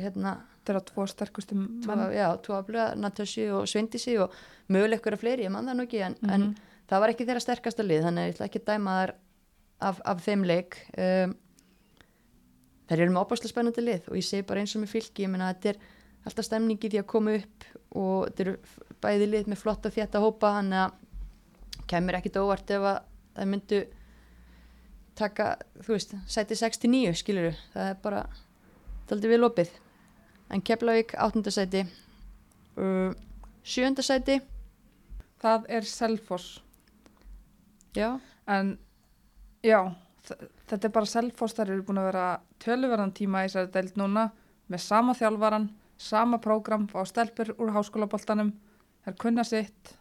hérna, 0.00 0.38
þeirra 0.64 0.84
tvo 0.88 1.06
sterkustum 1.10 1.64
menn. 1.86 2.04
Já, 2.14 2.28
tvo 2.44 2.56
aflega, 2.58 2.94
Natassi 2.98 3.48
og 3.52 3.68
Svendisi 3.70 4.16
og 4.22 4.34
möguleg 4.72 5.00
ykkur 5.00 5.16
af 5.16 5.24
fleiri, 5.24 5.46
ég 5.46 5.52
man 5.52 5.68
það 5.68 5.78
nú 5.78 5.86
ekki 5.88 6.00
en, 6.00 6.16
mm 6.20 6.28
-hmm. 6.28 6.34
en 6.34 6.56
það 6.88 7.00
var 7.00 7.12
ekki 7.12 7.26
þeirra 7.28 7.44
sterkasta 7.44 7.82
lið 7.82 8.04
þannig 8.06 8.22
að 8.22 8.28
ég 8.28 8.34
ætla 8.34 8.46
ekki 8.48 8.60
að 8.62 8.68
dæma 8.70 8.98
þar 8.98 9.14
af, 9.80 10.00
af 10.04 10.22
þeim 10.24 10.44
leik 10.44 10.78
um, 10.98 11.34
þær 12.88 13.00
eru 13.00 13.10
með 13.10 13.22
opáslega 13.24 13.52
spennandi 13.52 13.84
lið 13.84 14.08
og 14.08 14.16
ég 14.16 14.26
segi 14.26 14.46
bara 14.48 14.60
eins 14.60 14.76
og 14.76 14.84
með 14.84 14.94
fylki 14.94 15.24
ég 15.24 15.32
menna 15.32 15.50
að 15.50 15.54
þetta 15.54 15.68
er 15.68 15.78
alltaf 16.24 16.44
stemningi 16.48 16.90
því 16.90 17.00
að 17.00 17.10
koma 17.12 17.36
upp 17.38 17.66
og 17.94 18.28
þetta 18.28 18.44
eru 18.46 18.54
bæði 19.04 19.26
lið 19.30 19.50
með 19.52 19.60
flotta 19.60 19.92
þjætt 19.94 20.14
að 20.14 20.26
hópa 20.26 20.54
þannig 20.58 20.78
að 20.84 20.90
kemur 21.90 22.18
ekkit 22.18 22.40
óvart 22.40 22.70
ef 22.70 22.88
að 22.88 22.98
það 23.34 23.50
myndu 23.50 23.80
taka, 25.14 25.46
þú 25.84 25.94
veist, 25.94 26.14
sæti 26.26 26.56
6-9 26.58 27.14
skiluru, 27.18 27.52
það 27.74 27.90
er 27.92 27.98
bara 28.02 28.22
það 28.24 29.10
er 29.10 29.16
aldrei 29.16 29.30
við 29.30 29.42
lopið 29.42 29.74
en 30.50 30.62
Keflavík 30.62 31.14
áttundasæti 31.16 31.84
uh, 32.76 33.14
sjöndasæti 33.64 34.40
það 35.44 35.68
er 35.76 35.88
Selfoss. 35.88 36.60
Já, 37.94 38.16
en 38.50 38.74
já, 39.64 39.78
þetta 40.24 40.88
er 40.88 40.94
bara 40.94 41.10
Selfoss. 41.10 41.56
Þar 41.56 41.74
eru 41.74 41.86
búin 41.86 42.00
að 42.00 42.10
vera 42.10 42.26
töluverðan 42.64 43.14
tíma 43.16 43.44
í 43.44 43.50
þessari 43.50 43.72
deild 43.74 44.00
núna 44.00 44.28
með 44.72 44.84
sama 44.86 45.14
þjálfaran, 45.18 45.68
sama 46.00 46.40
prógram 46.42 46.88
á 46.96 47.04
stelpur 47.08 47.54
úr 47.58 47.74
háskólaboltanum. 47.76 48.54
Þær 49.04 49.18
kunna 49.20 49.44
sitt, 49.44 49.94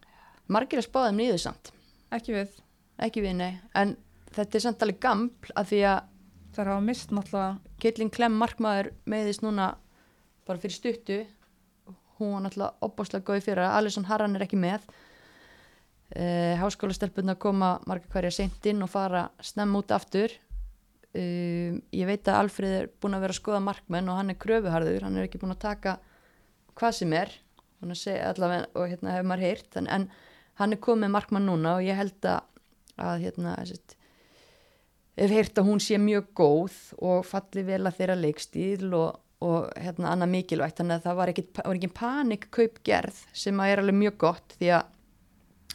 margir 0.47 0.79
að 0.79 0.87
spáða 0.87 1.11
þeim 1.11 1.21
nýður 1.21 1.43
samt. 1.43 1.73
Ekki 2.15 2.37
við. 2.37 2.57
Ekki 3.03 3.23
við 3.25 3.37
nei, 3.41 3.53
en 3.75 3.97
þetta 4.33 4.57
er 4.57 4.63
samt 4.63 4.83
alveg 4.85 4.99
gaml 5.03 5.53
af 5.59 5.69
því 5.71 5.79
að 5.89 6.03
þær 6.53 6.69
hafa 6.69 6.83
mist 6.85 7.11
náttúrulega 7.11 7.79
Keitlin 7.81 8.11
Klemm 8.13 8.37
markmaður 8.39 8.91
meiðist 9.09 9.41
núna 9.43 9.73
bara 10.47 10.61
fyrir 10.61 10.77
stuttu. 10.77 11.19
Hún 12.19 12.35
var 12.35 12.45
náttúrulega 12.45 12.85
opbáslega 12.85 13.27
góð 13.27 13.41
í 13.41 13.45
fyrra. 13.47 13.71
Alisson 13.77 14.07
Harran 14.09 14.37
er 14.37 14.45
ekki 14.45 14.59
með. 14.59 14.85
Uh, 16.13 16.53
háskólastelpunna 16.61 17.33
koma 17.41 17.79
marga 17.89 18.09
hverja 18.13 18.35
seint 18.35 18.65
inn 18.69 18.83
og 18.85 18.91
fara 18.93 19.27
snemm 19.41 19.73
út 19.79 19.93
aftur. 19.95 20.33
Uh, 21.13 21.79
ég 21.93 22.05
veit 22.09 22.27
að 22.29 22.43
Alfred 22.43 22.75
er 22.81 22.91
búin 23.01 23.17
að 23.17 23.25
vera 23.25 23.33
að 23.33 23.39
skoða 23.39 23.63
markmenn 23.65 24.11
og 24.13 24.19
hann 24.19 24.33
er 24.33 24.37
kröfuharður, 24.41 25.07
hann 25.07 25.17
er 25.17 25.25
ekki 25.27 25.41
búin 25.41 25.55
að 25.55 25.63
taka 25.65 25.97
hvað 26.77 26.99
sem 26.99 27.17
er. 27.17 27.33
Að 27.83 27.97
segja 27.99 28.29
allavega, 28.31 28.69
og 28.79 28.87
hérna 28.87 29.17
hefur 29.17 29.27
maður 29.27 29.43
heyrt 29.43 29.75
en, 29.79 29.89
en 29.91 30.05
hann 30.61 30.75
er 30.75 30.81
komið 30.83 31.11
markmann 31.11 31.49
núna 31.49 31.77
og 31.79 31.83
ég 31.83 31.97
held 31.99 32.27
að, 32.29 32.45
að 32.95 33.25
hérna, 33.25 33.55
sett, 33.67 33.97
hef 35.19 35.33
heyrt 35.33 35.59
að 35.59 35.67
hún 35.67 35.81
sé 35.83 35.99
mjög 35.99 36.29
góð 36.37 36.77
og 37.03 37.25
falli 37.27 37.65
vel 37.67 37.81
að 37.83 37.97
þeirra 37.99 38.17
leikstíl 38.21 38.93
og, 38.95 39.19
og 39.43 39.69
hérna 39.83 40.11
annað 40.13 40.31
mikilvægt. 40.37 40.77
Þannig 40.79 40.99
að 40.99 41.05
það 41.07 41.17
var 41.19 41.31
ekki, 41.33 41.89
panik 41.97 42.47
kaupgerð 42.55 43.21
sem 43.43 43.59
að 43.63 43.71
er 43.73 43.81
alveg 43.83 43.97
mjög 43.99 44.17
gott 44.25 44.55
því 44.59 44.71
að 44.77 44.89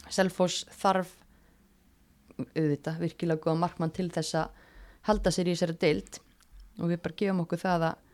Selfoss 0.09 0.63
þarf 0.81 1.11
auðvitað 2.39 2.99
virkilega 3.03 3.43
góða 3.43 3.59
markmann 3.61 3.91
til 3.93 4.07
þess 4.15 4.35
að 4.39 4.65
halda 5.09 5.31
sér 5.35 5.49
í 5.51 5.55
þessari 5.55 5.75
deild. 5.81 6.19
Og 6.79 6.87
við 6.93 7.01
bara 7.03 7.17
gefum 7.19 7.43
okkur 7.43 7.61
það 7.61 7.85
að 7.89 8.05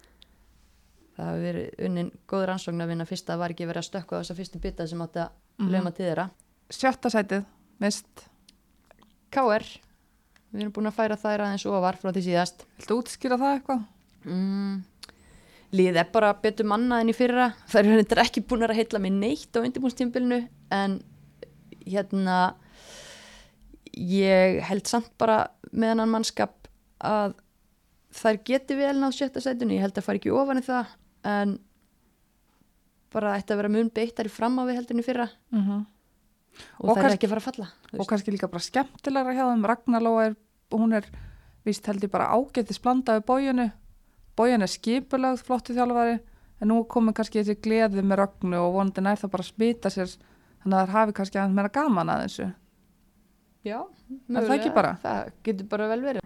það 1.16 1.30
hafi 1.30 1.44
verið 1.46 1.84
unnin 1.88 2.10
góð 2.28 2.46
rannsókn 2.50 2.84
að 2.84 2.90
vinna 2.92 3.06
fyrst 3.08 3.30
að 3.30 3.34
það 3.36 3.42
var 3.44 3.54
ekki 3.56 3.68
verið 3.70 3.82
að 3.84 3.88
stökka 3.90 4.18
á 4.18 4.20
þessa 4.20 4.38
fyrstu 4.42 4.62
bytta 4.66 4.88
sem 4.92 5.04
átti 5.06 5.22
að 5.24 5.30
Mhm. 5.56 5.70
lögma 5.72 5.92
til 5.96 6.06
þeirra. 6.06 6.26
Sjötta 6.70 7.10
sætið, 7.14 7.46
mist 7.80 8.26
KR, 9.32 9.64
við 10.52 10.62
erum 10.66 10.72
búin 10.76 10.90
að 10.90 10.98
færa 10.98 11.16
þær 11.16 11.44
aðeins 11.46 11.66
ofar 11.70 11.96
frá 12.02 12.12
því 12.12 12.24
síðast. 12.26 12.66
Viltu 12.80 12.98
útskýra 13.00 13.38
það 13.40 13.54
eitthvað? 13.62 13.86
mm, 14.26 14.84
Líð 15.74 15.98
er 15.98 16.10
bara 16.14 16.34
betur 16.42 16.68
mannað 16.70 17.02
en 17.02 17.10
í 17.10 17.16
fyrra. 17.16 17.50
Það 17.72 17.90
hendur 17.94 18.22
ekki 18.22 18.44
búin 18.46 18.66
að 18.68 18.76
heitla 18.78 19.02
mig 19.02 19.14
neitt 19.16 19.58
á 19.58 19.64
undirbúnstímbilinu 19.64 20.44
en 20.76 21.00
hérna 21.86 22.56
ég 23.96 24.62
held 24.68 24.88
samt 24.90 25.12
bara 25.18 25.46
með 25.72 25.94
hennan 25.94 26.12
mannskap 26.12 26.70
að 27.00 27.36
þær 28.16 28.40
geti 28.48 28.78
vel 28.80 28.96
náð 29.00 29.18
sjötta 29.18 29.44
sætinu, 29.44 29.76
ég 29.76 29.84
held 29.84 29.98
að 29.98 30.08
fara 30.08 30.20
ekki 30.20 30.34
ofan 30.36 30.62
í 30.62 30.66
það 30.66 30.94
en 31.32 31.58
bara 33.16 33.36
ætti 33.40 33.56
að 33.56 33.62
vera 33.62 33.72
mun 33.72 33.92
beittar 33.96 34.28
í 34.28 34.32
fram 34.32 34.58
á 34.60 34.64
við 34.68 34.80
heldinu 34.82 35.04
fyrra. 35.06 35.30
Mm 35.52 35.62
-hmm. 35.62 35.86
og, 36.80 36.90
Og 36.90 36.98
það 36.98 37.06
er 37.06 37.16
ekki 37.16 37.28
að 37.28 37.34
fara 37.34 37.44
að 37.44 37.50
falla 37.50 37.68
og 37.92 37.98
veist. 38.00 38.10
kannski 38.10 38.32
líka 38.32 38.52
bara 38.52 38.68
skemmtilegra 38.68 39.34
hjá 39.34 39.46
þeim. 39.52 39.66
Ragnar 39.66 40.04
Lóa 40.04 40.26
er, 40.26 40.36
hún 40.72 40.94
er 40.94 41.06
víst 41.66 41.86
held 41.88 42.04
ég 42.04 42.12
bara 42.12 42.32
ágættis 42.32 42.82
blandaði 42.82 43.24
bójunu 43.26 43.72
bójun 44.36 44.66
er 44.66 44.72
skipulagð, 44.72 45.44
flottu 45.48 45.76
þjálfari 45.76 46.20
en 46.62 46.72
nú 46.72 46.82
komið 46.92 47.18
kannski 47.20 47.42
þessi 47.42 47.58
gleði 47.64 48.04
með 48.04 48.22
Ragnu 48.22 48.60
og 48.62 48.78
vonandi 48.78 49.04
nær 49.04 49.20
það 49.20 49.34
bara 49.36 49.48
smita 49.48 49.92
sér 49.92 50.12
þannig 50.12 50.78
að 50.78 50.86
það 50.86 50.96
hafi 50.98 51.18
kannski 51.20 51.40
aðeins 51.42 51.58
meira 51.58 51.74
gaman 51.76 52.14
að 52.14 52.24
þessu 52.26 52.48
Já, 53.66 53.80
það 53.82 54.38
mögulega. 54.38 54.74
bara? 54.76 54.92
Það 55.02 55.30
getur 55.48 55.68
bara 55.72 55.88
vel 55.90 56.02
verið. 56.06 56.26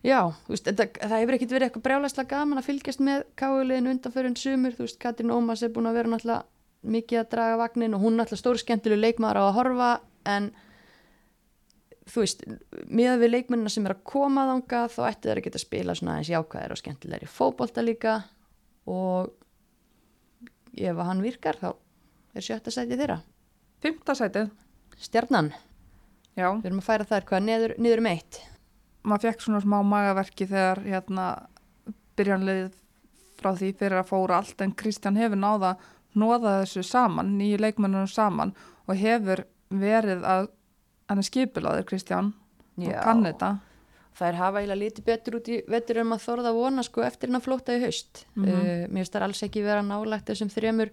Já, 0.00 0.20
veist, 0.48 0.64
þetta, 0.64 0.86
það 1.10 1.18
hefur 1.20 1.36
ekkert 1.36 1.50
verið 1.52 1.66
eitthvað 1.66 1.84
brjálæslega 1.84 2.30
gaman 2.30 2.60
að 2.60 2.68
fylgjast 2.70 3.02
með 3.04 3.26
káuleginu 3.36 3.92
undanförun 3.92 4.36
sumur, 4.40 4.72
þú 4.72 4.86
veist, 4.86 4.98
Katrín 5.02 5.32
Ómas 5.34 5.60
er 5.60 5.74
búin 5.74 5.90
að 5.90 5.98
vera 6.00 6.12
náttúrulega 6.14 6.94
mikið 6.96 7.20
að 7.20 7.28
draga 7.34 7.58
vagnin 7.60 7.96
og 7.98 8.00
hún 8.00 8.14
er 8.14 8.22
náttúrulega 8.22 8.40
stór 8.40 8.60
skemmtileg 8.62 9.02
leikmaður 9.02 9.40
á 9.40 9.44
að 9.44 9.56
horfa 9.58 9.90
en 10.32 10.48
þú 12.10 12.24
veist, 12.24 12.44
miðað 12.90 13.22
við 13.24 13.32
leikmennina 13.34 13.72
sem 13.72 13.86
er 13.86 13.94
að 13.94 14.04
koma 14.10 14.46
þanga 14.48 14.82
þá 14.90 15.00
ætti 15.08 15.28
þeir 15.28 15.40
að 15.40 15.44
geta 15.46 15.60
að 15.60 15.64
spila 15.64 15.96
svona 15.98 16.16
eins 16.18 16.30
jákvæðir 16.32 16.74
og 16.74 16.80
skemmtilegri 16.80 17.30
fótbolta 17.30 17.84
líka 17.84 18.16
og 18.90 19.30
ef 20.74 20.96
að 20.96 21.08
hann 21.10 21.22
virkar 21.24 21.58
þá 21.60 21.68
er 21.70 22.46
sjötta 22.46 22.72
sæti 22.74 22.98
þeirra. 22.98 23.20
Fymta 23.80 24.14
sætið, 24.16 24.50
Stjarnan, 25.00 25.52
já, 26.36 26.50
við 26.58 26.66
erum 26.68 26.82
að 26.82 26.88
færa 26.90 27.08
þær 27.08 27.26
hvað 27.30 27.46
niður, 27.46 27.74
niður 27.80 28.02
um 28.02 28.10
eitt. 28.10 28.42
maður 29.02 29.30
fekk 29.30 29.40
svona 29.40 29.62
smá 29.64 29.78
magaverki 29.86 30.46
þegar 30.50 30.82
hérna 30.84 31.26
byrjanleið 32.18 32.74
frá 33.40 33.54
því 33.56 33.70
fyrir 33.80 34.02
að 34.02 34.10
fóra 34.10 34.40
allt 34.40 34.60
en 34.60 34.74
Kristján 34.76 35.16
hefur 35.16 35.40
náða 35.40 35.76
nóða 36.12 36.60
þessu 36.60 36.82
saman, 36.84 37.36
nýju 37.38 37.60
leikmennunum 37.62 38.10
saman 38.10 38.52
og 38.86 38.98
hefur 38.98 39.44
verið 39.70 40.26
að 40.26 40.50
hann 41.10 41.20
er 41.20 41.26
skipiláður 41.26 41.88
Kristján. 41.90 42.32
Og 42.80 42.94
kann 43.02 43.24
þetta. 43.26 43.58
Þær 44.20 44.36
hafa 44.38 44.60
eiginlega 44.60 44.80
litið 44.80 45.06
betur 45.06 45.36
út 45.38 45.48
í 45.50 45.58
vetur 45.70 46.00
um 46.02 46.14
að 46.14 46.24
þorða 46.24 46.50
að 46.50 46.58
vona 46.60 46.84
sko 46.86 47.02
eftir 47.06 47.30
hennar 47.30 47.44
flóta 47.44 47.74
í 47.76 47.82
haust. 47.82 48.24
Mm 48.36 48.44
Mhm. 48.44 48.92
mér 48.92 49.02
finnst 49.04 49.14
það 49.14 49.26
alls 49.26 49.42
ekki 49.42 49.62
vera 49.64 49.82
nálægt 49.82 50.26
þessum 50.30 50.50
þremur 50.50 50.90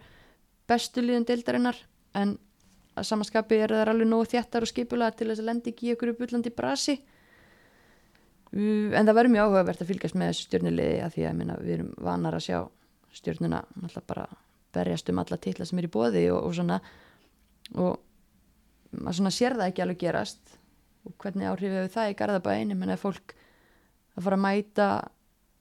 bestu 0.67 1.01
liðum 1.01 1.25
deildarinnar 1.25 1.77
en 2.15 2.37
að 2.97 3.05
samanskapi 3.05 3.59
eru 3.61 3.75
þær 3.75 3.91
alveg 3.93 4.07
nógu 4.09 4.25
þjættar 4.31 4.65
og 4.65 4.71
skipulega 4.71 5.15
til 5.15 5.27
þess 5.29 5.39
að 5.43 5.49
lendi 5.49 5.71
ekki 5.73 5.93
ykkur 5.93 6.17
bullandi 6.17 6.49
brasi. 6.49 6.97
Uh, 8.53 8.89
en 8.95 9.05
það 9.05 9.17
verður 9.17 9.33
mjög 9.35 9.47
áhugavert 9.47 9.81
að 9.83 9.87
fylgjast 9.91 10.15
með 10.15 10.31
þessu 10.31 10.47
stjórnuliði 10.47 10.99
að 11.03 11.13
því 11.13 11.23
að 11.27 11.37
minna, 11.37 11.57
við 11.61 11.73
erum 11.77 11.93
vanar 11.97 12.37
að 12.37 12.45
sjá 12.47 12.59
stjórnuna 13.13 13.63
náttúrulega 13.75 14.07
bara 14.07 14.27
berjast 14.73 15.09
um 15.09 15.19
alla 15.19 15.37
titla 15.37 15.65
sem 15.65 15.79
er 15.81 15.87
í 15.87 15.91
bóði 15.91 16.23
og, 16.31 16.43
og 16.47 16.55
svona. 16.55 16.79
Og 17.75 17.99
maður 19.01 19.19
svona 19.19 19.33
sér 19.35 19.57
það 19.57 19.71
ekki 19.71 19.83
alveg 19.83 19.99
gerast. 20.03 20.55
Og 21.07 21.15
hvernig 21.21 21.49
áhrif 21.49 21.75
hefur 21.75 21.93
það 21.93 22.11
í 22.11 22.17
Garðabæin 22.19 22.73
ég 22.73 22.79
menna 22.79 22.97
að 22.97 23.03
fólk 23.05 23.35
að 24.17 24.25
fara 24.25 24.39
að 24.39 24.43
mæta 24.43 24.87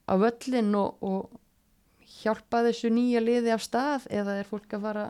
á 0.06 0.14
völlin 0.22 0.72
og, 0.78 1.04
og 1.06 2.10
hjálpa 2.16 2.62
þessu 2.66 2.90
nýja 2.94 3.22
liði 3.22 3.54
af 3.54 3.64
stað? 3.64 4.08
Eða 4.10 4.40
er 4.40 4.50
fólk 4.50 4.74
að 4.76 4.88
fara 4.88 5.06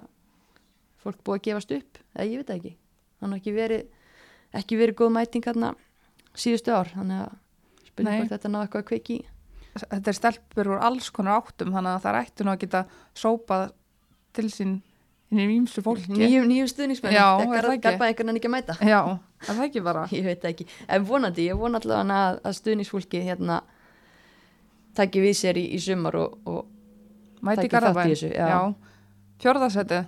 fólk 1.02 1.22
búið 1.24 1.40
að 1.40 1.46
gefast 1.48 1.76
upp? 1.78 2.02
Eða 2.16 2.28
ég 2.30 2.42
veit 2.42 2.52
ekki. 2.56 2.74
Þannig 3.22 3.42
ekki 3.42 3.56
verið 3.56 3.86
ekki 4.56 4.78
verið 4.80 5.00
góð 5.00 5.16
mæting 5.16 5.46
hérna 5.46 5.72
síðustu 6.36 6.74
ár. 6.74 6.92
Þannig 6.92 7.24
að 7.24 7.34
Nei. 8.04 8.12
hvort 8.18 8.34
þetta 8.34 8.52
ná 8.52 8.60
eitthvað 8.60 8.82
að 8.84 8.88
kveiki 8.90 9.18
þetta 9.76 10.10
er 10.10 10.16
stelpur 10.16 10.70
úr 10.74 10.84
alls 10.84 11.08
konar 11.14 11.42
áttum 11.42 11.72
þannig 11.74 11.96
að 11.96 12.04
það 12.06 12.18
ættu 12.20 12.46
nú 12.46 12.52
að 12.52 12.60
geta 12.64 12.82
sópað 13.16 13.66
til 14.36 14.48
sín 14.52 14.74
výmsu 15.30 15.82
fólki. 15.82 16.12
Nýjum, 16.12 16.46
nýjum 16.46 16.68
stuðningsmenn. 16.70 17.14
Já, 17.16 17.26
er 17.42 17.66
það 17.66 17.72
ekki? 17.72 17.82
garba 17.88 18.06
einhvern 18.06 18.30
veginn 18.30 18.40
ekki 18.40 18.50
að 18.50 18.54
mæta? 18.54 18.76
Já, 18.86 19.00
er 19.42 19.48
það 19.50 19.64
ekki 19.66 19.82
bara? 19.86 20.04
Ég 20.16 20.28
veit 20.28 20.46
ekki, 20.50 20.66
en 20.86 21.08
vonandi 21.08 21.48
ég 21.48 21.58
vona 21.58 21.80
allavega 21.82 22.20
að, 22.20 22.38
að 22.46 22.56
stuðningsfólki 22.60 23.22
hérna 23.26 23.60
taki 24.96 25.22
við 25.24 25.34
sér 25.36 25.58
í, 25.60 25.66
í 25.76 25.80
sumar 25.82 26.16
og, 26.22 26.38
og 26.46 26.64
Mæti 27.46 27.68
já. 27.68 28.74
Fjórðasætið, 29.36 30.06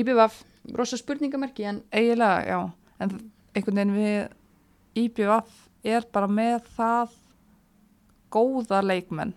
IBVF, 0.00 0.38
rosa 0.74 0.96
spurningamerki 0.96 1.66
en 1.68 1.82
eiginlega, 1.92 2.40
já. 2.48 2.60
En 3.00 3.12
einhvern 3.54 3.76
veginn 3.76 3.92
við 3.98 5.02
IBVF 5.02 5.58
er 5.84 6.06
bara 6.12 6.30
með 6.30 6.64
það 6.78 7.12
góða 8.32 8.80
leikmenn. 8.86 9.34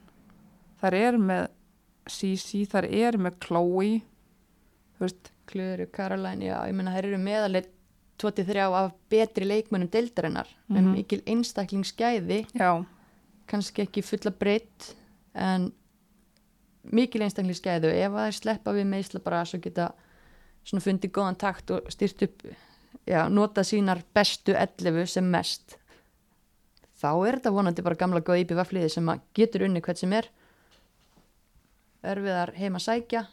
Þær 0.82 0.98
eru 1.00 1.22
með 1.28 1.44
Sisi, 2.10 2.66
þær 2.68 2.88
eru 2.90 3.18
með 3.28 3.38
Chloe. 3.46 4.02
Þú 4.98 5.06
veist, 5.06 5.30
Klöru, 5.48 5.88
Caroline, 5.92 6.46
já, 6.46 6.58
ég 6.68 6.74
meina 6.76 6.94
þær 6.96 7.06
eru 7.10 7.18
meðalegt 7.22 7.70
23 8.22 8.60
af 8.78 8.92
betri 9.12 9.46
leikmennum 9.46 9.90
deildarinnar. 9.92 10.48
Með 10.70 10.82
Mhm. 10.84 10.92
mikil 10.94 11.22
einstaklingsgæði. 11.28 12.46
Já, 12.56 12.86
kannski 13.48 13.82
ekki 13.86 14.04
fulla 14.04 14.32
breytt 14.32 14.94
en 15.36 15.72
mikil 16.92 17.22
einstaklingsgæði. 17.22 17.86
Og 17.90 17.96
ef 18.06 18.12
að 18.12 18.28
þær 18.28 18.40
sleppa 18.42 18.72
við 18.74 18.88
meðsla 18.88 19.24
bara 19.24 19.44
svo 19.46 19.60
geta 19.60 19.92
svona 20.66 20.82
fundið 20.84 21.12
góðan 21.12 21.38
takt 21.38 21.72
og 21.72 21.90
styrt 21.92 22.22
upp 22.24 22.44
já, 23.08 23.28
nota 23.30 23.62
sínar 23.62 24.04
bestu 24.16 24.54
11 24.56 25.06
sem 25.08 25.30
mest. 25.30 25.78
Þá 27.02 27.28
er 27.28 27.36
þetta 27.40 27.52
vonandi 27.52 27.84
bara 27.84 27.96
gamla 27.96 28.22
góð 28.22 28.46
íbjöfafliði 28.46 28.90
sem 28.92 29.10
getur 29.36 29.66
unni 29.66 29.82
hvert 29.82 29.98
sem 29.98 30.14
er 30.14 30.30
erfiðar 32.04 32.54
heima 32.58 32.82
að 32.82 32.86
sækja 32.88 33.24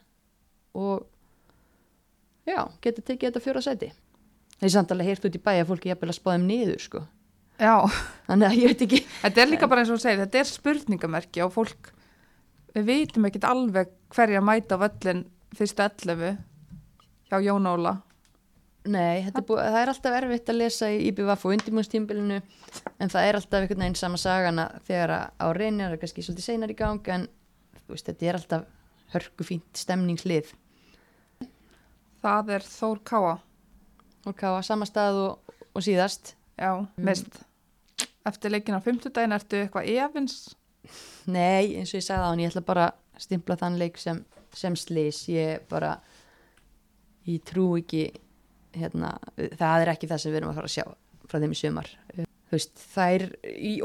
og 0.78 1.06
já, 2.46 2.61
getur 2.83 3.06
tekið 3.06 3.30
þetta 3.30 3.44
fjóra 3.44 3.64
sæti. 3.64 3.90
Það 4.61 4.68
er 4.68 4.74
samt 4.74 4.92
alveg 4.94 5.11
heyrt 5.11 5.26
út 5.26 5.38
í 5.38 5.42
bæja 5.44 5.66
fólki 5.68 5.90
jafnvel 5.90 6.12
að 6.12 6.18
spá 6.18 6.30
þeim 6.35 6.46
niður 6.48 6.85
sko. 6.85 7.06
Já. 7.61 7.74
Þannig 8.28 8.46
að 8.48 8.61
ég 8.61 8.72
veit 8.72 8.85
ekki. 8.87 9.00
Þetta 9.22 9.42
er 9.42 9.50
líka 9.50 9.68
bara 9.70 9.83
eins 9.83 9.90
og 9.92 9.98
þú 9.98 10.04
segir, 10.04 10.22
þetta 10.24 10.40
er 10.40 10.48
spurningamerki 10.48 11.42
og 11.44 11.54
fólk 11.54 11.90
við 12.74 12.87
vitum 12.87 13.26
ekkit 13.28 13.48
alveg 13.48 13.90
hverja 14.14 14.42
mæta 14.44 14.78
völlin 14.80 15.24
fyrstu 15.56 15.85
11 15.85 16.38
hjá 17.30 17.42
Jón 17.44 17.68
Óla. 17.68 17.96
Nei, 18.90 19.26
er 19.28 19.44
búið, 19.44 19.61
það 19.61 19.83
er 19.83 19.90
alltaf 19.92 20.14
erfitt 20.16 20.50
að 20.50 20.56
lesa 20.56 20.88
í 20.88 21.02
IBVF 21.11 21.42
og 21.44 21.52
undirbúinstímbilinu 21.52 22.38
en 22.40 23.11
það 23.12 23.26
er 23.26 23.37
alltaf 23.37 23.59
einhvern 23.59 23.85
veginn 23.85 23.98
sama 24.00 24.20
sagana 24.20 24.64
þegar 24.87 25.12
að 25.16 25.26
á 25.37 25.46
reynir 25.52 25.92
er 25.92 26.00
kannski 26.00 26.24
svolítið 26.24 26.46
seinar 26.46 26.72
í 26.72 26.76
gang 26.78 27.11
en 27.12 27.26
veist, 27.94 28.07
þetta 28.11 28.26
er 28.31 28.38
alltaf 28.40 28.64
hörkufínt 29.14 29.76
stemningslið 29.81 30.53
Það 32.20 32.50
er 32.57 32.66
Þór 32.68 32.98
Káa. 33.09 33.37
og 34.29 34.35
káa 34.37 34.61
sama 34.62 34.85
stað 34.85 35.16
og, 35.24 35.55
og 35.74 35.83
síðast 35.83 36.35
Já, 36.61 36.74
Mm. 36.76 37.05
mist. 37.09 37.38
Eftir 38.26 38.50
leikin 38.53 38.76
á 38.76 38.85
fimmtudaginn 38.85 39.33
ertu 39.33 39.57
eitthvað 39.64 39.88
efins. 39.96 40.55
Nei, 41.26 41.72
eins 41.79 41.94
og 41.94 42.00
ég 42.00 42.05
sagði 42.05 42.20
á 42.20 42.29
hann, 42.29 42.38
ég 42.42 42.50
ætla 42.53 42.61
bara 42.66 42.85
að 43.16 43.22
stimpla 43.24 43.57
þann 43.57 43.79
leik 43.81 43.96
sem, 43.96 44.24
sem 44.53 44.74
slís 44.76 45.22
ég 45.33 45.64
bara 45.70 45.94
ég 47.26 47.40
trú 47.48 47.79
ekki 47.81 48.11
hérna, 48.76 49.14
það 49.57 49.81
er 49.87 49.88
ekki 49.94 50.07
það 50.11 50.20
sem 50.20 50.33
við 50.33 50.37
erum 50.42 50.50
að 50.53 50.55
fara 50.61 50.68
að 50.68 50.76
sjá 50.76 50.85
frá 51.31 51.40
þeim 51.40 51.53
í 51.57 51.59
sumar 51.62 51.88
þú 52.16 52.53
veist, 52.53 52.74
það 52.94 53.14
er, 53.14 53.24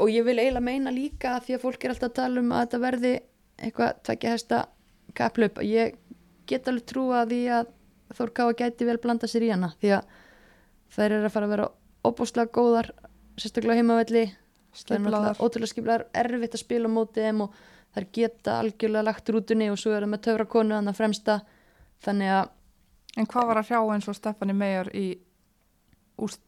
og 0.02 0.08
ég 0.12 0.24
vil 0.28 0.36
eiginlega 0.38 0.60
meina 0.68 0.90
líka 0.92 1.40
því 1.40 1.56
að 1.56 1.64
fólk 1.64 1.84
er 1.84 1.90
alltaf 1.94 2.10
að 2.10 2.14
tala 2.20 2.40
um 2.44 2.52
að 2.52 2.62
þetta 2.66 2.80
verði 2.84 3.12
eitthvað 3.60 4.02
tvekja 4.06 4.34
hesta 4.34 4.62
kaplöp, 5.16 5.60
ég 5.64 5.96
get 6.46 6.68
alveg 6.68 6.86
trúa 6.90 7.24
því 7.28 7.40
að 7.60 7.72
Þór 8.16 8.30
Káa 8.30 8.52
gæti 8.54 8.86
vel 8.86 9.00
blanda 9.02 9.26
sér 9.26 9.42
í 9.42 9.50
hana 9.50 9.72
því 9.80 9.96
að 9.96 10.10
þær 10.94 11.14
eru 11.16 11.26
að 11.26 11.32
fara 11.34 11.46
að 11.48 11.54
vera 11.56 11.64
óbúslega 12.06 12.52
góðar 12.54 12.90
sérstaklega 13.34 13.80
heimavelli. 13.80 14.22
Það 14.76 14.92
er 14.94 15.02
náttúrulega 15.02 15.42
ótrúlega 15.42 15.70
skiplaðar 15.72 16.04
erfitt 16.22 16.54
að 16.54 16.62
spila 16.62 16.86
á 16.86 16.94
móti 16.94 17.24
þeim 17.24 17.42
og 17.48 17.56
þær 17.96 18.06
geta 18.14 18.58
algjörlega 18.60 19.08
lagt 19.08 19.32
rútunni 19.34 19.72
og 19.72 19.80
svo 19.82 19.96
er 19.96 20.06
það 20.06 20.12
með 20.12 20.22
töfrakonu 20.28 20.78
að 20.78 20.92
fremsta. 21.00 21.40
Þannig 22.06 22.30
að 22.36 22.54
En 23.16 23.24
hvað 23.24 23.48
var 23.48 23.60
að 23.60 23.70
hrjá 23.70 23.78
eins 23.94 24.08
og 24.10 24.16
Stefani 24.16 24.54
Meyer 24.56 24.90
í 24.92 25.06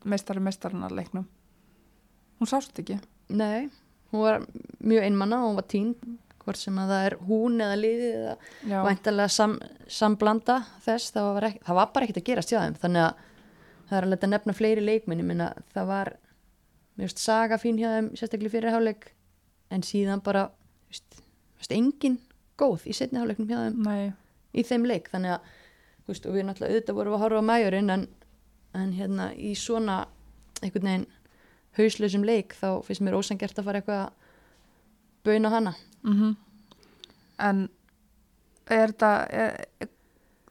meistari 0.09 0.43
meistarinn 0.45 0.85
leiknum? 0.93 1.25
Hún 2.39 2.51
sást 2.51 2.77
ekki. 2.79 2.99
nei, 3.29 3.69
hún 4.13 4.23
var 4.23 4.45
mjög 4.81 5.05
einmanna 5.05 5.43
og 5.43 5.49
hún 5.49 5.57
var 5.57 5.67
tín 5.69 5.95
hvort 6.49 6.61
sem 6.61 6.79
að 6.81 6.93
það 6.93 7.07
er 7.07 7.17
hún 7.29 7.61
eða 7.65 7.79
liðið 7.79 8.15
eða 8.19 8.85
væntalega 8.87 9.33
sam, 9.33 9.57
samblanda 9.93 10.59
þess 10.85 11.13
það 11.15 11.29
var, 11.37 11.47
ekki, 11.51 11.61
það 11.67 11.79
var 11.79 11.91
bara 11.95 12.09
ekkert 12.09 12.21
að 12.23 12.29
gerast 12.31 12.55
hjá 12.55 12.59
þeim. 12.63 12.79
Þannig 12.85 13.05
að 13.05 13.27
það 13.89 13.99
er 13.99 14.09
alveg 14.09 14.25
að 14.25 14.33
nefna 14.33 14.57
fleiri 14.57 14.85
leikminni 14.85 15.27
minna 15.29 15.51
það 15.75 15.93
var 15.93 16.13
veist 16.99 17.23
saga 17.23 17.61
fín 17.61 17.79
hjá 17.79 17.91
þeim 17.93 18.11
sérstaklega 18.19 18.55
fyrirháleik 18.57 19.11
en 19.75 19.85
síðan 19.87 20.25
bara 20.25 20.49
veist, 20.89 21.21
veist, 21.61 21.75
engin 21.77 22.19
góð 22.59 22.89
í 22.89 22.97
setni 22.97 23.21
háleiknum 23.21 23.51
hjá 23.51 23.61
þeim 23.67 23.83
nei, 23.85 24.09
í 24.57 24.65
þeim 24.67 24.89
leik. 24.89 25.13
Þannig 25.13 25.37
að 25.37 25.55
og 26.09 26.33
við 26.33 26.47
náttúrulega 26.49 26.73
auðvitað 26.73 26.97
vorum 26.97 27.15
að 27.19 27.21
horfa 27.21 27.41
á 27.45 27.49
mæjurinn 27.51 27.93
en, 27.93 28.05
en 28.81 28.93
hérna 28.97 29.29
í 29.37 29.53
svona 29.61 29.99
einhvern 30.63 30.89
veginn 30.89 31.09
hauslausum 31.79 32.25
leik 32.25 32.55
þá 32.57 32.81
finnst 32.87 33.05
mér 33.05 33.19
ósangert 33.19 33.61
að 33.61 33.69
fara 33.69 33.83
eitthvað 33.83 34.07
að 34.07 34.15
bauna 35.29 35.53
hana 35.53 35.75
mhm. 36.07 36.37
En 37.39 37.69
er 38.67 38.91
þetta, 38.91 39.11
er, 39.31 39.91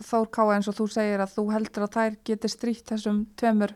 Þór 0.07 0.29
Káa 0.31 0.53
eins 0.55 0.69
og 0.69 0.77
þú 0.77 0.86
segir 0.93 1.19
að 1.23 1.33
þú 1.33 1.43
heldur 1.51 1.88
að 1.88 1.95
þær 1.97 2.17
geti 2.29 2.51
stríkt 2.51 2.91
þessum 2.91 3.23
tveimur 3.36 3.73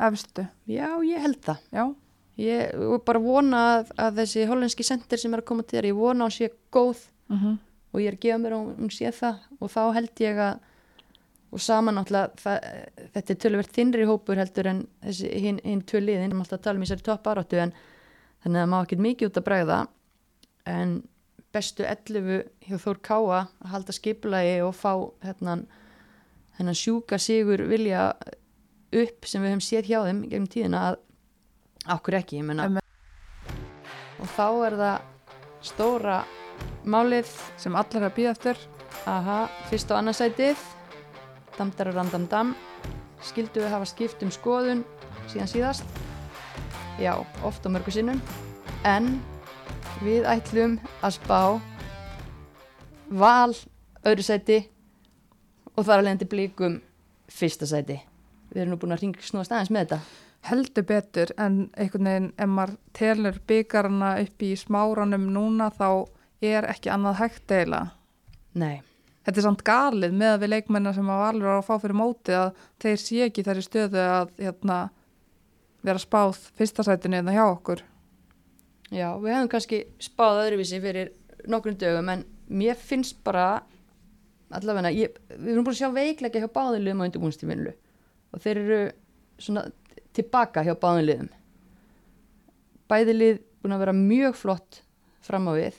efstu? 0.00 0.46
já, 0.70 0.86
ég 1.04 1.20
held 1.20 1.40
það 1.44 1.58
Já, 1.74 1.84
ég 2.40 2.84
og 2.86 3.04
bara 3.04 3.22
vona 3.22 3.62
að, 3.74 3.90
að 3.98 4.22
þessi 4.22 4.46
hollenski 4.48 4.86
sendir 4.86 5.20
sem 5.20 5.34
er 5.34 5.42
að 5.42 5.48
koma 5.50 5.66
til 5.66 5.78
þér, 5.78 5.90
ég 5.90 5.98
vona 5.98 6.24
að 6.24 6.30
hún 6.30 6.36
sé 6.38 6.50
góð 6.72 7.04
mhm. 7.28 7.58
og 7.92 8.00
ég 8.00 8.12
er 8.12 8.18
að 8.18 8.24
gefa 8.24 8.40
mér 8.44 8.56
og 8.56 8.72
hún 8.78 8.94
sé 8.94 9.12
það 9.18 9.46
og 9.58 9.74
þá 9.74 9.82
held 9.98 10.24
ég 10.24 10.42
að 10.46 10.66
og 11.50 11.62
saman 11.62 11.96
náttúrulega 11.98 12.38
það, 12.38 12.66
þetta 13.14 13.32
er 13.32 13.38
töluvert 13.42 13.72
þinnri 13.74 14.04
hópur 14.06 14.38
heldur 14.38 14.68
en 14.70 14.84
þessi 15.02 15.30
hinn 15.42 15.58
hin 15.64 15.80
tvö 15.82 16.02
liðin, 16.04 16.30
sem 16.30 16.42
alltaf 16.44 16.60
að 16.60 16.66
tala 16.66 16.78
um 16.78 16.84
í 16.86 16.90
sér 16.90 17.02
topp 17.06 17.26
áráttu 17.26 17.58
en 17.58 17.72
þannig 18.44 18.62
að 18.62 18.70
má 18.70 18.76
ekkert 18.80 19.02
mikið 19.06 19.30
út 19.30 19.40
að 19.40 19.46
bræða 19.48 19.78
en 20.68 21.00
bestu 21.54 21.84
11 21.86 22.44
hjá 22.66 22.76
Þór 22.78 23.00
Káa 23.02 23.38
að 23.42 23.70
halda 23.72 23.94
skipulagi 23.96 24.60
og 24.64 24.74
fá 24.78 24.92
hérna, 25.24 25.60
hennan 26.58 26.78
sjúka 26.78 27.18
sigur 27.18 27.64
vilja 27.70 28.12
upp 28.90 29.26
sem 29.26 29.42
við 29.42 29.54
höfum 29.54 29.64
séð 29.64 29.90
hjá 29.90 29.98
þeim 30.06 30.24
gegnum 30.28 30.50
tíðina 30.50 30.82
að 30.90 31.00
okkur 31.96 32.18
ekki, 32.20 32.42
og 34.20 34.28
þá 34.36 34.46
er 34.66 34.76
það 34.80 35.06
stóra 35.64 36.18
málið 36.84 37.30
sem 37.60 37.76
allir 37.76 38.02
er 38.02 38.08
að 38.10 38.16
býða 38.16 38.34
eftir. 38.36 38.60
Aha, 39.08 39.46
fyrst 39.70 39.92
á 39.92 39.96
annarsætið 39.96 40.60
Damdar 41.56 41.88
og 41.88 41.96
randamdam 41.96 42.50
Skildu 43.24 43.62
við 43.62 43.72
hafa 43.72 43.88
skipt 43.88 44.22
um 44.24 44.32
skoðun 44.32 44.82
síðan 45.30 45.50
síðast? 45.50 45.98
Já, 47.00 47.14
oft 47.44 47.64
og 47.64 47.74
mörgu 47.74 47.92
sinnum. 47.92 48.20
En 48.88 49.18
við 50.04 50.26
ætlum 50.28 50.78
að 51.04 51.16
spá 51.18 51.40
Val 53.10 53.52
öðru 54.06 54.24
sæti 54.24 54.58
og 55.74 55.84
þar 55.84 55.98
að 55.98 56.04
leiðandi 56.06 56.30
blíkum 56.30 56.80
fyrsta 57.30 57.68
sæti 57.68 58.00
Við 58.50 58.62
erum 58.62 58.74
nú 58.74 58.80
búin 58.82 58.96
að 58.96 59.04
ringa 59.04 59.24
snúast 59.24 59.54
aðeins 59.54 59.72
með 59.74 59.86
þetta 59.86 60.00
Heldur 60.50 60.86
betur 60.88 61.34
en 61.36 61.62
einhvern 61.76 62.08
veginn 62.08 62.30
ef 62.40 62.48
maður 62.48 62.76
telur 62.96 63.40
byggarna 63.50 64.14
upp 64.22 64.44
í 64.46 64.54
smáranum 64.56 65.26
núna 65.34 65.68
þá 65.74 65.90
er 66.40 66.64
ekki 66.72 66.88
annað 66.88 67.18
hægt 67.18 67.52
eiginlega. 67.52 67.90
Nei, 68.56 68.80
Þetta 69.20 69.40
er 69.40 69.44
samt 69.44 69.62
galið 69.68 70.14
með 70.16 70.32
að 70.32 70.40
við 70.42 70.50
leikmennar 70.54 70.94
sem 70.96 71.10
að 71.12 71.20
valur 71.20 71.52
að 71.52 71.66
fá 71.66 71.74
fyrir 71.82 71.98
móti 71.98 72.32
að 72.34 72.62
þeir 72.80 73.00
sé 73.02 73.18
ekki 73.26 73.44
þær 73.44 73.60
í 73.60 73.64
stöðu 73.66 74.00
að 74.00 74.30
hérna, 74.40 74.78
vera 75.84 76.00
spáð 76.00 76.38
fyrsta 76.56 76.86
sætinu 76.86 77.20
hérna 77.20 77.34
hjá 77.36 77.44
okkur. 77.44 77.82
Já, 78.90 79.08
við 79.22 79.34
hefum 79.34 79.50
kannski 79.52 79.80
spáð 80.02 80.44
öðruvísi 80.46 80.80
fyrir 80.82 81.12
nokkrum 81.50 81.76
dögum 81.78 82.10
en 82.12 82.24
mér 82.50 82.78
finnst 82.78 83.20
bara 83.24 83.62
allavega, 84.50 84.90
ég, 84.90 85.14
við 85.30 85.52
erum 85.52 85.66
búin 85.66 85.76
að 85.76 85.82
sjá 85.82 85.92
veikleika 85.94 86.42
hjá 86.42 86.50
báðinliðum 86.50 87.02
á 87.02 87.06
undirbúinstífinlu 87.06 87.74
og 88.34 88.42
þeir 88.42 88.62
eru 88.64 88.80
svona 89.38 89.68
tilbaka 90.16 90.64
hjá 90.66 90.74
báðinliðum 90.74 91.30
bæðilið 92.90 93.38
búin 93.62 93.76
að 93.76 93.84
vera 93.84 93.94
mjög 93.94 94.36
flott 94.40 94.82
fram 95.22 95.46
á 95.46 95.52
við 95.54 95.78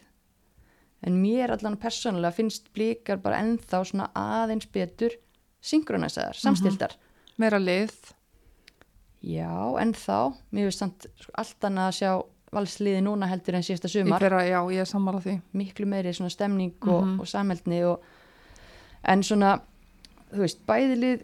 en 1.03 1.19
mér 1.19 1.51
allan 1.57 1.79
persónulega 1.81 2.37
finnst 2.37 2.71
blíkar 2.75 3.19
bara 3.19 3.41
ennþá 3.43 3.83
svona 3.89 4.07
aðeins 4.15 4.69
betur 4.71 5.17
synkronæsaðar, 5.61 6.39
samstiltar 6.39 6.95
Meira 7.41 7.57
lið. 7.57 7.93
Já, 9.21 9.49
ennþá, 9.81 10.17
mér 10.53 10.69
finnst 10.69 11.07
allt 11.37 11.65
annað 11.65 11.87
að 11.87 11.97
sjá 11.97 12.11
valsliði 12.51 13.01
núna 13.05 13.27
heldur 13.31 13.55
en 13.55 13.63
síðasta 13.63 13.87
Í 13.87 13.93
sumar 13.95 14.19
fyrra, 14.23 14.41
já, 14.45 14.59
ég 14.73 14.81
er 14.83 14.89
sammála 14.89 15.21
því. 15.23 15.37
miklu 15.53 15.85
meiri 15.87 16.11
svona 16.13 16.29
stemning 16.33 16.73
og, 16.81 17.03
Mhm. 17.05 17.19
og 17.21 17.27
samhældni 17.27 17.83
og 17.87 18.01
en 19.05 19.23
svona 19.23 19.61
þú 20.33 20.39
veist, 20.45 20.59
bæðilið 20.67 21.23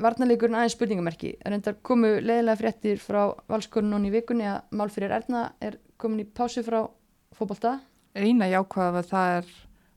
varnarleikurinn 0.00 0.54
aðeins 0.56 0.76
spurningamerki 0.76 1.34
reyndar 1.46 1.74
komu 1.82 2.06
leiðilega 2.20 2.56
fréttir 2.60 2.98
frá 3.02 3.34
valskonun 3.48 4.06
í 4.06 4.10
vikunni 4.10 4.44
að 4.46 4.62
Málfyrir 4.72 5.10
Erna 5.10 5.52
er 5.60 5.78
komin 5.98 6.20
í 6.20 6.24
pásu 6.24 6.62
frá 6.64 6.88
fótbolta 7.36 7.80
Eina 8.14 8.46
jákvæða 8.46 8.94
við 8.98 9.10
það 9.10 9.36
er 9.38 9.44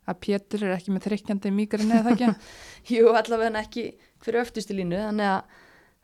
að 0.07 0.19
Pétur 0.19 0.63
er 0.67 0.75
ekki 0.77 0.91
með 0.93 1.05
þrykkjandi 1.07 1.51
mýgurinn 1.55 1.91
eða 1.91 2.03
það 2.03 2.11
ekki. 2.17 2.35
jú, 2.97 3.07
allavega 3.15 3.61
ekki 3.61 3.85
fyrir 4.23 4.41
öftustu 4.43 4.75
línu 4.75 4.97
þannig 4.99 5.29
að 5.29 5.43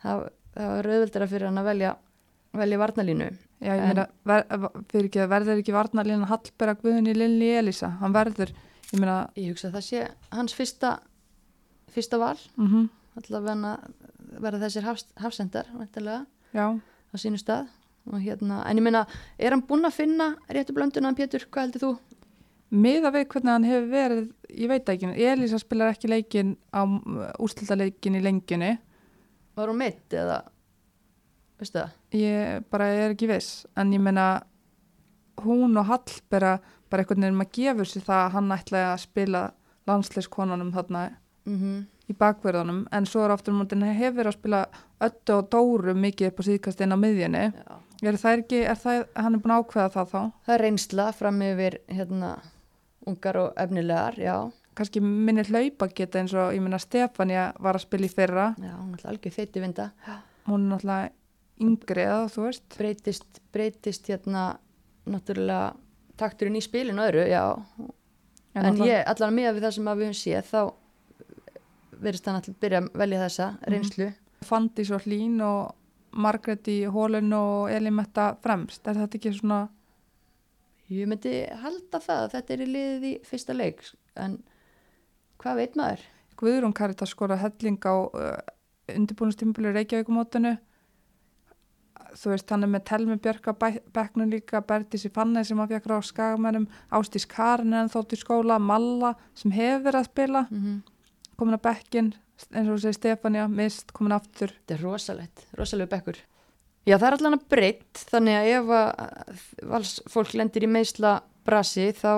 það, 0.04 0.30
það 0.56 0.69
var 0.75 0.84
rauðveldara 0.89 1.28
fyrir 1.28 1.45
hann 1.49 1.58
að 1.58 1.69
velja 1.73 1.95
velja 2.54 2.78
varnarlínu 2.80 3.28
Já, 3.60 3.74
ég 3.76 3.82
meina, 3.84 4.06
ver, 4.24 4.45
verður 5.28 5.60
ekki 5.60 5.76
varnarlínan 5.76 6.30
Hallberg 6.30 6.80
Guðunni 6.84 7.15
Lilli 7.15 7.50
Elísa. 7.60 7.91
Hann 8.00 8.15
verður, 8.15 8.54
ég 8.93 9.02
meina, 9.02 9.17
ég 9.36 9.52
hugsa 9.52 9.67
að 9.67 9.80
það 9.80 9.88
sé 9.89 10.06
hans 10.32 10.56
fyrsta 10.56 10.93
fyrsta 11.91 12.19
val 12.22 12.38
mhm, 12.56 12.88
allavega 13.19 13.74
verða 14.39 14.62
þessir 14.67 14.86
hafs, 14.86 15.08
hafsendar 15.19 15.67
á 16.54 17.15
sínu 17.17 17.39
stað 17.41 17.67
hérna, 18.24 18.63
en 18.65 18.80
ég 18.80 18.86
meina, 18.86 19.04
er 19.38 19.54
hann 19.54 19.65
búinn 19.67 19.86
að 19.86 19.98
finna 20.00 20.32
réttu 20.50 20.74
blönduna, 20.74 21.12
Pétur, 21.17 21.43
hvað 21.52 21.67
heldur 21.67 21.84
þú? 21.84 21.91
miða 22.69 23.12
við 23.13 23.26
hvernig 23.34 23.52
hann 23.52 23.67
hefur 23.67 23.89
verið, 23.91 24.30
ég 24.54 24.69
veit 24.69 24.91
ekki, 24.93 25.10
Elísa 25.26 25.60
spilar 25.62 25.93
ekki 25.93 26.10
leikin 26.12 26.54
á 26.69 26.86
úrslita 27.41 27.78
leikin 27.78 28.17
í 28.19 28.24
lengjunni. 28.24 28.76
Var 29.58 29.72
hún 29.72 29.80
meitt 29.82 30.13
eða, 30.13 30.43
veistu 31.60 31.82
það? 31.82 31.93
Ég 32.19 32.65
bara 32.72 32.89
er 32.95 33.13
ekki 33.13 33.30
viss, 33.30 33.65
en 33.78 33.93
ég 33.93 34.04
meina, 34.04 34.28
hún 35.43 35.78
og 35.80 35.88
Hallberg 35.91 36.65
bara 36.89 37.04
einhvern 37.04 37.22
veginn 37.22 37.38
maður 37.38 37.56
gefur 37.60 37.89
sér 37.89 38.06
það 38.08 38.26
að 38.26 38.36
hann 38.36 38.54
ætlaði 38.56 38.89
að 38.89 39.02
spila 39.06 39.45
landsleiskonunum 39.89 40.76
þarna 40.76 41.08
Mm 41.50 41.88
í 42.10 42.15
bakverðunum 42.17 42.86
en 42.95 43.08
svo 43.08 43.24
er 43.26 43.34
aftur 43.36 43.56
mútin 43.56 43.86
hefur 43.86 44.17
verið 44.17 44.32
að 44.32 44.38
spila 44.38 44.62
öllu 45.06 45.36
og 45.36 45.50
dóru 45.54 45.95
mikið 45.98 46.32
upp 46.32 46.41
á 46.41 46.43
síðkast 46.48 46.82
inn 46.84 46.95
á 46.95 46.98
miðjunni 47.00 47.43
er 48.10 48.17
það 48.17 48.39
ekki, 48.41 48.62
er 48.72 48.80
það, 48.80 49.04
hann 49.19 49.36
er 49.36 49.43
búin 49.43 49.54
að 49.54 49.65
ákveða 49.65 49.91
það 49.95 50.13
þá 50.13 50.22
Það 50.48 50.56
er 50.56 50.63
reynsla 50.65 51.06
fram 51.19 51.43
yfir 51.45 51.78
hérna, 51.91 52.32
ungar 53.10 53.39
og 53.43 53.62
efnilegar, 53.62 54.17
já. 54.17 54.36
kannski 54.80 55.04
minni 55.04 55.45
hlaupa 55.45 55.89
geta 55.93 56.22
eins 56.22 56.34
og 56.34 56.56
ég 56.56 56.63
minna 56.63 56.82
Stefania 56.82 57.50
var 57.60 57.78
að 57.78 57.86
spila 57.86 58.08
í 58.10 58.13
fyrra 58.13 58.50
Já, 58.58 58.74
hún 58.74 58.89
er 58.89 58.98
alltaf 58.98 59.12
algjör 59.13 59.38
þeitu 59.38 59.65
vinda. 59.65 59.89
hún 60.50 60.65
er 60.65 60.74
náttúrulega 60.74 61.12
yngri 61.60 62.06
eða 62.06 62.28
þú 62.34 62.45
veist 62.48 62.78
Breytist, 62.78 63.39
breytist 63.54 64.08
hérna 64.12 64.43
náttúrulega 65.10 65.74
takturinn 66.19 66.60
í 66.60 66.63
spilinu 66.63 67.02
öðru, 67.06 67.26
já. 67.30 67.43
En, 68.54 68.63
náttúrulega- 68.65 68.91
ég, 68.91 69.04
allan 69.13 69.36
með 69.36 69.52
við 69.58 69.65
það 69.65 69.76
sem 69.78 69.89
við 69.89 70.06
höfum 70.06 70.19
séð, 70.19 70.50
þá 70.50 70.62
verðist 72.00 72.26
hann 72.30 72.39
alltaf 72.39 72.60
byrja 72.63 72.82
að 72.82 72.89
velja 73.02 73.24
þessa 73.26 73.48
reynslu. 73.74 74.08
Fandi 74.48 74.86
svo 74.88 75.00
hlín 75.04 75.41
og 75.43 75.76
Margrét 76.12 76.67
í 76.72 76.78
hólun 76.89 77.34
og 77.38 77.69
Elimetta 77.69 78.32
fremst 78.41 78.88
er 78.88 78.98
þetta 78.98 79.19
ekki 79.19 79.34
svona 79.38 79.67
Ég 80.89 81.06
myndi 81.06 81.43
halda 81.62 82.00
það 82.02 82.24
að 82.24 82.32
þetta 82.34 82.54
er 82.56 82.62
í 82.63 82.65
liðið 82.74 83.04
í 83.06 83.12
fyrsta 83.30 83.54
leik, 83.54 83.84
en 84.17 84.39
hvað 85.38 85.60
veit 85.62 85.76
maður? 85.78 86.06
Guðrún 86.39 86.74
Karitas 86.74 87.12
skora 87.13 87.38
helling 87.38 87.78
á 87.86 87.93
uh, 87.93 88.39
undirbúinustímbili 88.95 89.69
Reykjavíkumótinu 89.76 90.56
þú 92.17 92.32
veist 92.34 92.50
hann 92.54 92.63
er 92.65 92.72
með 92.74 92.84
Telmi 92.89 93.17
Björk 93.22 93.50
á 93.50 93.54
bæ- 93.54 93.84
bekknum 93.93 94.32
líka 94.32 94.62
Bertísi 94.65 95.12
Fanne 95.13 95.43
sem 95.45 95.60
að 95.62 95.76
fjakra 95.76 96.00
á 96.00 96.02
skagamennum 96.06 96.65
Ástís 96.91 97.28
Karin 97.30 97.74
en 97.74 97.89
þótt 97.93 98.15
í 98.15 98.19
skóla 98.22 98.60
Malla 98.60 99.13
sem 99.38 99.52
hefur 99.52 99.84
verið 99.89 100.02
að 100.04 100.10
spila 100.13 100.48
Mm 100.50 100.80
komin 101.39 101.56
að 101.56 101.62
bekkin 101.69 102.08
eins 102.52 102.67
og 102.67 102.74
þú 102.74 102.80
segir 102.84 102.95
Stefania 102.98 103.45
mist, 103.48 103.93
komin 103.95 104.12
aftur 104.12 104.52
Þetta 104.52 104.74
er 104.76 104.82
rosalegt, 104.84 105.45
rosalegu 105.56 105.88
bekkur. 105.93 106.17
Já, 106.84 106.98
það 106.98 107.06
er 107.08 107.15
allan 107.15 107.38
að 107.38 107.45
breytt, 107.54 108.02
þannig 108.12 108.36
að 108.36 108.50
ef 108.58 108.74
að 108.76 109.69
vals 109.72 109.93
fólk 110.12 110.34
lendir 110.36 110.65
í 110.67 110.69
meisla 110.72 111.13
brasi 111.48 111.86
þá 111.95 112.12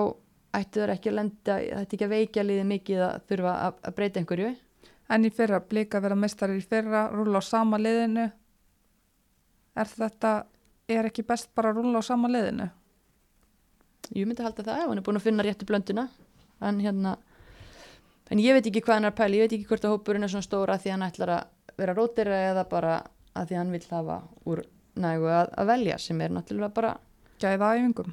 ættu 0.58 0.82
þær 0.82 0.94
ekki 0.96 1.12
að 1.12 1.18
lenda, 1.20 1.58
þetta 1.62 1.96
ekki 1.98 2.08
að 2.08 2.14
veikja 2.16 2.44
liðið 2.48 2.68
mikið 2.72 3.04
að 3.06 3.22
þurfa 3.30 3.54
að, 3.68 3.78
að 3.86 3.96
breyta 4.00 4.20
einhverju. 4.24 4.52
en 5.12 5.26
í 5.26 5.30
fyrra 5.38 5.60
blika 5.70 6.02
vera 6.02 6.16
mestarir 6.16 6.58
í 6.58 6.66
fyrra 6.66 7.06
rúla 7.14 7.38
á 7.38 7.44
sama 7.46 7.78
liðinu 7.78 8.32
er 9.76 9.90
þetta 9.90 10.36
er 10.92 11.08
ekki 11.08 11.24
best 11.28 11.52
bara 11.56 11.72
að 11.72 11.82
rúla 11.82 12.02
á 12.02 12.04
sama 12.04 12.30
liðinu 12.32 12.70
Ég 14.12 14.28
myndi 14.28 14.44
halda 14.44 14.64
það 14.66 14.82
hann 14.82 15.00
er 15.00 15.06
búin 15.06 15.20
að 15.20 15.24
finna 15.24 15.44
réttu 15.46 15.68
blönduna, 15.68 16.08
en 16.68 16.80
hérna, 16.84 17.14
en 18.28 18.42
ég 18.44 18.58
veit 18.58 18.68
ekki 18.68 18.82
hvað 18.84 18.98
hann 18.98 19.08
er 19.08 19.14
að 19.14 19.20
pæla, 19.22 19.38
ég 19.38 19.46
veit 19.46 19.54
ekki 19.56 19.70
hvort 19.70 19.86
að 19.88 19.94
hópurinn 19.96 20.28
er 20.28 20.34
svona 20.34 20.48
stóra 20.48 20.78
því 20.82 20.92
hann 20.96 21.06
ætlar 21.06 21.32
að 21.38 21.78
vera 21.80 21.96
rótira 21.96 22.40
eða 22.50 22.66
bara 22.72 22.98
að 23.40 23.52
því 23.52 23.60
hann 23.62 23.72
vil 23.72 23.84
hafa 23.92 24.18
úr 24.52 24.64
nægu 25.00 25.30
að, 25.32 25.54
að 25.56 25.72
velja 25.72 26.00
sem 26.04 26.20
er 26.26 26.36
náttúrulega 26.36 26.76
bara 26.76 26.92
gæða 27.40 27.72
æfingum. 27.78 28.12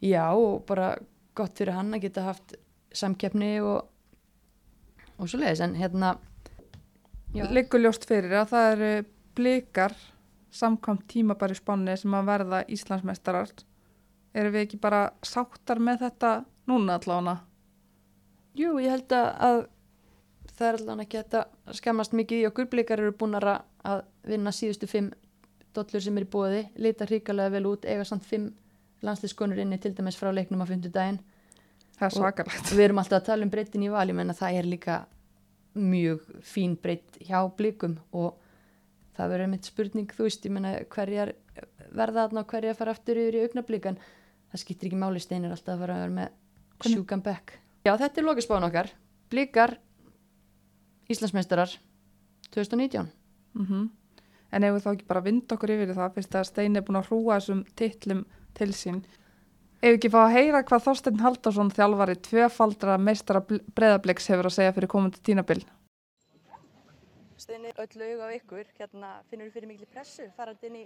Já, 0.00 0.24
og 0.32 0.64
bara 0.68 0.94
gott 1.36 1.60
fyrir 1.60 1.76
hann 1.76 1.92
að 1.92 2.06
geta 2.06 2.24
haft 2.30 2.56
samkeppni 2.96 3.52
og, 3.60 3.84
og 5.20 5.28
svo 5.28 5.42
leiðis, 5.42 5.60
en 5.66 5.76
hérna, 5.76 6.14
liggur 7.52 7.84
ljóst 7.84 8.08
fyrir 8.08 8.32
að 8.40 8.52
það 8.54 8.70
eru 8.72 8.92
blikar 9.36 9.96
samkvæmt 10.56 11.06
tímabæri 11.12 11.56
spánni 11.58 11.96
sem 12.00 12.14
að 12.16 12.30
verða 12.30 12.62
Íslandsmeistarar. 12.72 13.52
Eru 14.36 14.52
við 14.54 14.66
ekki 14.66 14.80
bara 14.80 15.02
sáttar 15.24 15.80
með 15.80 16.06
þetta 16.06 16.32
núna 16.68 16.98
allavega? 16.98 17.38
Jú, 18.56 18.76
ég 18.80 18.92
held 18.92 19.12
að, 19.12 19.28
að 19.48 19.58
það 20.56 20.68
er 20.68 20.78
allan 20.80 21.04
ekki 21.04 21.20
þetta 21.20 21.76
skammast 21.76 22.16
mikið 22.16 22.42
í 22.42 22.48
okkur, 22.50 22.68
blikar 22.72 23.02
eru 23.02 23.16
búin 23.16 23.36
að 23.36 24.04
vinna 24.26 24.52
síðustu 24.54 24.88
fimm 24.90 25.10
dollur 25.76 26.02
sem 26.02 26.16
er 26.16 26.24
í 26.24 26.30
bóði, 26.32 26.62
lita 26.80 27.08
hrikalega 27.08 27.52
vel 27.52 27.66
út, 27.68 27.84
eiga 27.84 28.06
samt 28.08 28.24
fimm 28.26 28.50
landslískonur 29.04 29.60
inni 29.60 29.78
til 29.80 29.92
dæmis 29.96 30.16
frá 30.16 30.30
leiknum 30.32 30.64
á 30.64 30.66
fimmtudaginn. 30.68 31.20
Það 31.96 32.06
er 32.08 32.16
svakalegt. 32.16 32.72
við 32.72 32.84
erum 32.86 33.00
alltaf 33.02 33.20
að 33.20 33.28
tala 33.28 33.46
um 33.46 33.52
breytin 33.52 33.84
í 33.84 33.92
vali 33.92 34.16
menn 34.16 34.32
að 34.32 34.40
það 34.40 34.58
er 34.60 34.70
líka 34.72 34.96
mjög 35.76 36.24
fín 36.44 36.76
breytt 36.80 37.18
hjá 37.24 37.38
blikum 37.56 37.98
og 38.16 38.40
það 39.16 39.32
verður 39.32 39.52
mitt 39.52 39.68
spurning 39.68 40.12
þú 40.12 40.28
veist, 40.28 40.46
ég 40.46 40.54
menna 40.54 40.72
hverjar 40.92 41.32
verða 41.96 42.26
þarna 42.26 42.42
og 42.42 42.52
hverjar 42.52 42.78
fara 42.78 42.94
aftur 42.96 43.20
yfir 43.20 43.38
í 43.38 43.44
augnablikan 43.46 44.00
það 44.52 44.62
skiptir 44.62 44.90
ekki 44.90 45.00
máli 45.00 45.22
steinir 45.22 45.54
alltaf 45.54 45.74
að 45.74 45.84
fara 45.84 45.98
að 45.98 46.04
vera 46.04 46.16
með 46.20 46.90
sjúkan 46.92 47.24
bekk. 47.24 47.58
Já 47.86 47.94
þetta 47.96 48.20
er 48.20 48.26
lokaspáin 48.26 48.66
okkar. 48.66 48.90
Blikar 49.32 49.76
Íslandsmeistarar 51.10 51.70
2019 52.54 53.08
mm 53.54 53.86
en 54.54 54.64
ef 54.66 54.76
við 54.76 54.84
þá 54.84 54.90
ekki 54.92 55.08
bara 55.10 55.24
vind 55.26 55.52
okkur 55.52 55.72
yfir 55.74 55.94
það 55.96 56.16
fyrst 56.16 56.36
að 56.38 56.48
Steini 56.50 56.80
er 56.80 56.84
búin 56.86 57.00
að 57.00 57.08
hrúa 57.10 57.38
þessum 57.38 57.62
titlum 57.78 58.24
til 58.56 58.68
sín? 58.76 59.00
Ef 59.82 59.90
við 59.90 59.98
ekki 59.98 60.10
fá 60.14 60.20
að 60.22 60.36
heyra 60.36 60.62
hvað 60.66 60.84
Þorsteinn 60.86 61.22
Haldarsson 61.22 61.72
þjálfari 61.74 62.16
tvefaldra 62.24 62.96
meistara 63.02 63.42
breðabliks 63.46 64.30
hefur 64.32 64.48
að 64.48 64.56
segja 64.56 64.76
fyrir 64.76 64.92
komandi 64.92 65.20
tínabil 65.26 65.60
Steini, 67.36 67.68
öll 67.76 67.98
laug 68.00 68.22
á 68.24 68.28
ykkur, 68.32 68.64
hérna 68.78 69.10
finnur 69.30 69.50
þú 69.50 69.58
fyrir 69.58 69.68
miklu 69.68 69.86
pressu 69.92 70.24
farandi 70.38 70.70
inn 70.70 70.78
í 70.80 70.84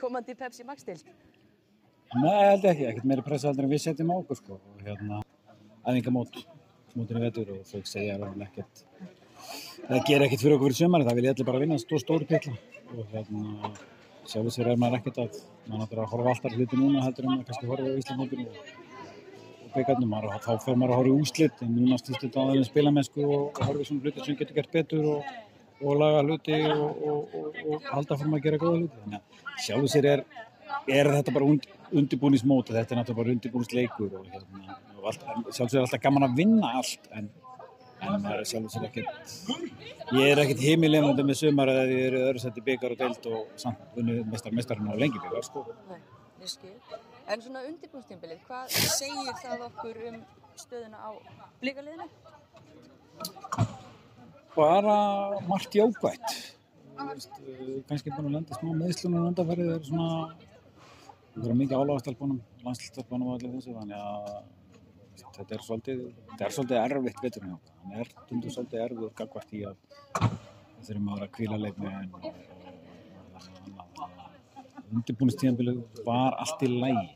komandi 0.00 0.34
Pepsi 0.34 0.66
Max 0.66 0.82
dild? 0.86 1.06
Nei, 2.14 2.40
held 2.50 2.66
ekki, 2.70 2.88
ekkert 2.90 3.06
meiri 3.10 3.22
pressa 3.26 3.50
heldur 3.50 3.68
en 3.68 3.70
við 3.70 3.84
setjum 3.84 4.10
á 4.10 4.16
okkur 4.16 4.38
sko 4.38 4.58
og 4.58 4.82
hérna 4.86 5.20
æfingamót, 5.86 6.40
mótin 6.94 7.20
í 7.20 7.22
vetur 7.24 7.52
og 7.54 7.62
fólk 7.70 7.86
segja 7.90 8.16
alveg 8.18 8.44
ekkert 8.48 8.82
það 9.88 10.04
gerir 10.08 10.26
ekkert 10.26 10.44
fyrir 10.44 10.56
okkur 10.56 10.68
fyrir 10.72 10.80
sömari, 10.80 11.06
það 11.08 11.18
vil 11.18 11.26
ég 11.28 11.34
allir 11.34 11.48
bara 11.48 11.62
vinna 11.62 11.78
stór 11.82 12.02
stóri 12.02 12.28
pitla 12.30 12.54
og 12.94 13.14
hérna 13.14 13.72
sjálfur 14.30 14.54
sér 14.54 14.72
er 14.72 14.82
maður 14.82 15.00
ekkert 15.00 15.22
að 15.24 15.40
maður 15.68 15.80
náttúrulega 15.84 16.10
horfa 16.12 16.34
alltaf 16.34 16.58
hluti 16.58 16.80
núna 16.82 17.06
heldur 17.06 17.26
en 17.26 17.32
maður 17.32 17.48
kannski 17.50 17.70
horfa 17.70 17.94
á 17.94 17.98
Íslandmótinu 18.02 18.46
og, 19.74 20.06
maður, 20.06 20.38
þá 20.44 20.52
fer 20.62 20.78
maður 20.78 20.94
að 20.94 21.00
horfa 21.00 21.10
í 21.10 21.24
úslit 21.24 21.64
en 21.66 21.74
núna 21.74 21.98
stýst 21.98 22.22
þetta 22.22 22.46
aðeins 22.46 22.70
spilamennsku 22.70 23.26
og, 23.26 23.58
í 23.58 23.88
svona 23.88 24.06
hluti 24.06 24.22
sem 24.22 24.38
getur 24.38 24.60
gert 24.60 24.72
betur 24.78 25.10
og, 25.16 25.34
og 25.84 26.00
laga 26.00 26.24
hluti 26.24 26.58
og, 26.70 27.04
og, 27.12 27.36
og, 27.38 27.62
og 27.68 27.86
halda 27.92 28.18
fyrir 28.18 28.32
maður 28.32 28.40
að 28.40 28.48
gera 28.48 28.62
góða 28.64 28.80
hluti 28.80 29.00
þannig 29.04 29.20
að 29.20 29.64
sjálfur 29.66 29.92
sér 29.94 30.10
er 30.14 30.24
er 30.88 31.10
þetta 31.12 31.34
bara 31.34 31.48
und, 31.48 31.66
undirbúnismót 31.92 32.72
þetta 32.72 32.94
er 32.94 33.00
náttúrulega 33.00 33.20
bara 33.20 33.34
undirbúnisleikur 33.34 34.18
og, 34.20 34.28
hérna, 34.32 34.76
og 34.98 35.08
allt, 35.10 35.24
sjálfsög 35.56 35.78
er 35.78 35.86
alltaf 35.86 36.02
gaman 36.02 36.28
að 36.28 36.36
vinna 36.40 36.72
allt 36.80 37.08
en, 37.12 37.30
en 38.00 38.20
maður 38.24 38.42
er 38.42 38.50
sjálfsög 38.50 38.88
ekkert 38.88 40.14
ég 40.18 40.30
er 40.30 40.42
ekkert 40.44 40.64
heimilefandi 40.64 41.26
með 41.26 41.40
sumar 41.40 41.72
að 41.72 41.94
ég 41.94 42.06
er 42.10 42.18
öðru 42.20 42.44
seti 42.44 42.64
byggar 42.64 42.96
og 42.96 43.02
deild 43.04 43.30
og 43.32 43.60
samt 43.60 43.96
vunni 43.96 44.20
mestar 44.32 44.56
mestarinn 44.56 44.90
á 44.92 44.96
lengi 44.98 45.20
byggar 45.20 45.46
sko. 45.46 45.66
En 47.24 47.40
svona 47.40 47.62
undirbúnstímbilið, 47.64 48.42
hvað 48.44 48.74
segir 48.92 49.32
það 49.40 49.64
okkur 49.70 50.02
um 50.10 50.20
stöðuna 50.60 51.00
á 51.00 51.10
blíkaliðinu? 51.62 52.10
Bara 54.56 54.96
margt 55.48 55.74
veist, 57.10 57.38
uh, 57.42 57.78
kannski 57.88 58.12
búin 58.14 58.28
að 58.28 58.36
lenda 58.38 58.58
smá 58.58 58.74
meðslunum 58.78 59.28
undanferðið 59.30 59.72
er 59.74 59.86
svona 59.88 60.10
það 61.34 61.48
er 61.50 61.58
mikið 61.60 61.80
álagastelpunum 61.80 62.42
landslýstelpunum 62.64 63.30
og 63.30 63.38
allir 63.38 63.56
þessu 63.56 63.74
þannig 63.78 63.98
að 63.98 64.28
þetta 65.34 65.56
er 65.56 65.64
svolítið 65.66 66.02
þetta 66.30 66.46
er 66.46 66.54
svolítið 66.56 66.80
erfitt 66.84 67.24
okkur. 67.56 67.74
hann 67.82 67.96
er 68.00 68.12
tundur 68.28 68.54
svolítið 68.54 68.84
erfið 68.86 69.10
gagvart 69.20 69.54
í 69.54 69.64
að 69.70 69.76
við 70.20 70.86
þurfum 70.88 71.10
að 71.10 71.18
vera 71.18 71.28
að 71.28 71.34
kvíla 71.38 71.60
leikmenn 71.64 72.14
og, 72.14 72.24
og, 72.28 74.00
og 74.04 74.94
undirbúinistíðanbilið 74.94 75.82
var 76.06 76.38
allt 76.38 76.62
í 76.62 76.70
lægi 76.70 77.06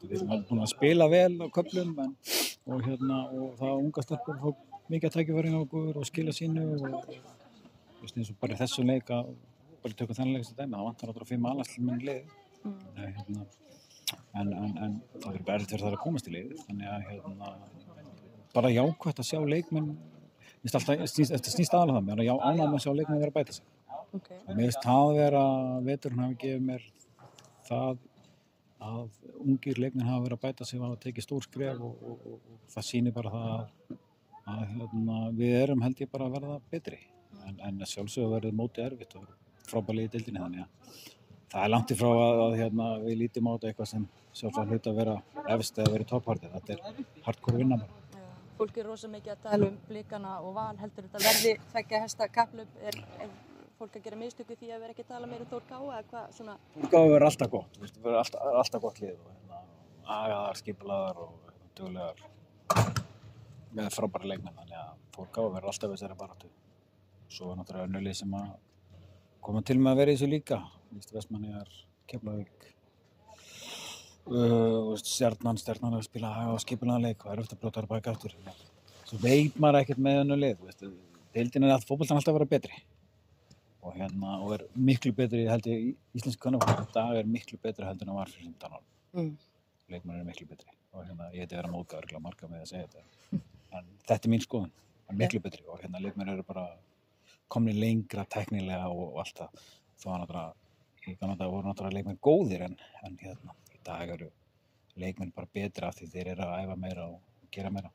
við 0.00 0.16
erum 0.16 0.44
búin 0.48 0.64
að 0.64 0.72
spila 0.74 1.08
vel 1.12 1.36
á 1.40 1.46
köflum 1.52 1.94
en, 2.04 2.16
og 2.70 2.82
hérna 2.86 3.22
og 3.32 3.54
það 3.60 3.80
unga 3.84 4.04
stelpur 4.04 4.42
fór 4.42 4.58
mikið 4.90 5.08
að 5.08 5.16
tækja 5.16 5.46
hjá 5.46 5.60
okkur 5.60 6.00
og 6.00 6.08
skila 6.08 6.34
sínu 6.34 6.66
og 6.74 7.08
veist 8.00 8.18
eins 8.18 8.32
og 8.32 8.38
bara 8.42 8.58
þessu 8.60 8.84
leik 8.86 9.10
að 9.14 9.32
bara 9.80 9.96
tökum 9.96 10.16
þennan 10.18 10.36
leik 10.36 10.46
sem 10.48 10.58
dæmi, 10.58 10.76
það 10.76 10.86
vantar 10.88 11.10
náttúrulega 11.10 11.30
fimm 11.30 11.50
aðlagslega 11.50 11.98
lið 12.08 12.38
Nei, 12.60 13.06
hérna, 13.16 13.44
en, 14.36 14.50
en, 14.52 14.72
en 14.84 14.96
það 15.22 15.36
er 15.38 15.44
bara 15.46 15.56
erfitt 15.56 15.72
fyrir 15.72 15.84
það 15.86 15.94
að 15.94 16.02
komast 16.02 16.28
í 16.28 16.34
lið 16.34 16.50
þannig 16.66 16.90
að 16.92 17.06
hérna, 17.08 17.52
bara 18.52 18.72
jákvæmt 18.74 19.22
að 19.22 19.30
sjá 19.30 19.40
leikmenn 19.48 19.92
þetta 20.60 21.52
snýst 21.54 21.74
aðalega 21.74 22.00
það, 22.00 22.06
mér 22.08 22.24
já 22.26 22.34
ánægum 22.36 22.76
að 22.76 22.84
sjá 22.84 22.92
leikmenn 22.92 23.22
vera 23.22 23.32
að 23.32 23.38
bæta 23.38 23.56
sig. 23.56 23.68
Ok. 24.10 24.28
Og 24.36 24.50
mér 24.50 24.66
finnst 24.66 24.84
það 24.84 25.12
vera, 25.16 25.42
veturinn 25.86 26.22
hafi 26.24 26.38
gefið 26.42 26.66
mér 26.66 26.86
það 27.68 28.02
að 28.90 29.08
ungir 29.40 29.80
leikmenn 29.80 30.08
hafa 30.08 30.24
verið 30.26 30.36
að 30.36 30.44
bæta 30.44 30.68
sig 30.68 30.80
og 30.80 30.86
hafa 30.88 31.00
tekið 31.04 31.26
stór 31.26 31.46
skref 31.46 31.80
og, 31.84 32.04
og, 32.04 32.26
og, 32.26 32.38
og 32.52 32.72
það 32.74 32.88
sýnir 32.90 33.16
bara 33.16 33.32
það 33.34 33.48
að, 33.54 33.98
að 34.50 34.74
hérna, 34.74 35.20
við 35.36 35.56
erum 35.60 35.84
held 35.86 36.02
ég 36.02 36.10
bara 36.12 36.28
að 36.28 36.36
verða 36.38 36.58
betri. 36.72 36.98
En, 37.46 37.60
en 37.66 37.80
sjálfsögur 37.86 38.34
verður 38.36 38.56
mótið 38.58 38.86
erfitt 38.88 39.16
og 39.18 39.28
frábælið 39.70 40.08
í 40.08 40.12
dildinni 40.14 40.42
þannig 40.42 40.64
að 40.64 41.04
það 41.50 41.62
er 41.64 41.72
langt 41.74 41.94
ifrá 41.94 42.08
að, 42.10 42.40
að 42.46 42.56
hérna, 42.60 42.88
við 43.04 43.20
lítum 43.22 43.50
á 43.50 43.52
þetta 43.54 43.70
eitthvað 43.70 43.90
sem 43.92 44.08
sjálfsögur 44.40 44.74
hlut 44.74 44.90
að 44.90 45.00
vera 45.00 45.16
efst 45.56 45.78
eða 45.78 45.94
verið 45.94 46.10
topphartið. 46.14 46.56
Þetta 46.56 46.76
er 46.76 47.22
hardcore 47.28 47.62
vinna 47.62 47.80
bara. 47.80 48.24
Fólk 48.60 48.76
er 48.76 48.90
rosa 48.90 49.08
mikið 49.08 49.32
að 49.32 49.44
tala 49.46 49.70
um 49.70 49.78
blikana 49.88 50.34
og 50.44 50.50
val, 50.58 50.74
heldur 50.76 51.06
þetta 51.06 51.22
verði 51.24 51.54
tvekja 51.70 52.02
hesta 52.02 52.26
kaplöp, 52.28 52.74
er, 52.84 52.98
er 53.24 53.30
fólk 53.80 53.94
að 53.96 54.04
gera 54.04 54.18
mistöku 54.20 54.56
því 54.60 54.74
að 54.74 54.82
vera 54.82 54.92
ekki 54.92 55.06
að 55.06 55.12
tala 55.14 55.28
meira 55.30 55.46
um 55.46 55.48
Þór 55.48 55.62
Káa 55.70 55.84
eða 55.86 56.02
hvað 56.10 56.34
svona? 56.36 56.56
Útgáfi 56.76 57.12
verður 57.14 57.26
alltaf 57.30 57.52
gott, 57.54 57.78
verður 57.80 58.18
alltaf, 58.20 58.42
alltaf 58.60 58.82
gott 58.84 59.00
lið 59.00 59.14
og 59.14 59.30
hérna, 59.30 59.60
agaðar, 60.16 60.58
skipulaðar 60.60 61.22
og 61.24 61.30
hérna, 61.46 61.70
duglegar. 61.80 62.20
Með 63.76 63.92
frábæra 63.94 64.30
leikmenn 64.32 64.56
þannig 64.56 64.78
að 64.80 64.96
fólk 65.14 65.38
á 65.38 65.42
að 65.44 65.52
vera 65.56 65.70
alltaf 65.72 65.94
þessari 65.94 66.18
baráttu. 66.20 66.50
Svo 67.30 67.52
er 67.52 67.60
náttúrulega 67.60 67.88
önnulið 67.90 68.16
sem 68.20 68.34
að 68.34 68.48
koma 69.44 69.62
til 69.66 69.78
með 69.78 69.92
að 69.92 70.00
vera 70.02 70.12
í 70.12 70.18
þessu 70.18 70.30
líka. 70.30 70.58
Vist, 70.90 71.12
Vestmanniðar, 71.14 71.70
Keflavík 72.10 72.70
uh, 74.30 74.94
stjarnan, 75.00 75.58
stjarnan 75.60 75.98
að 75.98 76.06
spila 76.08 76.32
og 76.52 76.60
skipulega 76.62 77.04
leik 77.04 77.26
og 77.26 77.34
er 77.34 77.42
að 77.44 77.54
blóta 77.60 77.80
þar 77.80 77.90
baka 77.90 78.14
aftur. 78.14 78.34
Svo 79.06 79.20
veit 79.22 79.58
maður 79.60 79.82
ekkert 79.84 80.02
með 80.02 80.24
önnulið 80.24 80.64
deildin 81.34 81.66
er 81.66 81.76
að 81.76 81.86
fókbaltan 81.86 82.18
alltaf 82.18 82.34
að 82.34 82.40
vera 82.40 82.50
betri. 82.56 82.80
Og 83.86 83.94
hérna 83.96 84.36
og 84.44 84.56
er 84.58 84.66
miklu 84.76 85.12
betri 85.16 85.46
held 85.48 85.68
ég 85.70 85.86
í 85.86 85.92
íslenski 86.18 86.42
kannafólk 86.42 86.90
dag 86.94 87.16
er 87.16 87.30
miklu 87.30 87.56
betri 87.62 87.86
heldur 87.86 88.08
en 88.08 88.12
það 88.12 88.20
var 88.20 88.34
fyrir 88.34 88.50
15 88.50 88.74
árum 88.74 88.88
Mm. 89.10 89.32
leikmenn 89.90 90.20
er 90.20 90.26
miklu 90.28 90.46
betri. 90.46 90.70
Og 90.94 91.02
hérna 91.02 91.32
ég 91.32 91.42
heiti 91.42 91.56
að 91.56 91.62
vera 91.62 91.72
móðgæður 91.72 92.04
ekki 92.06 92.20
marga 92.22 92.48
með 92.50 92.60
að 92.60 92.68
segja 92.70 92.86
þetta 92.86 93.40
en 93.76 93.90
þetta 94.06 94.26
er 94.26 94.32
mín 94.32 94.44
skoðun, 94.44 94.72
hann 95.06 95.16
er 95.16 95.20
miklu 95.24 95.42
betri 95.44 95.64
og 95.66 95.80
hérna 95.82 96.02
leikmenn 96.02 96.32
eru 96.32 96.44
bara 96.46 96.66
komni 97.50 97.74
lengra 97.74 98.24
teknilega 98.30 98.88
og, 98.90 99.14
og 99.14 99.22
allt 99.24 99.42
það. 99.42 99.64
Þá 100.00 100.06
var 100.10 100.20
náttúrulega 100.22 100.50
í 101.08 101.16
gamla 101.20 101.36
dag 101.40 101.50
voru 101.50 101.68
náttúrulega 101.68 101.96
leikmenn 101.98 102.22
góðir 102.22 102.66
en, 102.68 102.76
en 103.06 103.18
hérna 103.20 103.56
í 103.74 103.82
dag 103.86 104.14
eru 104.16 104.30
leikmenn 105.00 105.34
bara 105.36 105.50
betri 105.54 105.86
af 105.86 105.98
því 105.98 106.10
þeir 106.14 106.32
eru 106.34 106.46
að 106.46 106.64
æfa 106.64 106.76
meira 106.80 107.06
og 107.08 107.50
gera 107.54 107.72
meira. 107.74 107.90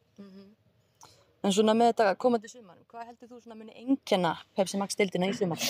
En 1.46 1.54
svona 1.54 1.76
með 1.78 1.92
þetta 1.92 2.16
komandi 2.22 2.50
sumar, 2.50 2.78
hvað 2.90 3.10
heldur 3.12 3.30
þú 3.30 3.42
svona 3.44 3.60
muni 3.60 3.74
einkenna 3.78 4.34
Pepsi 4.58 4.80
Max 4.82 4.98
dildina 4.98 5.30
í 5.30 5.36
sumar? 5.38 5.62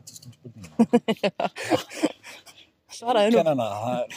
Þetta 0.00 0.10
er 0.10 0.16
stór 0.18 0.32
spurning 0.36 0.66
Svaraði 3.00 3.32
nú. 3.32 3.38
Kennana, 3.40 3.66
það 3.80 4.02
er 4.02 4.08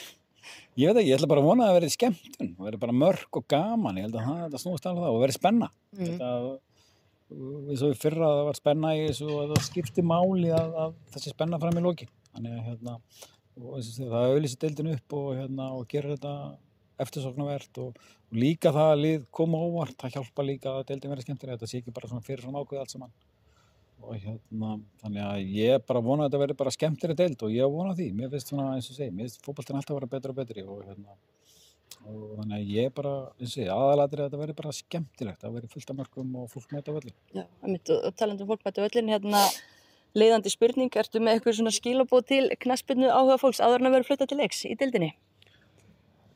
Ég 0.74 0.89
veit 0.89 0.99
ekki, 0.99 1.09
ég 1.11 1.17
ætla 1.19 1.30
bara 1.30 1.41
að 1.43 1.47
vona 1.51 1.65
að 1.65 1.69
það 1.69 1.80
verði 1.80 1.93
skemmtun 1.93 2.53
og 2.57 2.67
verði 2.67 2.82
bara 2.82 2.95
mörg 2.97 3.38
og 3.39 3.43
gaman, 3.53 3.97
ég 3.99 4.07
held 4.07 4.15
að 4.17 4.30
það, 4.30 4.45
það 4.53 4.61
snúist 4.63 4.88
alveg 4.89 5.03
það 5.03 5.17
og 5.17 5.24
verði 5.24 5.36
spenna. 5.38 5.67
Mm. 5.93 6.05
þetta 6.07 6.30
við 7.34 7.80
svo 7.80 7.91
í 7.93 7.97
fyrra 7.97 8.28
að 8.28 8.36
það 8.38 8.47
var 8.47 8.57
spenna 8.59 8.91
í 8.97 9.05
þessu 9.07 9.30
og 9.32 9.53
það 9.53 9.63
skipti 9.67 10.05
máli 10.05 10.51
að, 10.53 10.76
að 10.84 10.95
þessi 11.15 11.34
spenna 11.34 11.59
fram 11.61 11.80
í 11.80 11.84
loki 11.84 12.07
þannig 12.34 12.57
að 12.57 12.67
hérna, 12.67 12.95
og 13.61 13.88
það 13.97 14.28
auðlýsi 14.28 14.59
deildin 14.61 14.91
upp 14.93 15.15
og, 15.17 15.30
hérna, 15.39 15.69
og 15.78 15.88
gerir 15.89 16.15
þetta 16.15 16.34
eftirsoknavert 17.03 17.82
og, 17.84 18.03
og 18.30 18.38
líka 18.38 18.74
það 18.76 18.91
að 18.91 19.03
lið 19.03 19.28
koma 19.34 19.61
óvart, 19.61 19.95
það 20.01 20.17
hjálpa 20.17 20.45
líka 20.45 20.74
að 20.74 20.88
deildin 20.91 21.13
verði 21.13 21.28
skemmtilega, 21.28 21.57
þetta 21.57 21.71
sé 21.71 21.82
ekki 21.82 21.95
bara 21.95 22.11
svona 22.11 22.26
fyrir 22.28 22.45
svona 22.45 22.61
ákveð 22.61 22.84
allt 22.84 22.95
saman 22.95 23.15
og 24.03 24.17
hérna, 24.19 24.73
þannig 25.01 25.23
að 25.25 25.53
ég 25.57 25.85
bara 25.87 26.01
vona 26.03 26.25
að 26.25 26.31
þetta 26.31 26.41
verði 26.43 26.57
bara 26.59 26.73
skemmtilega 26.75 27.19
deild 27.23 27.45
og 27.45 27.53
ég 27.53 27.71
vona 27.71 27.95
því, 27.97 28.09
mér 28.17 28.33
finnst 28.33 28.51
svona 28.51 28.73
eins 28.75 28.89
og 28.91 28.97
segi, 28.97 29.13
mér 29.13 29.29
finnst 29.29 29.45
fótboltinn 29.45 29.79
alltaf 29.79 29.95
að 29.95 29.99
vera 30.01 30.11
betur 30.11 30.33
og 30.33 30.39
betri 30.41 30.65
og 30.65 30.83
hérna 30.87 31.15
og 32.03 32.33
þannig 32.39 32.55
að 32.57 32.71
ég 32.73 32.95
bara, 32.95 33.13
eins 33.37 33.51
og 33.51 33.53
segi, 33.53 33.69
aðalatir 33.71 34.21
að 34.21 34.27
þetta 34.27 34.41
verði 34.41 34.55
bara 34.57 34.73
skemmtilegt, 34.75 35.45
að 35.45 35.55
verði 35.57 35.69
fullt 35.71 35.93
af 35.93 35.99
mörgum 35.99 36.33
og 36.41 36.49
fólk 36.51 36.73
mæta 36.73 36.95
völlin. 36.95 37.15
Já, 37.31 37.45
og 37.45 38.17
talandi 38.19 38.43
um 38.43 38.49
fólk 38.49 38.65
mættu 38.67 38.83
öllin, 38.83 39.11
hérna, 39.13 39.43
leiðandi 40.17 40.51
spurning, 40.51 40.91
ertu 40.99 41.21
með 41.23 41.37
eitthvað 41.37 41.57
svona 41.59 41.73
skilabóð 41.77 42.27
til 42.33 42.43
knaspinu 42.65 43.07
áhuga 43.07 43.39
fólks 43.41 43.63
áður 43.63 43.83
en 43.83 43.91
að 43.91 43.97
vera 43.97 44.09
fluttað 44.09 44.33
til 44.33 44.39
leiks 44.41 44.63
í 44.67 44.75
dildinni? 44.79 45.13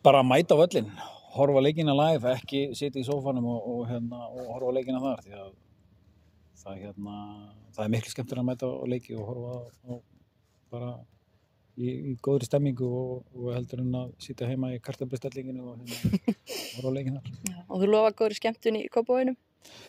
Bara 0.07 0.23
að 0.23 0.29
mæta 0.31 0.59
völlin, 0.59 0.91
horfa 1.35 1.63
leikina 1.65 1.95
live, 1.97 2.37
ekki 2.37 2.69
sitja 2.77 3.03
í 3.03 3.07
sófanum 3.07 3.49
og, 3.51 3.71
og, 3.73 3.81
hérna, 3.91 4.23
og 4.31 4.53
horfa 4.55 4.75
leikina 4.77 5.03
þar 5.03 5.25
því 5.25 5.39
að 5.41 5.55
það, 6.61 6.79
hérna, 6.85 7.17
það 7.75 7.85
er 7.85 7.93
miklu 7.95 8.13
skemmtilega 8.13 8.43
að 8.43 8.49
mæta 8.51 8.71
á 8.71 8.85
leiki 8.93 9.17
og 9.17 9.29
horfa 9.31 9.57
á 9.87 9.93
bara 10.73 10.93
í, 11.77 11.91
í 12.11 12.13
góðri 12.23 12.47
stemmingu 12.49 12.87
og, 12.87 13.25
og 13.37 13.51
heldur 13.55 13.83
en 13.83 13.99
að 14.01 14.13
sitja 14.23 14.49
heima 14.49 14.73
í 14.75 14.79
kartablistellinginu 14.83 15.71
og 15.71 15.81
hérna, 15.81 16.21
horfa 16.77 16.89
á 16.89 16.95
leikina 16.97 17.23
þar. 17.25 17.43
Já. 17.51 17.59
Og 17.67 17.83
þú 17.83 17.91
lofa 17.93 18.15
góðri 18.23 18.39
skemmtun 18.41 18.81
í 18.81 18.87
kópavóinum? 18.93 19.37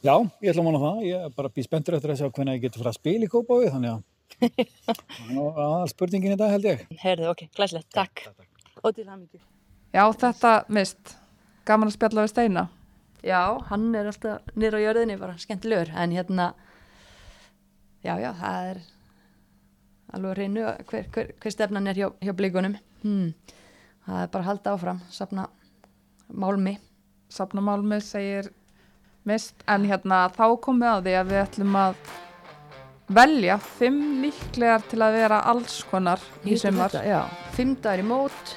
Já, 0.03 0.15
ég 0.43 0.53
ætla 0.53 0.63
að 0.63 0.69
vona 0.69 0.81
það. 0.83 1.03
Ég 1.07 1.27
er 1.27 1.35
bara 1.35 1.51
býð 1.55 1.67
spenntur 1.67 1.97
eftir 1.99 2.13
að 2.13 2.21
sjá 2.21 2.29
hvernig 2.29 2.59
ég 2.59 2.65
getur 2.67 2.83
fara 2.83 2.93
að 2.93 2.99
spila 2.99 3.27
í 3.27 3.31
Kópaví, 3.33 3.69
þannig 3.75 3.93
að 3.93 4.03
það 4.87 5.39
er 5.43 5.61
aðal 5.65 5.93
spurningin 5.93 6.35
í 6.35 6.39
dag 6.39 6.55
held 6.55 6.69
ég. 6.69 6.85
Herðu, 7.03 7.31
ok, 7.33 7.45
glæslegt, 7.57 7.89
takk. 7.95 8.25
Og 8.83 8.95
til 8.95 9.07
hamingju. 9.09 9.41
Já, 9.95 10.05
þetta 10.23 10.53
mist. 10.75 11.15
Gaman 11.69 11.91
að 11.91 11.97
spjalla 11.97 12.27
við 12.27 12.35
Steina. 12.35 12.69
Já, 13.27 13.59
hann 13.71 13.91
er 13.99 14.11
alltaf 14.11 14.53
niður 14.55 14.79
á 14.79 14.85
jörðinni 14.87 15.19
bara 15.19 15.39
skemmtilegur. 15.41 15.91
En 15.99 16.15
hérna 16.15 16.53
já, 18.05 18.15
já, 18.21 18.33
það 18.39 18.73
er 18.73 18.83
alveg 20.15 20.37
reynu 20.39 20.67
hver, 20.89 21.09
hver, 21.13 21.33
hver 21.43 21.55
stefnan 21.55 21.91
er 21.91 21.99
hjá, 21.99 22.07
hjá 22.25 22.33
blíkunum 22.33 22.79
hmm. 23.03 23.33
það 24.07 24.23
er 24.23 24.31
bara 24.33 24.45
að 24.45 24.49
halda 24.49 24.77
áfram 24.77 25.03
safna 25.13 25.49
málmi. 26.29 26.79
Safna 27.29 27.61
Málmi 27.61 27.99
segir 28.01 28.49
mist. 29.29 29.59
En 29.69 29.85
hérna, 29.85 30.27
þá 30.33 30.47
komum 30.65 30.81
við 30.85 30.93
að 30.95 31.03
því 31.05 31.17
að 31.19 31.33
við 31.33 31.43
ætlum 31.43 31.77
að 31.77 31.99
velja 33.19 33.59
fimm 33.79 34.01
líklegar 34.23 34.87
til 34.89 35.03
að 35.05 35.19
vera 35.19 35.43
alls 35.51 35.83
konar 35.91 36.25
í 36.45 36.57
Já, 36.57 37.21
fimm 37.57 37.77
dagar 37.83 38.03
í 38.03 38.09
mót 38.09 38.57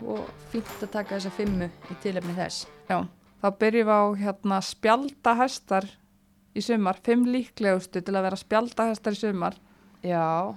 og 0.00 0.26
fínt 0.50 0.76
að 0.80 0.92
taka 0.94 1.16
þessa 1.16 1.32
fimmu 1.34 1.70
í 1.90 1.96
tilefni 2.02 2.34
þess. 2.38 2.66
Já, 2.88 3.02
þá 3.40 3.48
byrjum 3.60 3.88
við 3.88 3.96
á 3.96 4.02
hérna 4.24 4.60
spjaldahestar 4.64 5.86
í 6.56 6.64
sumar. 6.64 6.98
Fimm 7.04 7.24
líklegustu 7.30 8.02
til 8.04 8.14
að 8.16 8.26
vera 8.28 8.38
spjaldahestar 8.40 9.16
í 9.16 9.20
sumar. 9.20 9.56
Já, 10.04 10.54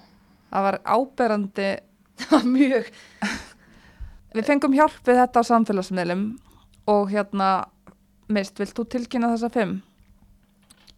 Það 0.53 0.65
var 0.67 0.75
áberandi 0.85 1.69
mjög 2.53 2.89
Við 4.33 4.45
fengum 4.45 4.75
hjálp 4.77 4.99
við 5.05 5.17
þetta 5.17 5.41
á 5.41 5.49
samfélagsmiðlum 5.49 6.21
og 6.89 7.09
hérna, 7.09 7.47
mist, 8.33 8.57
vilt 8.61 8.73
þú 8.77 8.85
tilkynna 8.93 9.31
þessa 9.33 9.49
fimm? 9.53 9.73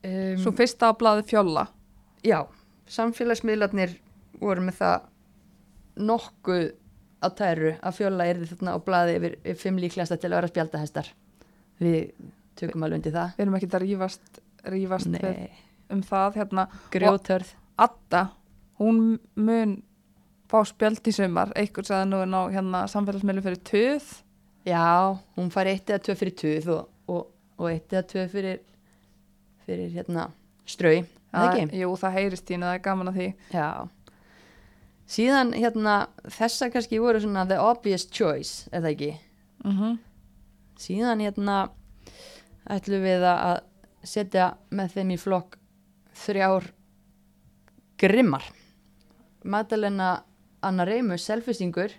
um, 0.04 0.38
Svo 0.44 0.52
fyrsta 0.56 0.92
á 0.92 0.94
blaði 0.96 1.26
fjóla. 1.28 1.66
Já, 2.24 2.42
samfélagsmiðlarnir 2.92 3.98
voru 4.40 4.64
með 4.68 4.80
það 4.80 5.10
nokkuð 6.12 6.66
á 7.24 7.28
tæru 7.40 7.74
að 7.80 7.98
fjóla 8.00 8.28
erði 8.32 8.50
þarna 8.52 8.76
á 8.76 8.80
blaði 8.88 9.18
yfir, 9.20 9.38
yfir 9.44 9.62
fimm 9.62 9.80
líklegasta 9.84 10.18
til 10.20 10.32
að 10.32 10.40
vera 10.40 10.52
spjaldahestar. 10.52 11.12
Við 11.82 12.00
tökum 12.60 12.86
alveg 12.86 13.02
undir 13.02 13.16
það. 13.16 13.36
Við 13.36 13.46
erum 13.46 13.58
ekki 13.60 13.70
að 13.72 13.84
rífast, 13.84 14.42
rífast 14.74 15.12
um 15.94 16.04
það. 16.06 16.40
Hérna, 16.40 16.68
grjótörð. 16.94 17.52
Adda, 17.86 18.22
hún 18.80 19.02
mun 19.36 19.76
fá 20.52 20.62
spjald 20.68 21.10
í 21.10 21.16
sumar. 21.16 21.52
Einhver 21.58 21.88
sagði 21.88 22.12
nú 22.12 22.22
ná 22.30 22.40
hérna 22.54 22.86
samfélagsmiðlum 22.92 23.46
fyrir 23.46 23.62
töð. 23.68 24.08
Já, 24.66 25.18
hún 25.38 25.52
fær 25.54 25.70
eitt 25.70 25.92
eða 25.92 26.02
tvö 26.08 26.16
fyrir 26.22 26.38
tuð 26.40 26.72
og, 26.74 26.88
og, 27.12 27.28
og 27.60 27.68
eitt 27.70 27.94
eða 27.94 28.08
tvö 28.14 28.24
fyrir, 28.32 28.64
fyrir 29.68 29.92
hérna 29.94 30.30
strau. 30.66 31.04
Það 31.36 31.52
ekki? 31.52 31.82
Jú, 31.82 31.92
það 32.00 32.18
heyrist 32.18 32.48
þín, 32.48 32.66
það 32.66 32.78
er 32.78 32.84
gaman 32.88 33.12
að 33.12 33.20
því. 33.20 33.28
Já. 33.54 33.70
Síðan 35.16 35.54
hérna 35.54 35.96
þessa 36.34 36.72
kannski 36.74 37.02
voru 37.04 37.22
svona 37.22 37.46
the 37.50 37.60
obvious 37.62 38.08
choice, 38.10 38.66
eða 38.74 38.94
ekki? 38.96 39.12
Mm 39.66 40.00
síðan 40.80 41.24
hérna 41.24 41.58
ætlum 42.70 43.04
við 43.06 43.26
að 43.30 43.60
setja 44.06 44.52
með 44.76 44.98
þeim 44.98 45.14
í 45.16 45.20
flokk 45.20 45.58
þrjár 46.26 46.70
grimmar. 48.02 48.46
Madalena 49.46 50.24
Anna 50.66 50.86
Reimus 50.88 51.26
selfistingur 51.28 51.94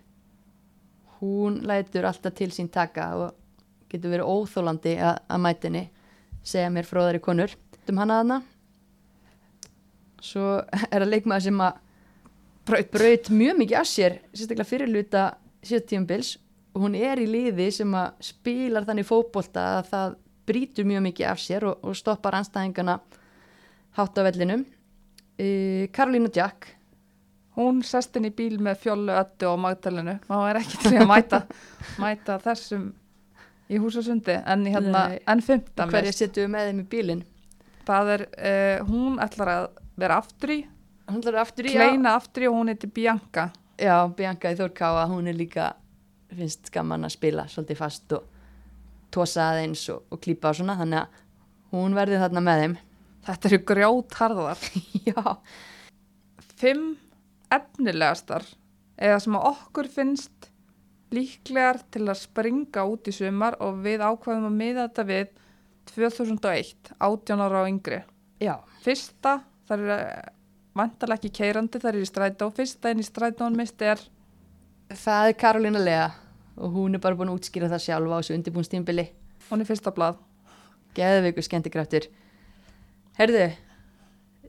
hún 1.20 1.62
lætur 1.66 2.07
alltaf 2.09 2.35
til 2.37 2.51
sín 2.53 2.68
taka 2.72 3.12
og 3.16 3.35
getur 3.91 4.12
verið 4.12 4.29
óþólandi 4.29 4.97
að, 4.99 5.20
að 5.31 5.43
mætinni 5.45 5.85
segja 6.47 6.70
mér 6.70 6.89
fróðari 6.89 7.22
konur. 7.22 7.55
Um 7.87 8.01
hana 8.03 8.20
hana 8.20 8.41
svo 10.22 10.57
er 10.91 11.03
það 11.03 11.11
leikmaður 11.12 11.47
sem 11.47 11.61
að 11.62 11.79
braut, 12.66 12.91
braut 12.91 13.31
mjög 13.31 13.61
mikið 13.61 13.81
af 13.81 13.91
sér 13.91 14.18
sérstaklega 14.33 14.68
fyrirluta 14.68 15.24
sjötíumbils 15.66 16.37
og 16.37 16.45
hún 16.83 16.97
er 16.99 17.20
í 17.22 17.27
liði 17.31 17.68
sem 17.74 17.93
að 17.97 18.22
spilar 18.31 18.87
þannig 18.89 19.09
fótbolta 19.09 19.66
að 19.79 19.91
það 19.93 20.16
brýtur 20.47 20.87
mjög 20.87 21.05
mikið 21.09 21.31
af 21.33 21.43
sér 21.43 21.68
og, 21.70 21.79
og 21.83 21.97
stoppar 21.99 22.39
anstæðingana 22.39 22.99
hátt 23.99 24.20
á 24.20 24.22
vellinum 24.27 24.66
uh, 24.66 25.85
Karolína 25.95 26.33
Jack 26.33 26.77
Hún 27.57 27.79
sest 27.89 28.18
inn 28.18 28.29
í 28.29 28.31
bíl 28.37 28.59
með 28.61 28.83
fjólu, 28.83 29.12
öttu 29.16 29.47
og 29.49 29.55
magdalenu. 29.64 30.18
Má 30.29 30.35
er 30.51 30.59
ekki 30.61 30.77
til 30.83 30.99
að 31.01 31.07
mæta, 31.09 31.39
mæta 32.03 32.37
þessum 32.45 32.91
í 33.72 33.81
húsasundi. 33.81 34.37
En, 34.45 34.66
hérna, 34.68 35.07
Nei. 35.14 35.22
en 35.33 35.41
fymta 35.45 35.87
hverja 35.89 36.12
mist. 36.12 36.20
setjum 36.20 36.45
við 36.45 36.53
með 36.53 36.68
þeim 36.68 36.83
í 36.83 36.87
bílinn 36.93 37.24
Það 37.87 38.11
er, 38.16 38.24
uh, 38.35 38.85
hún 38.91 39.16
ætlar 39.22 39.53
að 39.53 39.66
vera 39.97 40.18
aftur 40.20 40.53
í, 40.53 40.59
hún 41.07 41.22
ætlar 41.22 41.41
aftur 41.45 41.68
í 41.70 41.74
kleina 41.77 42.16
aftur 42.18 42.45
í 42.45 42.51
og 42.51 42.59
hún 42.59 42.72
heitir 42.72 42.91
Bianca. 42.93 43.49
já, 43.79 43.87
já, 43.87 43.97
Bianca 44.18 44.53
í 44.53 44.59
Þórkáa 44.59 45.07
hún 45.12 45.31
er 45.31 45.39
líka, 45.39 45.70
finnst 46.33 46.72
gaman 46.74 47.07
að 47.07 47.14
spila 47.14 47.47
svolítið 47.51 47.79
fast 47.79 48.16
og 48.16 48.27
tósa 49.14 49.53
aðeins 49.53 49.85
og, 49.95 50.03
og 50.11 50.20
klípa 50.20 50.51
og 50.51 50.59
svona 50.59 50.77
þannig 50.81 51.05
að 51.05 51.22
hún 51.77 51.95
verði 51.97 52.20
þarna 52.20 52.43
með 52.45 52.62
þeim 52.64 52.77
Þetta 53.27 53.49
eru 53.51 53.62
grjótharðar. 53.66 54.61
já, 55.09 55.22
Fimm 56.57 56.95
efnilegastar, 57.53 58.47
eða 58.99 59.18
sem 59.22 59.35
að 59.39 59.49
okkur 59.51 59.89
finnst 59.93 60.49
líklegar 61.14 61.81
til 61.95 62.07
að 62.07 62.20
springa 62.22 62.87
út 62.89 63.07
í 63.11 63.14
sumar 63.14 63.59
og 63.62 63.83
við 63.85 64.03
ákvaðum 64.03 64.49
að 64.49 64.57
miða 64.57 64.87
þetta 64.87 65.05
við 65.11 65.27
2001, 65.93 66.93
18 66.97 67.45
ára 67.45 67.62
og 67.62 67.70
yngri. 67.70 68.01
Já, 68.43 68.57
Fyrsta, 68.83 69.37
það 69.68 69.85
er 69.85 70.33
vantarlega 70.77 71.20
ekki 71.20 71.35
keirandi, 71.41 71.81
það 71.83 71.93
er 71.93 72.01
í 72.01 72.09
strætó. 72.11 72.51
Fyrsta 72.55 72.93
inn 72.93 73.03
í 73.03 73.07
strætón 73.07 73.59
mist 73.59 73.83
er, 73.83 74.03
það 74.91 75.28
er 75.28 75.37
Karolina 75.41 75.82
Lea 75.82 76.07
og 76.57 76.72
hún 76.72 76.95
er 76.97 77.03
bara 77.03 77.16
búin 77.16 77.30
að 77.32 77.41
útskýra 77.41 77.68
það 77.68 77.84
sjálfa 77.84 78.16
á 78.16 78.18
þessu 78.20 78.37
undirbúnstímbili. 78.37 79.07
hún 79.51 79.61
er 79.61 79.68
fyrsta 79.68 79.93
blað. 79.95 80.16
Geðveiku 80.97 81.43
skemmtikraftur. 81.45 82.07
Herðu, 83.18 83.51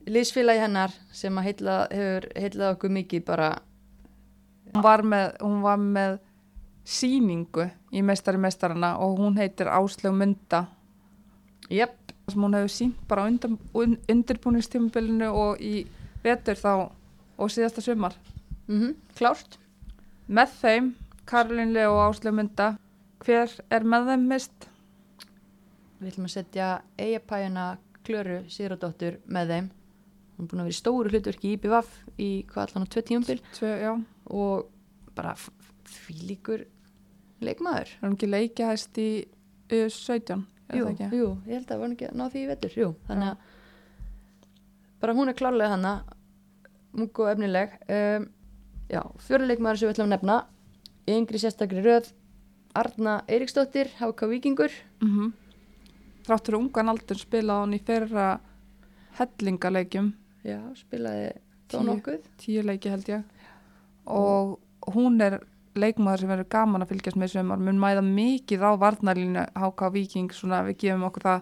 liðsfélagi 0.08 0.64
hennar 0.64 0.94
sem 1.12 1.38
að 1.38 1.44
heilla, 1.50 1.76
hefur 1.92 2.30
heillað 2.36 2.74
okkur 2.76 2.94
mikið 3.00 3.26
bara, 3.26 3.50
Hún 4.74 4.84
var 4.84 5.02
með, 5.02 5.38
hún 5.42 5.62
var 5.64 5.78
með 5.80 6.18
síningu 6.88 7.70
í 7.92 8.02
meistari 8.04 8.40
meistarana 8.40 8.98
og 9.04 9.20
hún 9.20 9.38
heitir 9.40 9.70
Áslög 9.72 10.16
Munda 10.16 10.66
jöpp, 11.72 12.12
sem 12.28 12.44
hún 12.44 12.56
hefur 12.56 12.72
sínt 12.72 13.00
bara 13.08 13.26
undan, 13.28 13.58
un, 13.74 13.96
undirbúningstímabilinu 14.12 15.30
og 15.32 15.64
í 15.64 15.86
vetur 16.24 16.60
þá 16.60 16.72
og 17.38 17.52
síðasta 17.52 17.82
sumar. 17.82 18.16
mm 18.68 18.96
klárt. 19.16 19.58
Með 20.28 20.54
þeim, 20.62 20.88
Karolín 21.28 21.72
Leo 21.76 21.94
og 21.96 22.04
Áslög 22.10 22.36
Munda, 22.36 22.68
hver 23.24 23.52
er 23.74 23.86
með 23.88 24.10
þeim 24.12 24.26
mist? 24.32 24.68
Við 26.02 26.12
ætlum 26.12 26.28
að 26.28 26.34
setja 26.36 26.68
eigapæjuna 27.02 27.68
Klöru 28.08 28.42
Sigurðardóttur 28.52 29.18
með 29.34 29.54
þeim. 29.54 29.70
Hún 30.38 30.46
er 30.46 30.50
búin 30.52 30.62
að 30.62 30.68
vera 30.68 30.76
í 30.76 30.78
stóru 30.78 31.12
hlutverki 31.14 31.50
í 31.50 31.56
IBVF 31.58 31.94
í 32.22 32.30
hvað 32.52 32.64
allan 32.68 32.86
á 32.86 32.92
tvö 32.94 33.04
tíumbil 33.08 33.40
Tvö, 33.58 33.72
já, 33.82 33.94
og 34.30 34.68
bara 35.18 35.32
f- 35.34 35.50
því 35.90 36.18
líkur 36.30 36.66
leikmaður. 37.42 37.90
er 37.98 38.06
hún 38.06 38.14
ekki 38.18 38.30
leikihæst 38.30 39.00
í 39.02 39.10
U17? 39.74 40.44
er 40.70 40.78
Jú, 40.78 40.86
það 40.86 40.92
ekki? 40.94 41.08
jú, 41.18 41.30
ég 41.48 41.54
held 41.58 41.72
að 41.74 41.82
hann 41.82 41.96
ekki 41.96 42.10
að 42.12 42.16
ná 42.20 42.26
því 42.30 42.44
í 42.44 42.48
vetur, 42.52 42.76
jú. 42.78 42.90
Þannig 43.08 43.32
að 43.32 43.38
bara 45.02 45.14
hún 45.18 45.30
er 45.32 45.38
klárlega 45.40 45.74
hana, 45.74 45.94
mung 46.94 47.12
og 47.24 47.30
efnileg. 47.34 47.74
Um, 47.90 48.30
já, 48.92 49.02
fjöruleikmaður 49.28 49.80
sem 49.82 49.88
við 49.90 49.96
ætlum 49.96 50.08
að 50.08 50.14
nefna, 50.16 50.38
yngri 51.08 51.42
sérstakri 51.42 51.84
röð, 51.86 52.12
Arna 52.78 53.18
Eiríksdóttir, 53.28 53.90
HK 54.00 54.28
Víkingur. 54.32 54.72
Mm 55.04 55.34
Þráttur 56.28 56.58
ungan 56.58 56.90
aldur 56.92 57.16
spilaði 57.16 57.62
hann 57.64 57.76
í 57.78 57.80
fyrra 57.88 58.24
hellingaleikjum, 59.18 60.10
Já, 60.44 60.58
spilaði 60.76 61.30
Tíu. 61.72 61.84
nokkuð. 61.88 62.26
tíu 62.40 62.64
leiki 62.68 62.92
held 62.92 63.08
ég 63.12 63.24
og 64.08 64.60
hún 64.94 65.20
er 65.24 65.38
leikmaður 65.76 66.20
sem 66.24 66.30
verður 66.32 66.50
gaman 66.52 66.84
að 66.84 66.92
fylgjast 66.94 67.20
með 67.20 67.32
sumar 67.34 67.60
mun 67.64 67.80
mæða 67.80 68.04
mikið 68.08 68.64
á 68.64 68.72
varnarlínu 68.80 69.44
HK 69.56 69.90
Viking, 69.96 70.32
svona 70.36 70.62
við 70.68 70.78
gefum 70.84 71.04
okkur 71.10 71.26
það 71.28 71.42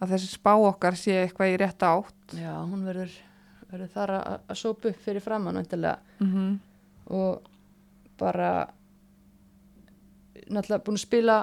að 0.00 0.12
þessi 0.14 0.28
spá 0.34 0.52
okkar 0.56 0.96
sé 1.00 1.16
eitthvað 1.26 1.52
í 1.52 1.56
rétta 1.60 1.92
átt 1.98 2.36
Já, 2.38 2.52
hún 2.64 2.84
verður, 2.88 3.12
verður 3.68 3.92
þar 3.94 4.14
að, 4.16 4.56
sópa 4.56 4.90
upp 4.90 5.04
fyrir 5.04 5.24
framann 5.24 5.60
mm 5.60 6.58
og 7.08 7.40
bara 8.20 8.68
náttúrulega 10.50 10.84
búin 10.84 10.98
að 10.98 11.00
spila 11.06 11.36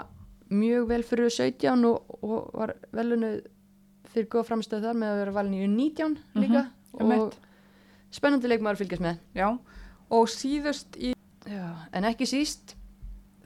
mjög 0.53 0.87
vel 0.91 1.03
fyrir 1.03 1.31
17 1.33 1.87
og, 1.89 2.11
og 2.21 2.51
var 2.53 2.75
velunuð 2.93 3.39
fyrir 4.13 4.29
góða 4.29 4.49
framstöð 4.51 4.85
þar 4.85 4.99
með 5.01 5.09
að 5.09 5.19
vera 5.23 5.35
valin 5.39 5.55
í 5.57 5.67
19 5.71 6.17
líka. 6.37 6.67
og 6.93 7.01
einmitt. 7.01 7.39
spennandi 8.13 8.51
leikmaður 8.51 8.77
að 8.77 8.83
fylgjast 8.83 9.05
með. 9.07 9.17
Já, 9.33 9.47
og 10.19 10.29
síðust 10.29 10.99
í 11.01 11.15
Já, 11.45 11.65
en 11.93 12.07
ekki 12.09 12.25
síst 12.29 12.75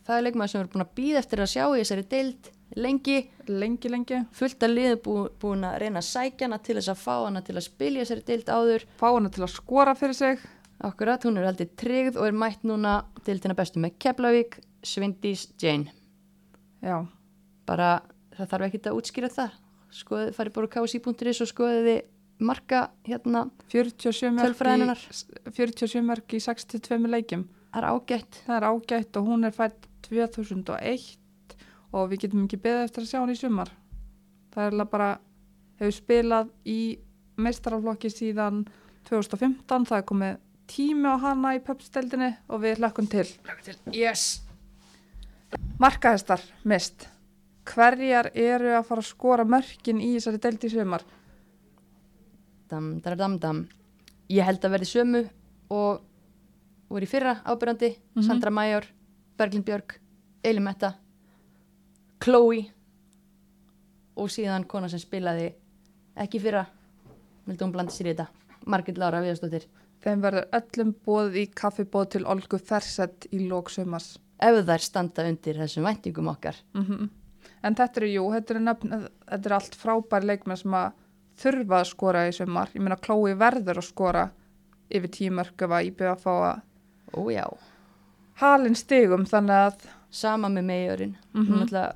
það 0.08 0.18
er 0.18 0.26
leikmaður 0.28 0.52
sem 0.52 0.62
er 0.62 0.72
búin 0.74 0.86
að 0.86 0.96
býða 1.00 1.22
eftir 1.24 1.44
að 1.44 1.52
sjá 1.54 1.64
í 1.68 1.80
þessari 1.82 2.06
deild 2.12 2.52
lengi 2.76 3.18
lengi 3.50 3.90
lengi. 3.90 4.22
fullt 4.32 4.64
að 4.64 4.76
liðu 4.76 5.00
bú, 5.04 5.16
búin 5.42 5.66
að 5.66 5.80
reyna 5.84 6.02
að 6.04 6.10
sækja 6.10 6.48
hana 6.48 6.60
til 6.62 6.76
þess 6.78 6.92
að 6.94 7.02
fá 7.02 7.16
hana 7.26 7.42
til 7.42 7.56
að 7.58 7.66
spila 7.66 8.00
í 8.00 8.04
þessari 8.04 8.26
deild 8.28 8.50
áður. 8.50 8.86
Fá 9.00 9.08
hana 9.10 9.30
til 9.34 9.44
að 9.44 9.54
skora 9.56 9.96
fyrir 9.98 10.18
sig. 10.18 10.44
Akkurat, 10.80 11.26
hún 11.28 11.40
er 11.40 11.50
haldið 11.50 11.74
tryggð 11.80 12.20
og 12.20 12.28
er 12.30 12.38
mætt 12.40 12.62
núna 12.64 13.02
deildina 13.28 13.56
bestu 13.58 13.82
með 13.84 13.98
Keflavík, 14.00 14.60
Svindís, 14.86 15.50
Jane. 15.60 15.92
Já, 16.80 17.02
bara 17.68 18.00
það 18.38 18.54
þarf 18.54 18.68
ekkert 18.70 18.88
að 18.88 19.02
útskýra 19.02 19.32
það. 19.34 19.58
Skoðið, 20.00 20.32
farið 20.38 20.56
bara 20.56 20.70
á 20.70 20.74
ksi.is 20.78 21.42
og 21.44 21.52
skoðið 21.52 21.90
þið 21.90 22.00
marka 22.40 22.82
hérna 23.04 23.50
47 23.74 24.32
mörg, 24.32 24.54
Tölfræðinnar. 24.54 25.02
í, 25.04 25.52
47 25.58 26.04
mörg 26.08 26.36
í 26.38 26.40
62 26.46 27.12
leikjum. 27.12 27.48
Það 27.74 27.82
er 27.82 27.90
ágætt. 27.90 28.40
Það 28.46 28.56
er 28.56 28.68
ágætt 28.70 29.20
og 29.20 29.28
hún 29.28 29.50
er 29.50 29.56
fætt 29.58 29.90
2001 30.08 31.20
og 31.94 32.10
við 32.12 32.26
getum 32.26 32.44
ekki 32.46 32.60
beðið 32.64 32.84
eftir 32.88 33.04
að 33.06 33.10
sjá 33.12 33.20
hann 33.22 33.34
í 33.34 33.40
sumar 33.40 33.72
það 34.54 34.64
er 34.64 34.68
eiginlega 34.70 34.92
bara 34.94 35.10
hefur 35.80 35.96
spilað 35.96 36.50
í 36.66 36.80
meistaraflokki 37.40 38.12
síðan 38.12 38.64
2015 39.10 39.88
það 39.90 39.98
er 40.02 40.08
komið 40.12 40.38
tími 40.70 41.10
á 41.10 41.16
hana 41.24 41.56
í 41.58 41.62
pöpsteldinni 41.66 42.34
og 42.50 42.62
við 42.62 42.82
hlökkum 42.82 43.08
til 43.10 43.26
yes. 43.96 44.42
markahestar 45.82 46.44
mist 46.68 47.08
hverjar 47.70 48.30
eru 48.34 48.74
að 48.78 48.86
fara 48.90 49.04
að 49.04 49.10
skora 49.10 49.46
mörkin 49.46 50.02
í 50.02 50.12
þessari 50.18 50.42
deild 50.44 50.66
í 50.66 50.72
sumar 50.74 51.04
dam, 52.70 53.00
dam, 53.02 53.18
dam, 53.18 53.38
dam. 53.42 53.60
ég 54.30 54.46
held 54.46 54.62
að 54.66 54.76
verði 54.78 54.90
sömu 54.92 55.24
og 55.74 56.02
voru 56.90 57.06
í 57.06 57.10
fyrra 57.10 57.40
ábyrjandi 57.46 57.96
Mhm. 58.16 58.24
Sandra 58.26 58.50
Major, 58.52 58.86
Berglind 59.38 59.66
Björk 59.66 60.00
Eili 60.44 60.60
Metta 60.60 60.94
Chloe 62.24 62.66
og 64.20 64.32
síðan 64.34 64.66
kona 64.68 64.90
sem 64.92 65.00
spilaði 65.00 65.54
ekki 66.20 66.40
í 66.40 66.44
fyrra 66.44 66.66
vildi 67.48 67.64
hún 67.64 67.72
blanda 67.76 67.94
sér 67.96 68.12
í 68.12 68.16
þetta 68.16 68.28
Margit 68.70 68.98
Lára 69.00 69.22
Viðarsdóttir 69.24 69.68
þeim 70.04 70.22
verður 70.24 70.50
öllum 70.60 70.92
bóð 71.06 71.38
í 71.40 71.46
kaffibóð 71.56 72.10
til 72.16 72.26
Olgu 72.26 72.60
Fersett 72.60 73.30
í 73.32 73.46
lók 73.48 73.72
sumars 73.72 74.18
ef 74.40 74.60
þær 74.68 74.84
standa 74.84 75.26
undir 75.28 75.60
þessum 75.64 75.88
væntingum 75.88 76.28
okkar 76.34 76.56
mm 76.74 77.10
En 77.64 77.76
þetta 77.76 78.00
eru, 78.00 78.08
jú, 78.08 78.24
þetta 78.32 78.54
eru, 78.54 78.60
nöfn, 78.64 78.92
þetta 79.28 79.48
eru 79.50 79.56
allt 79.56 79.76
frábæri 79.76 80.28
leikmenn 80.30 80.58
sem 80.58 80.74
að 80.80 80.92
þurfa 81.42 81.80
að 81.80 81.88
skora 81.90 82.22
í 82.28 82.32
sumar. 82.32 82.70
Ég 82.76 82.82
meina, 82.84 82.96
Klói 82.96 83.34
verður 83.36 83.78
að 83.82 83.88
skora 83.88 84.30
yfir 84.90 85.12
tímörk 85.12 85.62
ef 85.66 85.72
að 85.76 85.90
IBF 85.90 86.14
að 86.14 86.22
fá 86.24 86.32
að 86.50 86.62
ó 87.20 87.22
já, 87.32 87.46
halin 88.40 88.76
stigum 88.76 89.26
þannig 89.26 89.56
að 89.68 89.88
sama 90.10 90.48
með 90.50 90.64
megjörinn 90.72 91.16
mm 91.34 91.42
Mhm. 91.42 91.54
-hmm. 91.54 91.94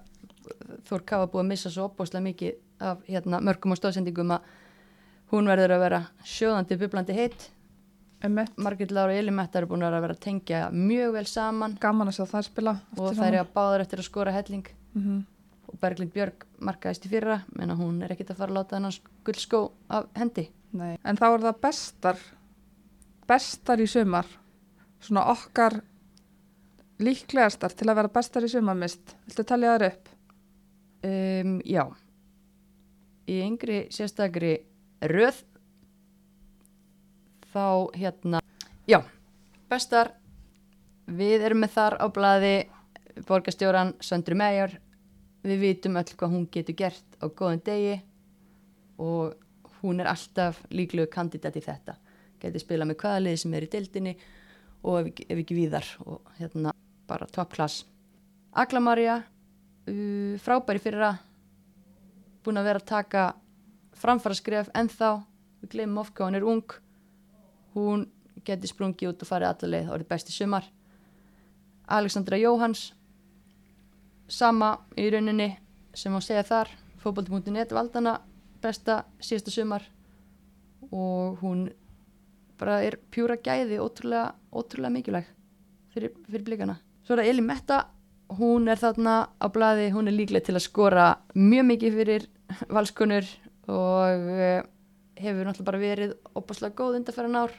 Þór 0.88 1.06
Ká 1.08 1.18
að 1.22 1.32
búið 1.34 1.44
að 1.44 1.50
missa 1.50 1.72
svo 1.74 1.88
opbóslega 1.90 2.28
mikið 2.28 2.54
af 2.84 3.04
hérna, 3.08 3.40
mörgum 3.40 3.76
og 3.76 3.80
stóðsendingum 3.80 4.32
að 4.36 4.48
hún 5.34 5.50
verður 5.50 5.76
að 5.76 5.84
vera 5.86 6.00
sjóðandi 6.28 6.80
bublandi 6.82 7.18
heitt 7.18 7.50
Margit 8.24 8.92
Lára 8.96 9.12
og 9.12 9.20
Elimetta 9.20 9.60
eru 9.60 9.68
búin 9.74 9.84
að 9.84 9.98
vera 10.00 10.16
að 10.16 10.24
tengja 10.24 10.60
mjög 10.72 11.18
vel 11.18 11.26
saman 11.28 11.78
gaman 11.82 12.08
að 12.08 12.18
sjá 12.18 12.26
það 12.32 12.46
spila. 12.48 12.74
og 12.96 13.16
þær 13.18 13.28
eru 13.28 13.42
að 13.42 13.54
báðar 13.54 13.84
eftir 13.84 14.00
að 14.00 14.08
skora 14.08 14.32
helling 14.32 14.68
mm 14.94 15.02
-hmm. 15.02 15.24
og 15.68 15.80
Berglind 15.80 16.14
Björg 16.14 16.46
markaðist 16.60 17.06
í 17.06 17.10
fyrra 17.10 17.42
menn 17.56 17.76
hún 17.76 18.02
er 18.04 18.12
ekkit 18.12 18.32
að 18.32 18.38
fara 18.38 18.52
að 18.52 18.58
láta 18.58 18.76
hennar 18.76 19.00
gullskó 19.26 19.72
af 19.90 20.06
hendi 20.16 20.50
Nei. 20.74 20.98
En 21.06 21.20
þá 21.20 21.28
er 21.28 21.44
það 21.46 21.60
bestar, 21.64 22.22
bestar 23.30 23.82
í 23.84 23.88
sumar, 23.90 24.26
svona 25.04 25.28
okkar 25.34 25.82
líklegastar 27.04 27.76
til 27.78 27.90
að 27.90 28.00
vera 28.02 28.14
bestar 28.16 28.46
í 28.48 28.50
sumarmist. 28.50 29.16
Viltu 29.28 29.46
talja 29.46 29.76
þar 29.76 29.88
upp? 29.92 30.13
Um, 31.04 31.60
Já. 31.66 31.86
Í 33.24 33.40
yngri 33.40 33.86
sérstakri 33.94 34.58
röð 35.08 35.38
þá 37.54 37.94
hérna 37.96 38.42
já, 38.90 39.00
bestar 39.70 40.12
við 41.08 41.46
erum 41.48 41.64
með 41.64 41.76
þar 41.76 41.96
á 42.04 42.06
blaði 42.12 42.56
borgarstjóran 43.28 43.94
Söndru 44.04 44.36
Meijor 44.40 44.76
við 45.44 45.62
vitum 45.62 46.00
öll 46.00 46.16
hvað 46.18 46.34
hún 46.34 46.48
getur 46.52 46.78
gert 46.80 47.18
á 47.20 47.28
góðum 47.28 47.62
degi 47.64 47.98
og 49.02 49.36
hún 49.82 50.00
er 50.00 50.10
alltaf 50.12 50.62
líklegu 50.72 51.10
kandidat 51.12 51.58
í 51.60 51.64
þetta. 51.64 51.98
Getur 52.40 52.64
spila 52.64 52.88
með 52.88 53.02
hvaða 53.04 53.24
liði 53.26 53.42
sem 53.42 53.56
er 53.58 53.66
í 53.66 53.72
dildinni 53.72 54.14
og 54.84 55.00
ef, 55.02 55.24
ef 55.28 55.42
ekki 55.44 55.58
víðar 55.58 55.88
og 56.08 56.32
hérna 56.40 56.74
bara 57.08 57.28
top 57.28 57.52
class. 57.56 57.84
Agla 58.56 58.80
Maria 58.84 59.20
uh, 59.90 60.40
frábæri 60.44 60.82
fyrra 60.84 61.14
búin 62.44 62.60
að 62.60 62.68
vera 62.70 62.82
að 62.82 62.90
taka 62.90 63.24
framfara 63.98 64.38
skref 64.38 64.72
ennþá. 64.76 65.14
Við 65.64 65.76
glemum 65.76 66.02
of 66.02 66.12
hvað 66.12 66.30
hún 66.30 66.40
er 66.40 66.48
ung. 66.48 66.76
Hún 67.74 68.08
geti 68.44 68.68
sprungið 68.68 69.14
út 69.14 69.24
og 69.24 69.30
farið 69.30 69.52
alla 69.52 69.72
leið. 69.72 69.88
Og 69.88 69.96
orðið 69.98 70.12
besti 70.12 70.36
sumar. 70.36 70.68
Alexandra 71.88 72.40
Jóhans 72.40 72.92
sama 74.28 74.76
í 75.00 75.10
rauninni 75.12 75.54
sem 75.96 76.16
að 76.16 76.28
segja 76.28 76.46
þar. 76.48 76.72
Fótbolti.net 77.04 77.74
valdana 77.76 78.18
besta 78.64 79.04
síðasta 79.20 79.52
sumar 79.52 79.84
og 80.92 81.40
hún 81.42 81.66
bara 82.60 82.80
er 82.86 83.00
pjúra 83.12 83.36
gæði 83.42 83.80
ótrúlega, 83.82 84.34
ótrúlega 84.54 84.94
mikilvæg 84.94 85.28
fyrir, 85.94 86.14
fyrir 86.30 86.46
blikana. 86.48 86.78
Svo 87.04 87.16
er 87.16 87.24
það 87.24 87.32
Eli 87.34 87.44
Metta, 87.44 87.80
hún 88.38 88.70
er 88.72 88.80
þarna 88.82 89.16
á 89.38 89.48
blaði, 89.54 89.90
hún 89.94 90.10
er 90.10 90.16
líklega 90.16 90.48
til 90.48 90.58
að 90.58 90.66
skora 90.66 91.08
mjög 91.36 91.68
mikið 91.70 91.98
fyrir 92.00 92.26
valskunur 92.74 93.28
og 93.72 94.28
uh, 94.34 94.64
hefur 95.20 95.48
náttúrulega 95.48 95.70
bara 95.70 95.82
verið 95.82 96.16
opaslega 96.38 96.78
góð 96.78 97.00
undarferðan 97.00 97.40
ár 97.44 97.56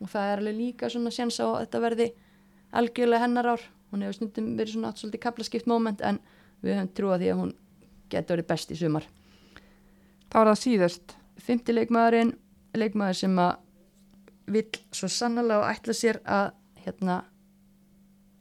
og 0.00 0.10
það 0.12 0.30
er 0.30 0.42
alveg 0.42 0.58
líka 0.58 0.90
svona 0.92 1.12
sjans 1.14 1.40
á 1.40 1.46
að 1.46 1.60
þetta 1.64 1.82
verði 1.84 2.08
algjörlega 2.74 3.24
hennar 3.24 3.50
ár. 3.54 3.66
Hún 3.90 4.02
hefur 4.04 4.18
stundum 4.18 4.54
verið 4.58 4.74
svona 4.74 4.90
átt 4.90 5.02
svolítið 5.02 5.22
kaplaskipt 5.22 5.68
moment 5.70 6.00
en 6.02 6.18
við 6.64 6.78
höfum 6.78 6.94
trúið 6.98 7.22
því 7.22 7.30
að 7.30 7.40
hún 7.42 7.52
getur 8.10 8.36
verið 8.36 8.48
best 8.50 8.72
í 8.74 8.78
sumar. 8.78 9.06
Þá 10.32 10.38
er 10.40 10.50
það 10.50 10.60
síðust. 10.64 11.14
Fymti 11.44 11.74
leikmaðurinn, 11.74 12.34
leikmaður 12.74 13.20
sem 13.20 13.38
að 13.38 13.54
vill 14.54 14.82
svo 14.92 15.08
sannlega 15.08 15.70
ætla 15.70 15.96
sér 15.96 16.20
að 16.26 16.52
hérna 16.84 17.22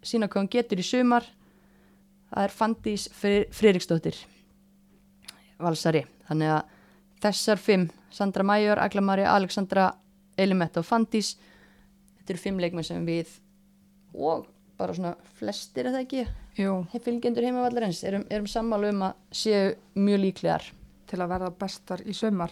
sína 0.04 0.28
hvað 0.28 0.42
hann 0.42 0.52
getur 0.52 0.82
í 0.82 0.86
sumar 0.86 1.28
það 2.34 2.44
er 2.48 2.56
Fandís 2.58 3.08
Friðriksdóttir 3.20 4.18
valsari 5.64 6.04
þannig 6.28 6.54
að 6.58 6.80
þessar 7.24 7.62
fimm 7.62 7.90
Sandra 8.14 8.44
Major, 8.46 8.80
Agla 8.82 9.02
Maria, 9.02 9.32
Alexandra 9.34 9.92
Elimetta 10.38 10.82
og 10.82 10.88
Fandís 10.88 11.36
þetta 12.20 12.34
eru 12.36 12.42
fimm 12.42 12.60
leikmenn 12.62 12.88
sem 12.88 13.06
við 13.08 13.32
og 14.14 14.48
bara 14.78 14.96
svona 14.98 15.16
flestir 15.38 15.88
er 15.88 15.96
það 15.96 16.06
ekki 16.08 16.26
Jú, 16.54 16.74
fylgjendur 17.02 17.48
heimavallarins 17.48 18.04
erum, 18.06 18.28
erum 18.30 18.46
sammálu 18.50 18.92
um 18.94 19.08
að 19.08 19.16
séu 19.34 19.72
mjög 19.98 20.20
líklegar 20.22 20.68
til 21.10 21.18
að 21.24 21.32
verða 21.32 21.48
bestar 21.58 22.04
í 22.06 22.14
sömmar. 22.14 22.52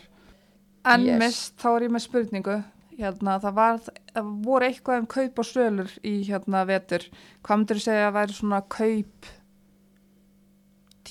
En 0.89 1.05
Yes. 1.05 1.19
mist, 1.21 1.51
þá 1.61 1.67
er 1.75 1.83
ég 1.85 1.93
með 1.93 2.03
spurningu. 2.07 2.55
Hérna, 2.97 3.35
það, 3.43 3.53
var, 3.59 3.77
það 4.15 4.31
voru 4.47 4.65
eitthvað 4.65 5.03
um 5.03 5.05
kaup 5.13 5.41
og 5.43 5.45
sölur 5.45 5.93
í 6.01 6.15
hérna 6.25 6.63
vetur. 6.65 7.05
Hvað 7.45 7.61
myndir 7.61 7.77
þú 7.77 7.85
segja 7.85 8.07
að 8.09 8.17
væri 8.17 8.37
svona 8.39 8.61
kaup 8.73 9.29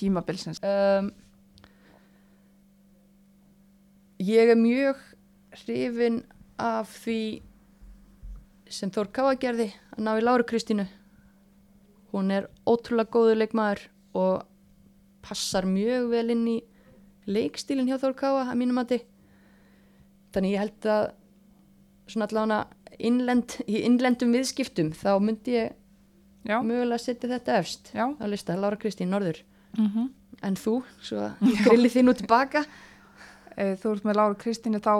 tímabilsins? 0.01 0.61
um, 0.65 1.11
ég 4.21 4.51
er 4.53 4.59
mjög 4.59 4.99
hrifin 5.63 6.21
af 6.61 6.91
því 7.03 7.21
sem 8.71 8.91
Þór 8.93 9.09
Káa 9.11 9.37
gerði 9.39 9.71
að 9.91 10.03
ná 10.05 10.13
í 10.15 10.23
Láru 10.23 10.45
Kristínu 10.47 10.85
hún 12.11 12.31
er 12.35 12.47
ótrúlega 12.67 13.11
góður 13.11 13.41
leikmaður 13.41 13.87
og 14.17 14.43
passar 15.25 15.67
mjög 15.69 16.09
vel 16.11 16.27
inn 16.33 16.45
í 16.49 16.57
leikstílinn 17.31 17.89
hjá 17.89 17.99
Þór 18.01 18.15
Káa 18.19 18.45
að 18.45 18.57
mínum 18.61 18.79
mati 18.79 19.01
þannig 20.35 20.55
ég 20.55 20.63
held 20.63 20.87
að 20.91 21.03
svona 22.11 22.27
allavega 22.27 22.61
innlend, 23.01 23.57
í 23.67 23.83
innlendum 23.87 24.33
viðskiptum 24.35 24.91
þá 24.95 25.13
myndi 25.23 25.57
ég 25.57 25.77
Já, 26.41 26.57
mögulega 26.65 26.97
setja 26.97 27.29
þetta 27.29 27.57
efst 27.61 27.91
já. 27.93 28.07
á 28.17 28.25
lista, 28.25 28.55
Lára 28.57 28.79
Kristín 28.81 29.11
Norður 29.13 29.43
Mm 29.77 30.09
en 30.41 30.55
þú, 30.57 30.79
svo 31.05 31.27
grilli 31.67 31.89
þín 31.93 32.09
út 32.09 32.17
tilbaka 32.17 32.63
Ef 33.61 33.83
þú 33.83 33.91
ert 33.91 34.05
með 34.07 34.17
Láru 34.17 34.37
Kristínu 34.41 34.79
þá 34.81 34.93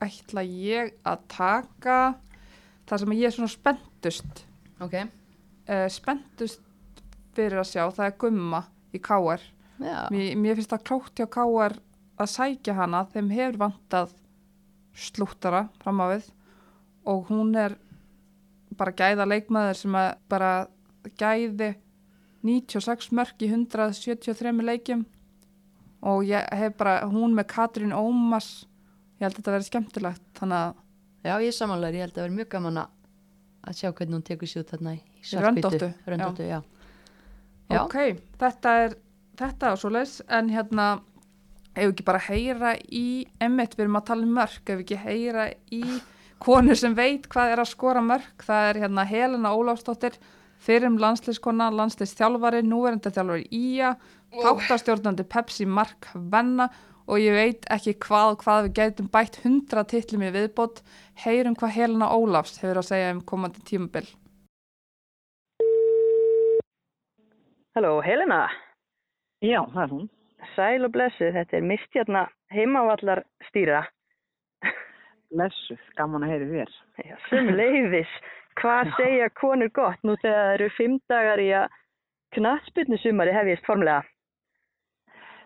ætla 0.00 0.42
ég 0.42 0.94
að 1.06 1.20
taka 1.30 1.98
það 2.88 3.02
sem 3.02 3.12
ég 3.14 3.28
er 3.28 3.34
svona 3.36 3.52
spenntust. 3.52 4.44
ok, 4.80 4.96
Uh, 5.70 5.86
spenntust 5.86 6.64
fyrir 7.36 7.60
að 7.60 7.68
sjá, 7.68 7.84
það 7.94 8.06
er 8.08 8.14
gumma 8.18 8.60
í 8.90 8.98
Káar. 8.98 9.42
Mér, 9.78 10.32
mér 10.34 10.56
finnst 10.58 10.72
það 10.72 10.86
klókt 10.88 11.20
hjá 11.20 11.28
Káar 11.30 11.76
að 12.18 12.30
sækja 12.32 12.74
hana, 12.74 13.04
þeim 13.12 13.28
hefur 13.30 13.58
vantað 13.60 14.16
slúttara 14.98 15.68
fram 15.84 16.02
á 16.02 16.06
við 16.10 16.26
og 17.06 17.30
hún 17.30 17.54
er 17.54 17.76
bara 18.74 18.96
gæða 18.98 19.28
leikmaður 19.30 19.78
sem 19.78 19.94
bara 20.32 20.50
gæði 21.20 21.70
96 22.46 23.10
mörg 23.16 23.42
í 23.44 23.50
173 23.52 24.52
leikjum 24.64 25.04
og 26.00 26.22
ég 26.24 26.46
hef 26.56 26.78
bara, 26.80 27.02
hún 27.10 27.34
með 27.36 27.50
Katrín 27.52 27.92
Ómas, 27.92 28.64
ég 29.18 29.26
held 29.26 29.34
að 29.34 29.42
þetta 29.42 29.56
verði 29.56 29.68
skemmtilegt, 29.68 30.44
að 30.46 30.78
Já, 31.20 31.34
ég 31.36 31.50
er 31.50 31.52
samanlegar, 31.52 31.98
ég 31.98 32.06
held 32.06 32.16
að 32.16 32.24
vera 32.24 32.36
mjög 32.38 32.48
gaman 32.54 32.80
að 32.80 32.96
að 33.68 33.76
sjá 33.76 33.90
hvernig 33.92 34.16
hún 34.16 34.24
tekur 34.24 34.48
sér 34.48 34.62
út 34.62 34.70
þarna 34.72 34.94
í 34.96 35.00
röndóttu, 35.44 35.88
Röndóttu, 36.08 36.46
já. 36.48 36.60
Já. 37.68 37.80
ok, 37.82 37.96
þetta 38.40 38.72
er 38.84 38.94
þetta 39.40 39.70
er 39.70 39.80
svo 39.82 39.90
leis, 39.92 40.14
en 40.32 40.48
hérna 40.52 40.86
ef 41.74 41.84
við 41.84 41.92
ekki 41.92 42.06
bara 42.08 42.22
heyra 42.24 42.72
í 42.88 43.04
emmitt, 43.42 43.76
við 43.76 43.84
erum 43.86 44.00
að 44.00 44.08
tala 44.10 44.26
um 44.26 44.34
mörg 44.38 44.64
ef 44.64 44.80
við 44.80 44.84
ekki 44.86 45.00
heyra 45.04 45.46
í 45.76 45.82
konu 46.40 46.76
sem 46.76 46.96
veit 46.96 47.28
hvað 47.30 47.54
er 47.54 47.62
að 47.62 47.72
skora 47.74 48.02
mörg, 48.04 48.44
það 48.46 48.70
er 48.70 48.80
hérna 48.84 49.06
Helena 49.12 49.52
Ólafsdóttir 49.54 50.16
fyrirum 50.60 50.98
landsliðskona, 51.00 51.70
landsliðstjálfari 51.74 52.62
núverandi 52.66 53.12
þjálfari 53.14 53.48
Ía, 53.56 53.94
þáttastjórnandi 54.36 55.26
Pepsi 55.30 55.66
Mark 55.66 56.10
Venna 56.14 56.68
og 57.10 57.18
ég 57.18 57.34
veit 57.34 57.68
ekki 57.72 57.96
hvað, 58.04 58.36
hvað 58.44 58.64
við 58.68 58.74
gætum 58.78 59.10
bætt 59.12 59.40
100 59.42 59.86
titlum 59.90 60.26
í 60.28 60.32
viðbót 60.36 60.82
heyrum 61.24 61.56
hvað 61.58 61.76
Helena 61.78 62.10
Ólafs 62.14 62.60
hefur 62.62 62.82
að 62.82 62.90
segja 62.92 63.14
um 63.16 63.24
komandi 63.26 63.64
tímabil 63.66 64.06
Halló, 67.76 68.00
Helena. 68.02 68.48
Já, 69.40 69.60
það 69.72 69.82
er 69.84 69.92
hún. 69.94 70.08
Sæl 70.56 70.84
og 70.84 70.90
blessuð, 70.92 71.36
þetta 71.36 71.56
er 71.56 71.66
mistjarna 71.70 72.22
heimavallar 72.50 73.22
stýra. 73.46 73.84
Blessuð, 75.30 75.84
gaman 75.94 76.26
að 76.26 76.32
heyri 76.34 76.48
þér. 76.50 76.72
Já, 77.06 77.14
sem 77.28 77.50
leiðis. 77.54 78.16
Hvað 78.58 78.90
segja 78.98 79.28
konur 79.38 79.70
gott 79.74 80.02
nú 80.02 80.16
þegar 80.20 80.40
það 80.40 80.54
eru 80.54 80.70
fimm 80.76 80.96
dagar 81.08 81.42
í 81.42 81.50
að 81.56 81.76
knattspyrnu 82.36 82.98
sumari 83.02 83.34
hefjist 83.34 83.66
formlega? 83.66 84.02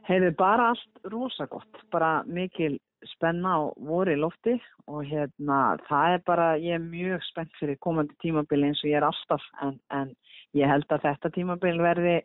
Heyrðu 0.04 0.34
bara 0.36 0.72
allt 0.72 1.06
rosa 1.12 1.46
gott, 1.48 1.84
bara 1.92 2.22
mikil 2.28 2.76
spenna 3.08 3.56
og 3.64 3.78
voru 3.84 4.14
í 4.14 4.20
lofti 4.20 4.54
og 4.88 5.04
hérna 5.08 5.76
það 5.88 6.16
er 6.16 6.22
bara, 6.28 6.46
ég 6.60 6.76
er 6.78 6.84
mjög 6.84 7.24
spennt 7.28 7.52
fyrir 7.60 7.78
komandi 7.84 8.16
tímabili 8.24 8.68
eins 8.68 8.82
og 8.84 8.90
ég 8.90 9.00
er 9.00 9.06
alltaf 9.08 9.44
en, 9.64 9.78
en 9.92 10.12
ég 10.56 10.68
held 10.68 10.88
að 10.92 11.04
þetta 11.08 11.32
tímabil 11.34 11.80
verði 11.82 12.18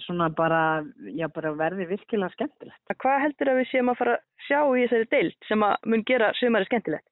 svona 0.00 0.28
bara, 0.32 0.82
já 1.12 1.28
bara 1.32 1.52
verði 1.56 1.86
virkilega 1.90 2.32
skemmtilegt. 2.32 2.94
Hvað 2.96 3.22
heldur 3.26 3.52
að 3.52 3.58
við 3.60 3.70
séum 3.70 3.92
að 3.92 3.98
fara 4.00 4.16
að 4.16 4.46
sjá 4.46 4.60
í 4.62 4.84
þessari 4.84 5.08
deild 5.12 5.48
sem 5.48 5.64
að 5.66 5.88
mun 5.92 6.04
gera 6.08 6.30
sumari 6.40 6.68
skemmtilegt? 6.68 7.08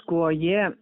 Sko 0.00 0.28
ég, 0.32 0.76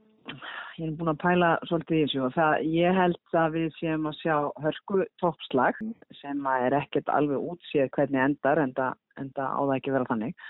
ég 0.77 0.85
er 0.87 0.95
búin 0.99 1.13
að 1.13 1.23
pæla 1.23 1.51
svolítið 1.69 1.97
í 1.97 2.03
þessu 2.05 2.23
og 2.27 2.37
það, 2.37 2.55
ég 2.75 3.01
held 3.01 3.39
að 3.41 3.57
við 3.57 3.67
séum 3.79 4.09
að 4.11 4.21
sjá 4.21 4.37
hörku 4.65 5.03
toppslag 5.23 5.81
sem 6.21 6.47
að 6.51 6.69
er 6.69 6.79
ekkert 6.83 7.13
alveg 7.15 7.51
útséð 7.53 7.91
hvernig 7.97 8.23
endar 8.25 8.63
en 8.63 8.75
það 8.77 8.95
á 9.37 9.61
það 9.63 9.75
ekki 9.79 9.95
vera 9.97 10.11
þannig. 10.11 10.47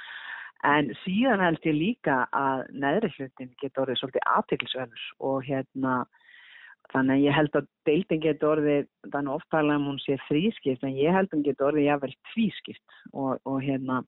En 0.67 0.89
síðan 1.05 1.45
held 1.45 1.69
ég 1.69 1.77
líka 1.77 2.21
að 2.35 2.65
neðri 2.73 3.13
hlutin 3.17 3.53
getur 3.61 3.85
orðið 3.85 4.01
svolítið 4.01 4.31
aðtiklisverður 4.33 5.09
og 5.29 5.45
hérna 5.47 5.97
þannig 6.93 7.17
að 7.17 7.25
ég 7.27 7.37
held 7.37 7.59
að 7.59 7.69
deildin 7.89 8.23
getur 8.23 8.53
orðið, 8.55 8.85
þannig 9.13 9.37
oftalega 9.37 9.81
um 9.81 9.89
hún 9.91 10.03
sé 10.03 10.19
þrískipt 10.27 10.85
en 10.87 10.99
ég 10.99 11.15
held 11.15 11.31
að 11.31 11.37
hún 11.37 11.47
getur 11.47 11.71
orðið 11.71 11.89
jável 11.89 12.13
tvískipt 12.33 13.01
og, 13.13 13.41
og 13.45 13.59
hérna 13.63 14.03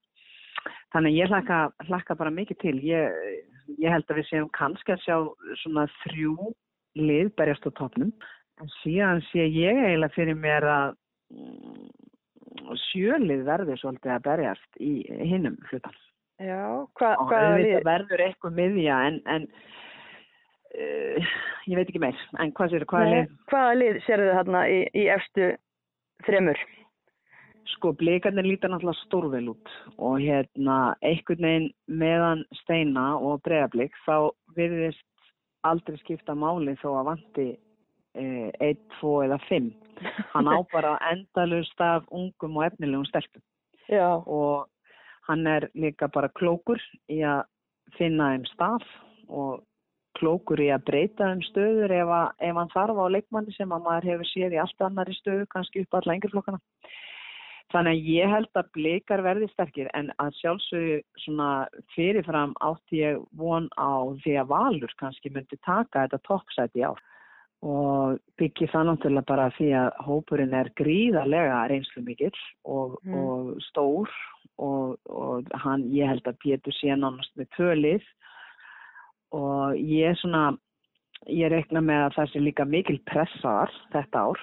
þannig 0.94 1.18
ég 1.18 1.30
hlakka, 1.32 1.60
hlakka 1.88 2.16
bara 2.18 2.34
mikið 2.34 2.60
til. 2.62 2.74
Ég, 2.86 3.20
ég 3.78 3.92
held 3.92 4.08
að 4.08 4.20
við 4.20 4.28
séum 4.30 4.50
kannski 4.56 4.94
að 4.94 5.04
sjá 5.04 5.16
svona 5.62 5.86
þrjú 6.02 6.52
lið 6.98 7.32
berjast 7.38 7.68
á 7.68 7.70
topnum 7.78 8.12
en 8.58 8.70
síðan 8.80 9.22
sé 9.28 9.46
ég 9.46 9.78
eiginlega 9.84 10.14
fyrir 10.16 10.38
mér 10.38 10.66
að 10.66 10.94
mm, 11.30 11.88
sjölið 12.88 13.44
verður 13.46 13.80
svolítið 13.80 14.14
að 14.14 14.24
berjast 14.26 14.80
í 14.82 14.92
hinnum 15.30 15.58
hlutan. 15.70 15.98
Já, 16.38 16.86
hva, 16.98 17.12
hvaða 17.26 17.52
auðvitað 17.52 17.64
lið? 17.66 17.84
verður 17.88 18.24
eitthvað 18.26 18.58
miðja 18.58 18.98
en, 19.08 19.20
en 19.26 19.46
uh, 20.78 21.30
ég 21.66 21.78
veit 21.78 21.88
ekki 21.88 22.02
meir. 22.02 22.26
En 22.38 22.52
hvað 22.54 22.74
sér, 22.74 22.86
hvað 22.90 23.06
er 23.06 23.10
Nei, 23.10 23.16
lið? 23.16 23.38
Hvaða 23.52 23.78
lið 23.80 24.00
sérðu 24.06 24.28
þið 24.28 24.38
þarna 24.40 24.64
í, 24.70 24.78
í 24.94 25.06
efstu 25.14 25.48
þremur? 26.26 26.62
Sko, 27.74 27.92
blikarnir 27.92 28.46
lítar 28.46 28.72
náttúrulega 28.72 29.04
stórvel 29.04 29.50
út 29.52 29.72
og 29.98 30.18
hérna 30.22 30.94
einhvern 31.04 31.44
veginn 31.44 31.68
meðan 31.86 32.44
steina 32.62 33.10
og 33.18 33.42
bregablik 33.44 33.94
þá 34.06 34.30
virðist 34.56 35.04
aldrei 35.68 35.98
skipta 36.00 36.34
máli 36.38 36.74
þó 36.80 36.88
að 37.00 37.08
vanti 37.10 37.48
eh, 38.16 38.48
1, 38.64 38.80
2 39.00 39.12
eða 39.26 39.38
5. 39.48 39.68
Hann 40.32 40.50
á 40.50 40.58
bara 40.74 40.96
endalust 41.10 41.84
af 41.84 42.08
ungum 42.10 42.58
og 42.58 42.66
efnilegum 42.70 43.06
stelpum 43.10 43.44
Já, 43.88 44.20
og 44.20 44.68
hann 45.28 45.46
er 45.46 45.68
líka 45.74 46.08
bara 46.12 46.28
klókur 46.28 46.80
í 47.08 47.22
að 47.24 47.44
finna 47.96 48.32
þeim 48.34 48.44
stað 48.52 48.84
og 49.28 49.64
klókur 50.18 50.60
í 50.60 50.68
að 50.74 50.84
breyta 50.88 51.30
þeim 51.30 51.42
stöður 51.46 51.94
ef, 51.94 52.12
að, 52.12 52.28
ef 52.48 52.58
hann 52.60 52.72
þarf 52.74 53.00
á 53.00 53.06
leikmanni 53.14 53.54
sem 53.56 53.72
að 53.72 53.84
maður 53.86 54.08
hefur 54.12 54.30
séð 54.32 54.56
í 54.56 54.60
allt 54.62 54.84
annari 54.84 55.16
stöðu, 55.16 55.46
kannski 55.52 55.84
upp 55.84 55.98
alla 55.98 56.16
yngirflokkana. 56.18 56.60
Þannig 57.68 57.98
að 57.98 58.06
ég 58.08 58.30
held 58.32 58.48
að 58.56 58.70
blikar 58.72 59.20
verði 59.26 59.46
sterkir 59.52 59.90
en 59.96 60.08
að 60.22 60.32
sjálfsögðu 60.38 60.94
svona 61.20 61.48
fyrirfram 61.92 62.54
átti 62.64 63.02
ég 63.02 63.18
von 63.36 63.68
á 63.76 64.08
því 64.24 64.38
að 64.40 64.50
Valur 64.54 64.94
kannski 65.00 65.32
myndi 65.34 65.58
taka 65.66 66.06
þetta 66.06 66.20
toppsæti 66.24 66.80
í 66.80 66.86
ár. 66.88 67.02
Og 67.68 68.16
byggir 68.38 68.70
það 68.72 68.88
náttúrulega 68.88 69.28
bara 69.28 69.50
því 69.58 69.68
að 69.82 69.88
hópurinn 70.06 70.54
er 70.54 70.70
gríðarlega 70.78 71.60
reynslu 71.68 72.04
mikill 72.06 72.40
og, 72.64 72.96
Mm. 73.04 73.14
og 73.14 73.60
stór 73.68 74.08
og, 74.58 74.96
og 75.10 75.44
hann, 75.52 75.90
ég 75.92 76.08
held 76.08 76.24
að 76.24 76.38
Pétur 76.44 76.72
sé 76.72 76.94
nánast 76.96 77.34
með 77.36 77.50
tvölið 77.58 78.04
og 79.36 79.76
ég 79.76 80.16
svona, 80.22 80.56
ég 81.26 81.50
rekna 81.52 81.82
með 81.84 82.06
að 82.06 82.14
það 82.16 82.32
sé 82.32 82.40
líka 82.40 82.64
mikil 82.64 82.98
pressaðar 83.04 83.74
þetta 83.92 84.24
ár 84.30 84.40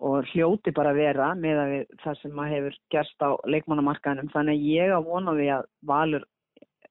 og 0.00 0.28
hljóti 0.32 0.72
bara 0.76 0.94
að 0.94 1.00
vera 1.02 1.30
með 1.36 1.62
það 2.02 2.20
sem 2.22 2.36
maður 2.36 2.54
hefur 2.56 2.76
gerst 2.94 3.24
á 3.24 3.30
leikmannamarkaðinum 3.52 4.30
þannig 4.32 4.56
að 4.56 4.68
ég 4.72 4.94
á 4.96 5.00
vona 5.04 5.34
því 5.36 5.48
að 5.56 5.66
Valur 5.90 6.24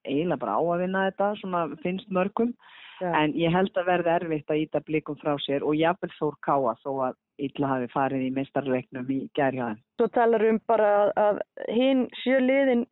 eiginlega 0.05 0.41
bara 0.43 0.57
á 0.57 0.62
að 0.62 0.84
vinna 0.84 1.05
þetta 1.10 1.30
svona 1.39 1.64
finnst 1.84 2.12
mörgum 2.14 2.53
Já. 2.99 3.10
en 3.16 3.34
ég 3.39 3.53
held 3.55 3.74
að 3.80 3.89
verði 3.89 4.14
erfitt 4.14 4.51
að 4.51 4.62
íta 4.66 4.84
blikum 4.86 5.18
frá 5.20 5.34
sér 5.41 5.66
og 5.66 5.78
jafnvel 5.80 6.12
Þór 6.18 6.38
Káa 6.45 6.76
þó 6.84 6.91
að 7.07 7.18
illa 7.39 7.72
hafi 7.74 7.89
farið 7.93 8.26
í 8.28 8.32
meistarleiknum 8.36 9.12
í 9.16 9.20
gerjaðin. 9.38 9.80
Svo 9.99 10.10
talar 10.12 10.43
um 10.49 10.60
bara 10.68 10.89
að, 11.16 11.41
hinn 11.72 12.07
sjö 12.22 12.41
liðin 12.43 12.86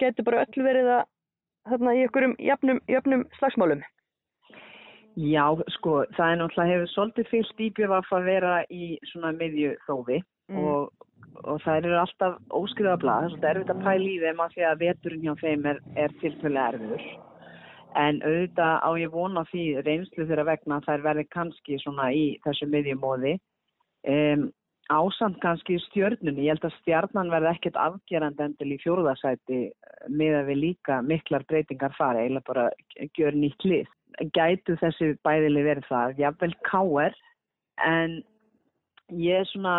getur 0.00 0.26
bara 0.26 0.44
öll 0.46 0.64
verið 0.64 0.92
að 0.96 1.02
þarna 1.68 1.94
í 1.94 2.04
einhverjum 2.06 2.36
jafnum, 2.40 2.80
jafnum 2.88 3.26
slagsmálum. 3.38 3.82
Já, 5.20 5.44
sko, 5.76 6.00
það 6.16 6.32
er 6.32 6.38
náttúrulega 6.40 6.72
hefur 6.74 6.92
svolítið 6.94 7.30
fyllt 7.30 7.64
íbjöfaf 7.66 8.12
að 8.16 8.28
vera 8.30 8.52
í 8.72 8.94
svona 9.10 9.32
miðju 9.36 9.74
þófi 9.88 10.20
Mm. 10.50 10.66
og, 10.66 11.08
og 11.46 11.58
það 11.64 11.80
eru 11.80 11.96
alltaf 12.00 12.38
óskriða 12.58 12.96
blað, 13.00 13.18
það 13.22 13.26
er 13.26 13.32
svolítið 13.32 13.50
erfitt 13.50 13.72
að 13.74 13.82
pæla 13.86 14.08
í 14.10 14.20
þeim 14.24 14.40
af 14.44 14.54
því 14.54 14.64
að 14.66 14.80
veturinn 14.84 15.26
hjá 15.26 15.34
þeim 15.42 15.66
er, 15.72 15.82
er 16.04 16.14
tilfælega 16.22 16.70
erfiður. 16.74 17.04
En 18.00 18.20
auðvitað 18.22 18.74
á 18.86 18.90
ég 19.02 19.12
vona 19.14 19.44
því 19.50 19.64
reynslu 19.86 20.26
þeirra 20.26 20.46
vegna 20.46 20.78
að 20.78 20.88
þær 20.88 21.04
verði 21.06 21.26
kannski 21.34 21.78
svona 21.82 22.08
í 22.14 22.24
þessu 22.44 22.68
miðjumóði. 22.70 23.36
Um, 24.10 24.44
ásamt 24.90 25.38
kannski 25.42 25.78
stjörnunni, 25.86 26.46
ég 26.46 26.54
held 26.54 26.66
að 26.66 26.76
stjarnan 26.80 27.32
verði 27.34 27.50
ekkert 27.54 27.78
afgerandi 27.78 28.46
endil 28.46 28.74
í 28.74 28.78
fjórðasæti 28.82 29.60
með 30.10 30.38
að 30.40 30.52
við 30.52 30.62
líka 30.64 31.00
miklar 31.06 31.46
breytingar 31.50 31.94
fara, 31.98 32.22
eiginlega 32.22 32.46
bara 32.50 32.68
gjör 33.18 33.38
nýtt 33.38 33.66
lið. 33.66 33.90
Gætu 34.20 34.76
þessi 34.80 35.14
bæðili 35.24 35.62
verið 35.64 35.86
það, 35.88 36.18
jáfnvel 36.20 36.52
káer, 36.68 37.14
en 37.86 38.18
ég 39.10 39.40
er 39.40 39.46
svona, 39.50 39.74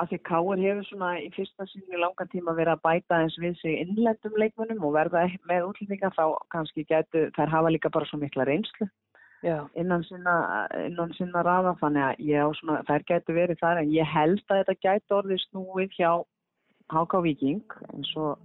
af 0.00 0.08
því 0.08 0.18
káer 0.28 0.62
hefur 0.62 0.86
svona 0.88 1.10
í 1.20 1.30
fyrsta 1.34 1.66
sinni 1.68 2.00
langan 2.00 2.30
tíma 2.32 2.54
verið 2.56 2.76
að 2.76 2.84
bæta 2.86 3.20
eins 3.20 3.36
við 3.42 3.56
sig 3.60 3.80
innlendum 3.82 4.36
leikmönnum 4.40 4.86
og 4.88 4.94
verða 4.96 5.24
ekki 5.26 5.40
með 5.50 5.66
útlendingar, 5.70 6.14
þá 6.16 6.38
kannski 6.54 6.86
gætu, 6.88 7.26
þær 7.36 7.52
hafa 7.56 7.72
líka 7.74 7.92
bara 7.92 8.08
svo 8.08 8.20
mikla 8.22 8.46
reynslu 8.48 8.88
Já. 9.44 9.66
innan 9.76 10.04
sinna, 10.08 10.66
sinna 11.18 11.42
raða 11.44 11.74
þannig 11.82 12.04
að 12.06 12.22
ég 12.30 12.46
á 12.46 12.48
svona, 12.56 12.78
þær 12.88 13.02
gætu 13.10 13.36
verið 13.36 13.60
þar 13.60 13.82
en 13.82 13.90
ég 13.92 14.08
held 14.08 14.44
að 14.48 14.62
þetta 14.62 14.80
gætu 14.86 15.18
orðið 15.18 15.42
snúið 15.48 15.98
hjá 15.98 16.10
HK 16.94 17.20
Viking 17.26 17.76
eins 17.92 18.12
og 18.16 18.38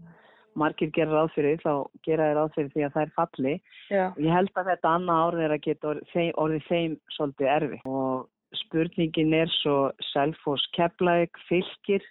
margir 0.59 0.91
gera 0.95 1.15
ráð 1.15 1.31
fyrir 1.35 1.61
þá 1.63 1.73
gera 2.05 2.27
þeir 2.27 2.37
ráð 2.39 2.51
fyrir 2.55 2.73
því 2.73 2.85
að 2.87 2.97
þær 2.97 3.13
falli. 3.17 3.55
Já. 3.89 4.05
ég 4.17 4.35
held 4.35 4.51
að 4.55 4.71
þetta 4.73 4.93
annað 4.97 5.23
árið 5.25 5.45
er 5.45 5.55
að 5.55 5.63
geta 5.67 5.91
orðið 5.93 6.31
orðið 6.43 6.67
þeim 6.69 6.97
svolítið 7.15 7.51
erfi 7.55 7.81
og 7.89 8.27
spurningin 8.57 9.35
er 9.37 9.51
svo 9.59 9.77
Selfoss 10.09 10.65
Keflæk 10.77 11.37
fylgir 11.47 12.05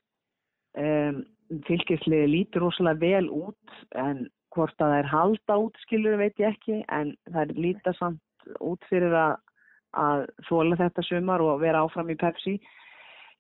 um, 0.78 1.22
fylgisliði 1.66 2.28
lítur 2.30 2.66
rosalega 2.66 3.01
vel 3.03 3.30
út 3.32 3.78
en 3.99 4.26
hvort 4.55 4.76
að 4.78 4.92
það 4.92 4.99
er 4.99 5.12
halda 5.12 5.59
út 5.64 5.82
skilur 5.84 6.18
veit 6.20 6.40
ég 6.40 6.55
ekki 6.55 6.80
en 6.94 7.12
það 7.28 7.42
er 7.44 7.62
líta 7.66 7.94
samt 7.99 8.51
út 8.64 8.84
fyrir 8.90 9.14
að, 9.16 9.38
að 9.99 10.26
þóla 10.49 10.78
þetta 10.80 11.05
sumar 11.07 11.44
og 11.44 11.62
vera 11.62 11.84
áfram 11.84 12.12
í 12.12 12.18
Pepsi. 12.18 12.59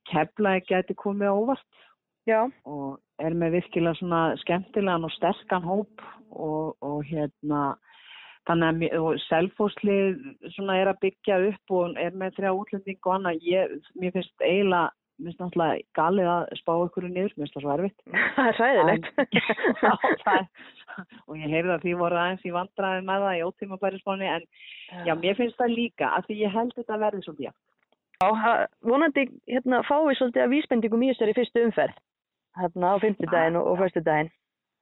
Keflæk 0.08 0.68
geti 0.70 0.96
komið 0.98 1.32
á 1.32 1.34
óvart 1.36 1.82
Já. 2.28 2.42
og 2.68 2.98
er 3.24 3.34
með 3.34 3.58
virkilega 3.58 3.98
svona 3.98 4.22
skemmtilegan 4.42 5.06
og 5.08 5.14
sterkan 5.16 5.64
hóp 5.64 6.02
og, 6.30 6.76
og 6.84 7.00
hérna 7.08 7.72
þannig 8.48 8.92
að 8.92 9.08
selfóslið 9.26 10.20
svona 10.54 10.78
er 10.80 10.92
að 10.92 11.00
byggja 11.02 11.40
upp 11.50 11.74
og 11.78 11.98
er 12.00 12.14
með 12.16 12.38
þrjá 12.38 12.52
útlending 12.54 13.00
og 13.02 13.14
annað. 13.16 13.42
Ég, 13.44 13.74
mér 14.00 14.14
finnst 14.14 14.44
eiginlega 14.44 14.92
mér 15.18 15.32
finnst 15.32 15.40
náttúrulega 15.42 15.86
galið 15.98 16.28
að 16.30 16.44
spá 16.60 16.72
ykkur 16.76 17.08
niður, 17.08 17.32
mér 17.34 17.48
finnst 17.48 17.56
það 17.56 17.64
svo 17.64 17.72
erfitt. 17.74 17.98
Það 18.38 18.68
er 18.68 18.92
er, 20.36 20.44
og 21.26 21.38
ég 21.38 21.52
heyrði 21.52 21.72
að 21.74 21.84
því 21.84 21.94
voru 21.98 22.18
aðeins 22.18 22.46
í 22.46 22.52
vandræði 22.54 23.06
með 23.06 23.24
það 23.24 23.38
í 23.38 23.46
ótíma 23.48 23.80
bæri 23.82 24.00
spáni 24.02 24.28
en 24.30 24.46
já, 25.06 25.14
mér 25.18 25.38
finnst 25.38 25.58
það 25.58 25.74
líka 25.74 26.12
að 26.16 26.28
því 26.28 26.38
ég 26.42 26.54
held 26.54 26.76
þetta 26.76 27.00
verði 27.02 27.24
svo 27.26 27.34
bjart 27.38 27.58
Já, 28.18 28.66
vonandi 28.82 29.28
hérna, 29.46 29.84
fáið 29.86 30.16
svolítið 30.18 30.44
að 30.44 30.54
vísbendingum 30.56 31.04
í 31.06 31.10
þessari 31.12 31.36
fyrstu 31.36 31.64
umferð 31.68 32.00
hérna 32.62 32.92
á 32.92 32.96
fimmtudaginn 33.02 33.58
og, 33.60 33.74
föstudaginn. 33.82 34.30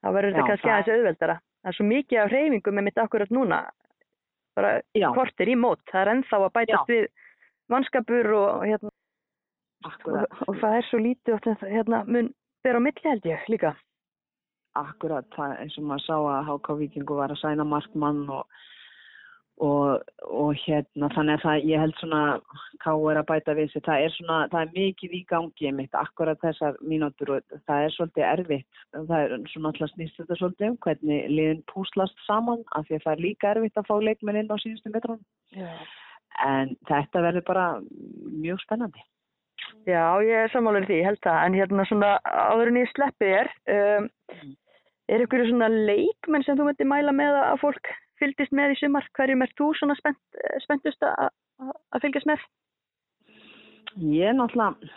Þá 0.02 0.08
verður 0.12 0.34
þetta 0.34 0.42
Já, 0.42 0.48
kannski 0.50 0.72
aðeins 0.72 0.92
auðveldara. 0.94 1.36
Það 1.62 1.72
er 1.72 1.76
svo 1.78 1.86
mikið 1.90 2.22
af 2.22 2.32
hreyfingum 2.32 2.76
með 2.78 2.86
mitt 2.88 3.00
akkurat 3.02 3.32
núna. 3.34 3.60
Bara 4.56 4.72
Já. 4.96 5.08
kortir 5.16 5.50
í 5.52 5.56
mót. 5.58 5.82
Það 5.90 6.02
er 6.02 6.12
ennþá 6.14 6.38
að 6.40 6.52
bætast 6.58 6.92
við 6.92 7.08
mannskapur 7.72 8.30
og, 8.36 8.66
hérna, 8.66 8.92
og, 9.86 10.38
og 10.46 10.60
það 10.62 10.78
er 10.78 10.88
svo 10.90 11.02
lítið 11.02 11.36
og 11.36 11.66
hérna, 11.66 12.04
mun 12.06 12.30
bera 12.64 12.80
á 12.80 12.86
milli 12.86 13.10
held 13.10 13.28
ég 13.28 13.50
líka. 13.52 13.74
akkurat, 14.76 15.24
það, 15.32 15.52
eins 15.62 15.76
og 15.80 15.86
maður 15.88 16.02
sá 16.04 16.16
að 16.20 16.48
HK 16.50 16.74
Víkingu 16.80 17.16
var 17.16 17.32
að 17.32 17.40
sæna 17.40 17.64
markmann 17.64 18.26
og, 18.28 18.44
og, 19.62 20.02
og 20.20 20.50
hérna, 20.66 21.08
þannig 21.14 21.38
að 21.38 21.44
það, 21.44 21.66
ég 21.70 21.80
held 21.80 21.94
svona, 22.00 22.20
K 22.82 22.92
er 22.92 23.20
að 23.20 23.28
bæta 23.30 23.54
við 23.56 23.70
sig, 23.72 23.84
það 23.86 24.04
er 24.04 24.14
svona, 24.16 24.38
það 24.52 24.62
er 24.62 24.74
mikið 24.74 25.16
í 25.16 25.20
gangi 25.30 25.72
mitt, 25.78 25.96
akkurat 25.96 26.42
þessar 26.44 26.76
mínútur 26.84 27.32
og 27.38 27.56
það 27.68 27.86
er 27.86 27.94
svolítið 27.94 28.26
erfitt, 28.28 28.82
það 28.92 29.16
er 29.18 29.34
svona 29.52 29.72
alltaf 29.72 29.92
snýst 29.94 30.20
þetta 30.20 30.38
svolítið 30.42 30.68
um 30.68 30.78
hvernig 30.84 31.32
liðin 31.32 31.64
púslast 31.72 32.24
saman, 32.26 32.64
af 32.76 32.88
því 32.88 32.98
að 32.98 33.04
það 33.06 33.12
er 33.14 33.24
líka 33.24 33.52
erfitt 33.54 33.80
að 33.80 33.88
fá 33.88 33.96
leikmenn 34.04 34.40
inn 34.42 34.52
á 34.52 34.56
síðustu 34.60 34.92
metrunum, 34.92 35.24
Já. 35.56 35.68
en 36.44 36.76
þetta 36.90 37.26
verður 37.30 37.48
bara 37.48 37.66
mjög 38.36 38.60
spennandi. 38.66 39.04
Já, 39.86 40.18
ég 40.22 40.44
er 40.44 40.52
sammálaður 40.52 40.90
því, 40.90 41.00
ég 41.00 41.08
held 41.08 41.24
það, 41.24 41.42
en 41.46 41.56
hérna 41.56 41.88
svona 41.88 42.14
áður 42.26 42.70
en 42.70 42.80
ég 42.82 42.90
sleppi 42.92 43.32
þér, 43.32 43.52
um, 43.72 44.08
er 45.06 45.22
ykkur 45.24 45.46
svona 45.48 45.70
leikmenn 45.72 46.44
sem 46.44 46.58
þú 46.58 46.66
myndir 46.68 46.88
mæla 46.90 47.14
með 47.14 47.38
að 47.40 47.62
fólk 47.62 47.96
fylgist 48.20 48.52
með 48.52 48.74
í 48.74 48.78
sumar? 48.80 49.08
Hverjum 49.16 49.42
er 49.44 49.52
þú 49.58 49.72
svona 49.78 49.96
spennt, 49.98 50.22
eh, 50.42 50.60
spenntust 50.64 51.02
að 51.02 51.14
að- 51.26 51.76
að 51.94 52.02
fylgjast 52.04 52.26
með? 52.26 52.46
Ég 53.96 54.28
er 54.28 54.34
náttúrulega 54.36 54.90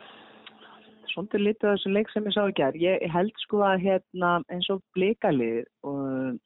svolítið 1.09 1.45
lítið 1.45 1.70
á 1.70 1.74
þessu 1.74 1.93
leik 1.93 2.09
sem 2.11 2.26
ég 2.26 2.34
sá 2.36 2.43
í 2.47 2.53
gerð. 2.53 2.82
Ég 2.82 3.11
held 3.11 3.34
sko 3.43 3.63
að 3.65 3.84
hérna 3.86 4.43
eins 4.49 4.70
og 4.70 4.82
blikalið 4.95 5.65
og 5.84 6.39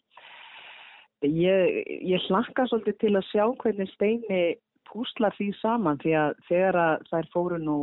ég, 1.24 1.84
ég 2.04 2.28
hlakka 2.28 2.68
svolítið 2.68 3.00
til 3.00 3.14
að 3.18 3.28
sjá 3.32 3.46
hvernig 3.58 3.90
Steini 3.94 4.44
púslar 4.90 5.34
því 5.38 5.50
saman 5.60 5.98
því 6.04 6.14
að 6.20 6.34
þegar 6.50 6.76
að 6.76 7.06
þær 7.12 7.30
fóru 7.34 7.60
nú 7.60 7.78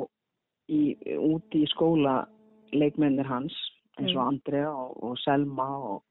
í, 0.71 0.97
út 1.19 1.57
í 1.59 1.65
skóla 1.73 2.29
leikmennir 2.73 3.27
hans 3.27 3.55
eins 3.99 4.15
og 4.15 4.27
Andrea 4.29 4.71
og, 4.71 4.95
og 5.03 5.19
Selma 5.25 5.67
og 5.79 6.03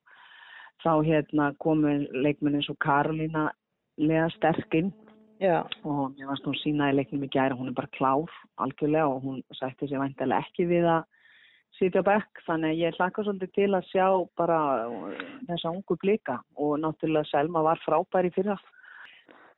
þá 0.84 0.92
hérna 1.06 1.52
komu 1.60 1.94
leikmenn 2.12 2.60
eins 2.60 2.70
og 2.72 2.80
Karolína 2.84 3.50
lega 4.00 4.30
sterkinn 4.38 4.92
Já. 5.40 5.64
og 5.88 6.16
mér 6.16 6.32
varst 6.32 6.48
hún 6.48 6.58
sína 6.60 6.90
í 6.92 6.98
leiknum 6.98 7.24
í 7.24 7.32
gæra, 7.32 7.56
hún 7.56 7.72
er 7.72 7.78
bara 7.78 7.92
klár 7.96 8.32
algjörlega 8.60 9.08
og 9.08 9.24
hún 9.24 9.40
sætti 9.56 9.88
sér 9.88 10.04
væntalega 10.04 10.44
ekki 10.44 10.68
við 10.68 10.88
að 10.98 11.06
sitja 11.80 12.04
bekk. 12.04 12.42
Þannig 12.48 12.74
að 12.74 12.82
ég 12.82 12.98
hlakka 12.98 13.24
svolítið 13.24 13.54
til 13.56 13.70
að 13.78 13.88
sjá 13.92 14.06
bara 14.40 14.60
þessa 15.48 15.72
ungu 15.72 15.98
blika. 16.02 16.40
Og 16.58 16.76
náttúrulega 16.84 17.30
Selma 17.30 17.64
var 17.64 17.82
frábær 17.86 18.28
í 18.28 18.34
fyrra 18.36 18.58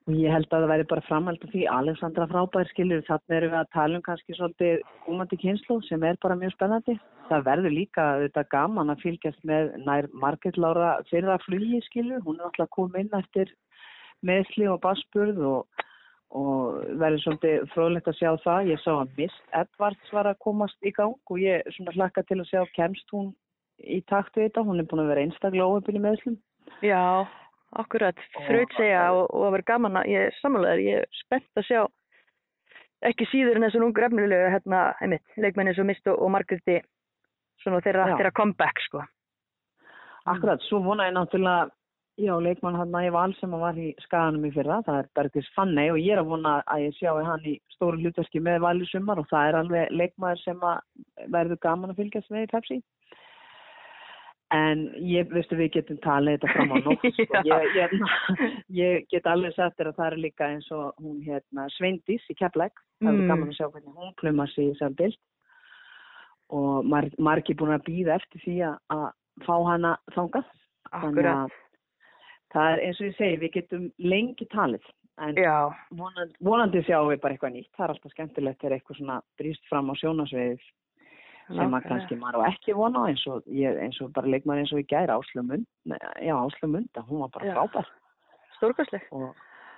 ég 0.10 0.34
held 0.34 0.50
að 0.50 0.64
það 0.64 0.72
væri 0.74 0.90
bara 0.90 1.06
framhald 1.06 1.44
af 1.46 1.52
því 1.54 1.66
Alexandra 1.70 2.28
frábær 2.32 2.70
skilur 2.72 3.04
þannig 3.06 3.38
erum 3.38 3.54
við 3.54 3.60
að 3.62 3.74
tala 3.76 4.00
um 4.00 4.06
kannski 4.06 4.38
svolítið 4.38 4.86
komandi 5.06 5.38
kynslu 5.44 5.82
sem 5.86 6.04
er 6.04 6.18
bara 6.24 6.40
mjög 6.40 6.56
spennandi 6.56 6.98
það 7.32 7.46
verður 7.48 7.76
líka 7.76 8.06
þetta 8.26 8.44
gaman 8.52 8.92
að 8.94 9.04
fylgjast 9.06 9.46
með 9.48 9.72
nær 9.86 10.08
Marget 10.24 10.58
Lára 10.60 10.96
fyrra 11.10 11.38
flugi 11.46 11.80
skilur, 11.88 12.24
hún 12.26 12.40
er 12.40 12.50
alltaf 12.50 12.72
komið 12.76 13.06
inn 13.06 13.20
eftir 13.22 13.54
meðsli 14.28 14.68
og 14.70 14.82
basburð 14.84 15.42
og, 15.48 15.84
og 16.38 16.82
verður 17.02 17.24
svolítið 17.26 17.68
fróðlegt 17.74 18.10
að 18.12 18.18
sjá 18.20 18.32
það. 18.44 18.72
Ég 18.74 18.84
sá 18.84 18.92
að 18.94 19.14
Mist 19.18 19.56
Edvards 19.62 20.16
var 20.16 20.30
að 20.30 20.42
komast 20.46 20.78
í 20.86 20.94
gang 20.98 21.16
og 21.16 21.42
ég 21.42 21.76
svona 21.76 21.96
hlakka 21.98 22.26
til 22.28 22.42
að 22.42 22.50
sjá 22.52 22.62
kemst 22.78 23.16
hún 23.16 23.32
í 23.82 24.02
takt 24.12 24.38
við 24.38 24.50
þetta. 24.50 24.66
Hún 24.68 24.84
er 24.84 24.90
búin 24.90 25.06
að 25.06 25.14
vera 25.14 25.26
einstaklega 25.26 25.70
óöfin 25.70 25.98
í 25.98 26.04
meðslum. 26.04 26.38
Já, 26.86 27.26
akkurat, 27.80 28.22
þraut 28.48 28.78
segja 28.78 29.04
og, 29.16 29.26
og 29.32 29.48
að 29.48 29.56
vera 29.58 29.68
gaman 29.72 30.00
að, 30.02 30.12
ég 30.12 30.28
er 30.28 30.40
samanlegaður, 30.42 30.84
ég 30.88 31.04
er 31.04 31.20
spennt 31.22 31.62
að 31.62 31.68
sjá 31.70 31.82
ekki 33.10 33.28
síður 33.32 33.58
en 33.58 33.66
þessum 33.68 33.88
ungu 33.88 34.06
efnilegu, 34.06 34.50
hérna, 34.54 34.82
einmitt, 35.02 35.38
leikmenni 35.42 35.74
svo 35.78 35.86
mist 35.88 36.10
og, 36.12 36.24
margriti 36.34 36.80
svona 37.64 37.82
þeirra, 37.86 38.12
þeirra 38.14 38.34
comeback, 38.38 38.82
sko. 38.88 39.06
Akkurat, 40.30 40.62
svo 40.68 40.82
vona 40.86 41.08
ég 41.10 41.16
náttúrulega 41.18 41.70
Já, 42.20 42.34
leikmann 42.44 42.76
hann 42.76 42.96
í 43.00 43.10
val 43.14 43.32
sem 43.40 43.54
var 43.56 43.78
í 43.80 43.94
skaganum 44.04 44.44
í 44.46 44.52
fyrra, 44.54 44.82
það 44.86 44.98
er 45.00 45.08
Bergdís 45.16 45.48
Fanney 45.56 45.90
og 45.94 46.00
ég 46.02 46.12
er 46.14 46.20
að 46.22 46.34
vona 46.34 46.58
að 46.70 46.84
ég 46.84 46.98
sjái 46.98 47.24
hann 47.26 47.46
í 47.48 47.54
stóru 47.72 48.02
hlutverki 48.02 48.42
með 48.44 48.60
val 48.66 48.76
í 48.84 48.88
sumar 48.90 49.22
og 49.22 49.30
það 49.32 49.48
er 49.48 49.58
alveg 49.62 49.94
leikmaður 49.96 50.42
sem 50.44 50.66
að 50.68 51.32
verður 51.34 51.62
gaman 51.64 51.94
að 51.94 52.02
fylgjast 52.02 52.34
með 52.34 52.44
í 52.44 52.50
Pepsi. 52.52 52.78
En 54.52 54.82
ég, 55.00 55.30
veistu, 55.32 55.56
við 55.56 55.70
getum 55.78 55.98
talið 56.04 56.34
þetta 56.42 56.54
fram 56.56 56.72
á 56.74 56.78
nótt, 56.84 57.06
sko. 57.16 57.42
ég, 57.52 57.76
ég, 57.78 57.94
ég 58.76 59.06
get 59.14 59.30
alveg 59.32 59.54
sagt 59.56 59.78
þér 59.80 59.92
að 59.94 60.00
það 60.02 60.08
er 60.12 60.18
líka 60.26 60.50
eins 60.52 60.68
og 60.76 60.90
hún 61.00 61.22
hérna 61.24 61.68
Sveindís 61.78 62.26
í 62.28 62.36
Keflæk, 62.36 62.74
það 63.00 63.14
er 63.14 63.22
Mm. 63.22 63.28
gaman 63.32 63.50
að 63.54 63.56
sjá 63.62 63.68
hvernig 63.72 63.96
hún 63.96 64.12
plumar 64.20 64.52
sig 64.52 64.66
í 64.68 64.74
þessar 64.74 64.96
bild 65.00 65.18
og 66.52 66.86
mar, 66.86 67.08
margir 67.18 67.56
búin 67.56 67.72
að 67.78 67.86
býða 67.88 68.18
eftir 68.20 68.42
því 68.44 68.56
að, 68.68 69.06
fá 69.48 69.54
hana 69.70 69.94
þangað. 70.16 70.50
Þannig 70.92 71.24
Akkurat. 71.24 71.36
að 71.48 71.52
það 72.52 72.72
er 72.74 72.82
eins 72.90 73.00
og 73.00 73.08
ég 73.08 73.16
segi, 73.22 73.38
við 73.46 73.54
getum 73.56 73.86
lengi 74.04 74.48
talið 74.52 74.84
en 75.22 75.38
vonandi, 75.96 76.36
vonandi 76.44 76.82
sjáum 76.84 77.08
við 77.14 77.22
bara 77.24 77.38
eitthvað 77.38 77.54
nýtt. 77.56 77.72
Það 77.78 77.86
er 77.86 77.94
alltaf 77.96 78.12
skemmtilegt 78.18 78.60
þegar 78.60 78.76
eitthvað 78.76 78.98
svona 79.00 79.18
brýst 79.40 79.70
fram 79.72 79.88
á 79.88 79.94
sjónasviðið 80.02 80.66
sem 81.58 81.76
að 81.78 81.86
kannski 81.90 82.18
maður 82.22 82.42
á 82.46 82.50
ekki 82.52 82.76
vona 82.78 83.04
eins 83.10 83.24
og, 83.28 83.44
ég, 83.48 83.78
eins 83.84 84.00
og 84.02 84.12
bara 84.16 84.28
leikmaður 84.34 84.64
eins 84.64 84.74
og 84.76 84.82
í 84.82 84.88
gæra 84.92 85.18
Áslumund, 85.20 85.66
já 86.22 86.34
Áslumunda, 86.38 87.04
hún 87.10 87.24
var 87.26 87.32
bara 87.36 87.54
frábær 87.56 87.90
Stórkastleg. 88.58 89.06
og 89.12 89.30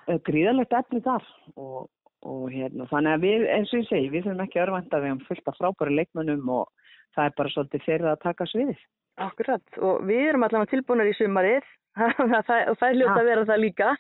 uh, 0.10 0.18
gríðalegt 0.28 0.74
efni 0.76 1.02
þar 1.06 1.24
og, 1.56 1.90
og 2.24 2.48
hérna, 2.52 2.88
þannig 2.92 3.14
að 3.18 3.24
við, 3.28 3.46
eins 3.58 3.74
og 3.74 3.80
ég 3.84 3.88
segi, 3.92 4.10
við 4.14 4.26
þurfum 4.28 4.44
ekki 4.48 4.64
örvænta 4.66 5.00
við 5.04 5.16
um 5.16 5.22
fullt 5.28 5.48
af 5.54 5.60
frábæri 5.62 5.96
leikmönnum 6.00 6.50
og 6.58 6.68
það 7.16 7.30
er 7.30 7.38
bara 7.38 7.54
svolítið 7.54 7.86
fyrir 7.86 8.10
að 8.12 8.22
taka 8.26 8.48
sviðið. 8.50 8.80
Akkurat. 9.22 9.62
Og 9.78 10.02
við 10.10 10.24
erum 10.32 10.44
allavega 10.48 10.72
tilbúinir 10.74 11.12
í 11.12 11.18
sumarið 11.20 11.68
og 12.02 12.32
það, 12.48 12.88
er 12.90 12.96
hljótt 12.98 13.14
Ha. 13.14 13.20
að 13.22 13.28
vera 13.30 13.44
það 13.52 13.62
líka. 13.62 13.92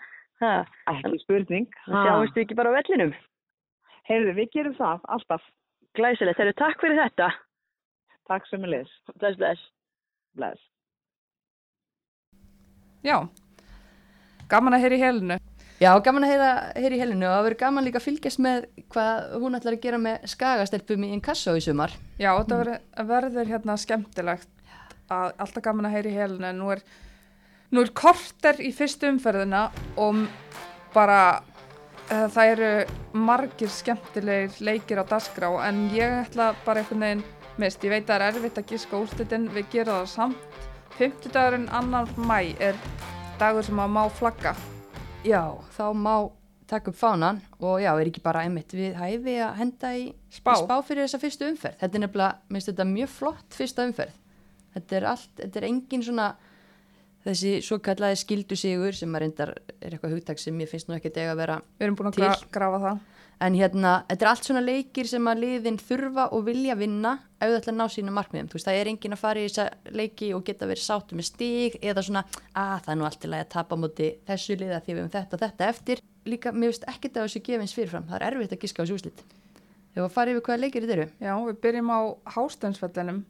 Ha. 0.41 0.53
Ekki 0.89 1.19
spurning. 1.21 1.67
Það 1.85 2.07
sjáumst 2.07 2.35
við 2.39 2.43
ekki 2.47 2.57
bara 2.57 2.71
á 2.73 2.77
vellinum. 2.79 3.11
Heyrðu, 4.09 4.33
við 4.39 4.49
gerum 4.57 4.73
það, 4.79 5.03
alltaf. 5.15 5.43
Glæsilegt. 5.95 6.39
Þeir 6.41 6.55
takk 6.57 6.81
fyrir 6.81 6.97
þetta. 7.03 7.27
Takk 8.29 8.47
sem 8.47 8.63
er 8.63 8.77
leis. 8.77 8.91
Bless, 9.19 9.37
bless. 9.39 9.65
Bless. 10.37 10.69
Já, 13.03 13.17
gaman 14.51 14.77
að 14.77 14.85
heyra 14.85 14.97
í 14.97 15.03
helinu. 15.03 15.39
Já, 15.81 15.89
gaman 16.05 16.23
að 16.23 16.31
heyra, 16.31 16.49
heyra 16.79 16.95
í 16.95 16.99
helinu 17.01 17.27
og 17.27 17.33
það 17.33 17.45
verður 17.47 17.59
gaman 17.59 17.83
líka 17.83 17.99
að 17.99 18.05
fylgjast 18.05 18.39
með 18.45 18.67
hvað 18.93 19.33
hún 19.43 19.57
ætlar 19.57 19.75
að 19.75 19.83
gera 19.83 19.99
með 19.99 20.27
skagastelpum 20.31 21.03
í 21.03 21.09
Inkasso 21.17 21.55
í 21.59 21.63
sumar. 21.65 21.95
Já, 22.15 22.29
þetta 22.37 22.59
verður, 22.61 22.83
verður 23.09 23.51
hérna 23.51 23.75
skemmtilegt 23.81 24.51
að 25.11 25.33
alltaf 25.43 25.65
gaman 25.65 25.89
að 25.89 25.97
heyra 25.97 26.13
í 26.13 26.19
helinu 26.21 26.47
en 26.47 26.61
nú 26.61 26.71
er, 26.77 26.83
nú 27.75 27.83
er 27.83 27.91
korter 27.97 28.61
í 28.63 28.71
fyrstu 28.75 29.11
umferðina 29.11 29.65
og 29.99 30.23
bara 30.95 31.19
uh, 31.41 32.27
það 32.31 32.53
eru 32.53 32.71
margir 33.27 33.71
skemmtilegir 33.73 34.59
leikir 34.63 35.03
á 35.03 35.05
dagskrá 35.11 35.51
en 35.67 35.89
ég 35.91 36.21
ætla 36.23 36.53
bara 36.63 36.83
einhvern 36.83 37.03
veginn 37.03 37.25
mist, 37.61 37.83
ég 37.85 37.93
veit 37.93 38.03
að 38.07 38.13
það 38.13 38.21
er 38.21 38.27
erfitt 38.29 38.59
að 38.61 38.69
gíska 38.73 38.99
úrslitin, 38.99 39.49
við 39.53 39.67
gerum 39.73 39.99
það 40.01 40.07
samt. 40.13 40.61
50 40.99 41.33
dagurinn 41.33 41.67
annar 41.73 42.09
mæ 42.17 42.39
er 42.61 42.77
dagur 43.41 43.65
sem 43.65 43.79
að 43.81 43.93
má 43.95 44.03
flagga. 44.13 44.53
Já, 45.25 45.41
þá 45.77 45.85
má 45.97 46.15
taka 46.69 46.91
upp 46.91 46.97
fánan 46.97 47.41
og 47.59 47.79
já, 47.81 47.91
er 47.99 48.09
ekki 48.09 48.21
bara 48.23 48.43
einmitt 48.45 48.73
við 48.73 48.95
hæfi 48.97 49.35
að 49.43 49.55
henda 49.59 49.91
í 49.97 50.05
Spá. 50.33 50.53
í 50.53 50.63
spá 50.63 50.75
fyrir 50.85 51.05
þessa 51.05 51.21
fyrstu 51.21 51.47
umferð. 51.49 51.77
Þetta 51.81 51.97
er 51.99 52.03
nefnilega, 52.05 52.37
minnst 52.49 52.69
þetta 52.71 52.87
mjög 52.89 53.11
flott 53.13 53.57
fyrsta 53.57 53.85
umferð. 53.89 54.17
Þetta 54.73 54.97
er 54.97 55.07
allt, 55.11 55.31
þetta 55.37 55.59
er 55.61 55.67
engin 55.69 56.05
svona 56.05 56.27
þessi 57.23 57.51
svo 57.63 57.77
kallaði 57.83 58.19
skildu 58.19 58.57
sigur 58.59 58.95
sem 58.97 59.13
að 59.15 59.23
reyndar 59.23 59.53
er 59.79 59.93
eitthvað 59.95 60.15
hugtak 60.17 60.41
sem 60.41 60.57
ég 60.59 60.71
finnst 60.71 60.89
nú 60.89 60.97
ekki 60.97 61.11
að 61.23 61.37
vera 61.39 61.59
Við 61.79 61.85
erum 61.87 61.99
búin 61.99 62.09
að 62.09 62.17
Til. 62.17 62.23
gra 62.25 62.49
grafa 62.57 62.81
það. 62.83 63.03
En 63.43 63.55
hérna, 63.57 63.93
þetta 64.07 64.23
er 64.23 64.29
allt 64.29 64.47
svona 64.47 64.61
leikir 64.63 65.07
sem 65.09 65.25
að 65.27 65.41
liðin 65.43 65.77
þurfa 65.81 66.29
og 66.35 66.45
vilja 66.47 66.77
vinna 66.79 67.17
ef 67.41 67.49
þau 67.49 67.57
ætla 67.57 67.73
að 67.73 67.79
ná 67.79 67.85
sína 67.91 68.13
markmiðum. 68.15 68.49
Þú 68.51 68.55
veist, 68.55 68.67
það 68.69 68.79
er 68.79 68.89
engin 68.91 69.15
að 69.15 69.19
fara 69.19 69.41
í 69.41 69.47
þessa 69.49 69.93
leiki 69.99 70.29
og 70.37 70.45
geta 70.47 70.69
verið 70.69 70.85
sáttu 70.85 71.17
með 71.19 71.27
stig 71.27 71.75
eða 71.81 72.05
svona, 72.07 72.23
að 72.55 72.75
það 72.85 72.93
er 72.93 72.99
nú 73.01 73.07
allt 73.09 73.27
í 73.27 73.31
lagi 73.33 73.45
að 73.45 73.51
tapa 73.57 73.75
á 73.75 73.81
móti 73.83 74.09
þessu 74.29 74.57
liða 74.61 74.79
því 74.79 74.93
við 74.93 75.01
hefum 75.01 75.13
þetta 75.17 75.35
og 75.35 75.43
þetta 75.43 75.69
eftir. 75.73 76.03
Líka, 76.23 76.53
mér 76.55 76.71
veist 76.71 76.87
ekkert 76.87 77.19
að 77.19 77.27
þessu 77.27 77.43
gefins 77.49 77.75
fyrirfram. 77.75 78.07
Það 78.07 78.19
er 78.21 78.27
erfitt 78.29 78.55
að 78.55 78.63
giska 78.63 78.79
á 78.79 78.83
þessu 78.85 78.99
úslit. 79.01 79.23
Þegar 79.91 80.07
að 80.07 80.15
fara 80.15 80.33
yfir 80.33 80.45
hvaða 80.47 80.63
leikir 80.63 80.85
þetta 80.85 80.95
eru. 80.99 81.09
Já, 81.19 81.33
við 81.49 81.59
byrjum 81.65 81.91
á 81.91 81.99
hásteinsvellinum. 82.37 83.23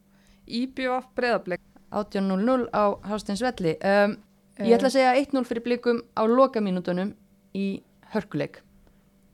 IBF 0.61 1.09
breyðablik. 1.17 1.63
18.00 1.93 2.69
á 2.73 2.83
Hásteinsvelli. 3.05 3.77
Um, 3.85 4.17
ég 4.57 4.75
ætla 4.77 4.89
að 4.89 4.95
segja 4.97 5.13
1-0 5.21 5.45
fyrir 5.49 5.65
blikum 5.65 6.01
á 6.17 6.25
lokamínútonum 6.25 7.13
í 7.53 7.67
hörkuleik. 8.13 8.61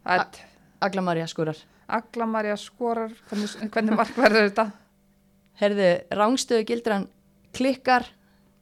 Það 0.04 0.24
er 0.26 0.49
Agla 0.80 1.02
Marja 1.02 1.28
skorar. 1.28 1.58
Agla 1.88 2.26
Marja 2.26 2.56
skorar, 2.58 3.12
hvernig, 3.30 3.72
hvernig 3.74 3.98
mark 3.98 4.16
verður 4.18 4.46
þetta? 4.48 4.66
Herðu, 5.60 5.90
rángstöðu 6.16 6.66
gildran 6.70 7.08
klikkar, 7.56 8.06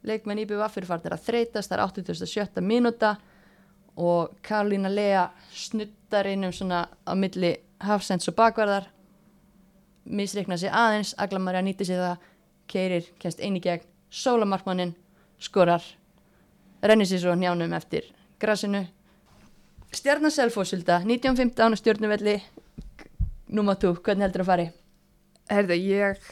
leikmenn 0.02 0.40
IBVF 0.42 0.74
fyrir 0.74 0.88
farnir 0.88 1.14
að 1.14 1.26
þreytast, 1.28 1.70
það 1.70 1.78
er 1.78 1.84
87. 1.84 2.62
mínúta 2.64 3.12
og 3.98 4.34
Karolína 4.42 4.90
Lea 4.90 5.28
snuttar 5.54 6.26
inn 6.30 6.48
um 6.48 6.54
svona 6.54 6.86
á 7.06 7.12
milli 7.14 7.54
hafsends 7.84 8.30
og 8.30 8.38
bakvarðar, 8.38 8.88
misreikna 10.04 10.58
sig 10.58 10.74
aðeins, 10.74 11.14
Agla 11.18 11.38
Marja 11.42 11.62
nýtti 11.62 11.86
sig 11.86 12.00
það, 12.00 12.28
keirir, 12.68 13.10
kemst 13.22 13.40
eini 13.40 13.62
gegn, 13.62 13.86
sólamarkmannin, 14.10 14.96
skorar, 15.38 15.84
rennir 16.82 17.06
sér 17.06 17.22
svo 17.22 17.34
njánum 17.38 17.74
eftir 17.76 18.10
grasinu. 18.40 18.86
Stjarnar 19.88 20.30
Selfossulda, 20.30 20.98
1915 21.00 21.72
á 21.72 21.80
stjórnuvelli, 21.80 22.34
núma 23.48 23.72
tú, 23.80 23.94
hvernig 23.96 24.26
heldur 24.26 24.42
það 24.44 24.44
að 24.44 24.50
fari? 24.50 24.66
Herðu, 25.48 25.78
ég 25.80 26.26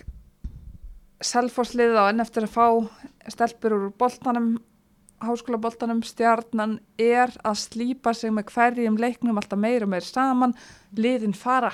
selfosliða 1.25 2.03
á 2.05 2.11
enn 2.11 2.21
eftir 2.21 2.45
að 2.45 2.53
fá 2.53 2.67
stelpur 3.33 3.73
úr 3.73 3.87
boltanum, 3.97 4.51
háskólaboltanum, 5.25 6.03
stjarnan 6.05 6.77
er 7.01 7.33
að 7.41 7.63
slípa 7.63 8.13
sig 8.13 8.35
með 8.37 8.53
hverjum 8.53 9.01
leiknum 9.01 9.41
alltaf 9.41 9.63
meira 9.63 9.89
og 9.89 9.95
meira 9.95 10.05
saman, 10.05 10.53
liðin 10.93 11.33
fara 11.33 11.73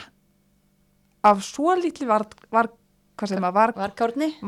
af 1.26 1.42
svo 1.42 1.74
lítli 1.74 2.06
var, 2.06 2.28
var 2.54 2.70
hvað 3.18 3.34
sem 3.34 3.44
að 3.50 3.58
var, 3.58 3.74
Var 3.74 3.92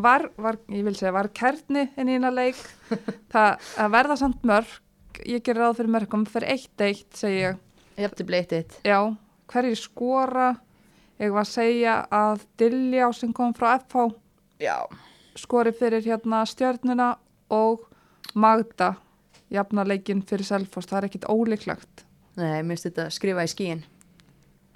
var, 0.06 0.30
var, 0.38 0.62
ég 0.70 0.86
vil 0.86 0.94
segja, 0.94 1.12
var 1.18 1.32
kerni 1.34 1.88
inn 1.98 2.14
í 2.14 2.14
eina 2.14 2.30
leik, 2.30 2.62
það 3.34 3.58
að 3.82 3.94
verða 3.98 4.20
samt 4.22 4.46
mörg, 4.46 4.80
ég 5.24 5.44
ger 5.44 5.58
ráð 5.60 5.78
fyrir 5.80 5.94
mörgum, 5.94 6.26
fyrir 6.28 6.54
eitt 6.54 6.84
eitt, 6.84 7.08
segi 7.16 7.40
ég, 7.42 7.62
Jafnir 7.96 8.26
bleitt 8.28 8.52
eitt. 8.52 8.78
Já, 8.86 8.98
hverju 9.52 9.78
skora? 9.78 10.50
Ég 11.22 11.30
var 11.30 11.44
að 11.44 11.52
segja 11.52 11.94
að 12.10 12.42
Dilljá 12.58 13.12
sem 13.14 13.32
kom 13.32 13.52
frá 13.54 13.76
FH 13.78 14.08
Já. 14.58 14.82
skori 15.38 15.70
fyrir 15.72 16.02
hérna 16.02 16.42
stjörnuna 16.46 17.14
og 17.54 17.86
Magda 18.34 18.96
jafna 19.54 19.84
leikinn 19.86 20.24
fyrir 20.26 20.46
Selfoss. 20.46 20.88
Það 20.90 20.98
er 20.98 21.08
ekkit 21.08 21.28
ólíklegt. 21.30 22.04
Nei, 22.38 22.62
mér 22.62 22.74
finnst 22.74 22.88
þetta 22.88 23.08
skrifa 23.14 23.44
í 23.46 23.50
skíin. 23.50 23.84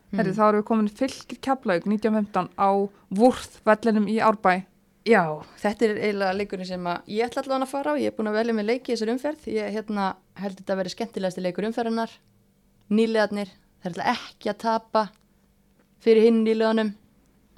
Mm. 0.09 0.20
Herri, 0.20 0.32
þá 0.36 0.42
erum 0.46 0.61
við 0.61 0.66
komin 0.70 0.90
fylgir 1.01 1.40
keflaug 1.44 1.86
1915 1.88 2.53
á 2.55 2.70
Vúrð 3.18 3.59
vellinum 3.66 4.09
í 4.09 4.18
Árbæ. 4.24 4.62
Já, 5.09 5.22
þetta 5.62 5.86
er 5.86 5.99
eiginlega 6.03 6.36
leikurinn 6.36 6.68
sem 6.68 6.86
að 6.90 7.11
ég 7.16 7.28
ætla 7.28 7.42
allavega 7.42 7.66
að 7.66 7.72
fara 7.72 7.94
á. 7.96 8.01
Ég 8.01 8.12
er 8.12 8.16
búin 8.16 8.30
að 8.30 8.38
velja 8.38 8.57
með 8.57 8.68
leiki 8.70 8.92
í 8.92 8.94
þessar 8.94 9.12
umferð. 9.14 9.46
Ég 9.55 9.74
hérna, 9.74 10.09
held 10.43 10.59
þetta 10.61 10.74
að 10.74 10.80
vera 10.82 10.95
skemmtilegasti 10.95 11.45
leikur 11.45 11.68
umferðarnar. 11.68 12.12
Nýlegaðnir, 12.89 13.51
þeir 13.82 13.93
ætla 13.93 14.11
ekki 14.14 14.53
að 14.53 14.61
tapa 14.64 15.05
fyrir 16.05 16.28
hinn 16.28 16.43
nýleganum. 16.47 16.95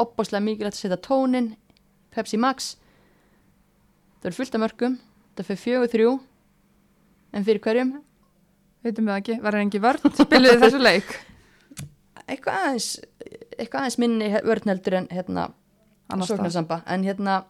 Opbáslega 0.00 0.42
mikilvægt 0.44 0.78
að 0.78 0.82
setja 0.84 1.00
tónin, 1.04 1.52
Pepsi 2.14 2.40
Max. 2.40 2.74
Það 4.20 4.30
er 4.30 4.36
fullt 4.36 4.56
af 4.56 4.64
mörgum. 4.64 4.96
Það 5.36 5.50
fyrir 5.50 5.62
fjögur 5.64 5.92
þrjú. 5.94 6.14
En 7.36 7.46
fyrir 7.46 7.62
hverjum? 7.64 7.92
Veitum 8.84 9.06
við 9.06 9.12
það 9.12 9.20
ekki, 9.20 9.36
verður 9.44 9.64
engi 9.64 9.82
vörn 9.84 10.14
spiliði 10.16 10.60
þessu 10.64 10.80
leik. 10.80 11.14
Eitthvað 12.30 12.58
aðeins, 12.60 12.88
eitthvað 13.58 13.80
aðeins 13.82 13.98
minni 14.00 14.28
vörn 14.46 14.70
heldur 14.70 14.96
en 15.00 15.08
hérna 15.12 15.48
sóknarsamba. 16.26 16.80
En 16.88 17.04
hérna, 17.04 17.40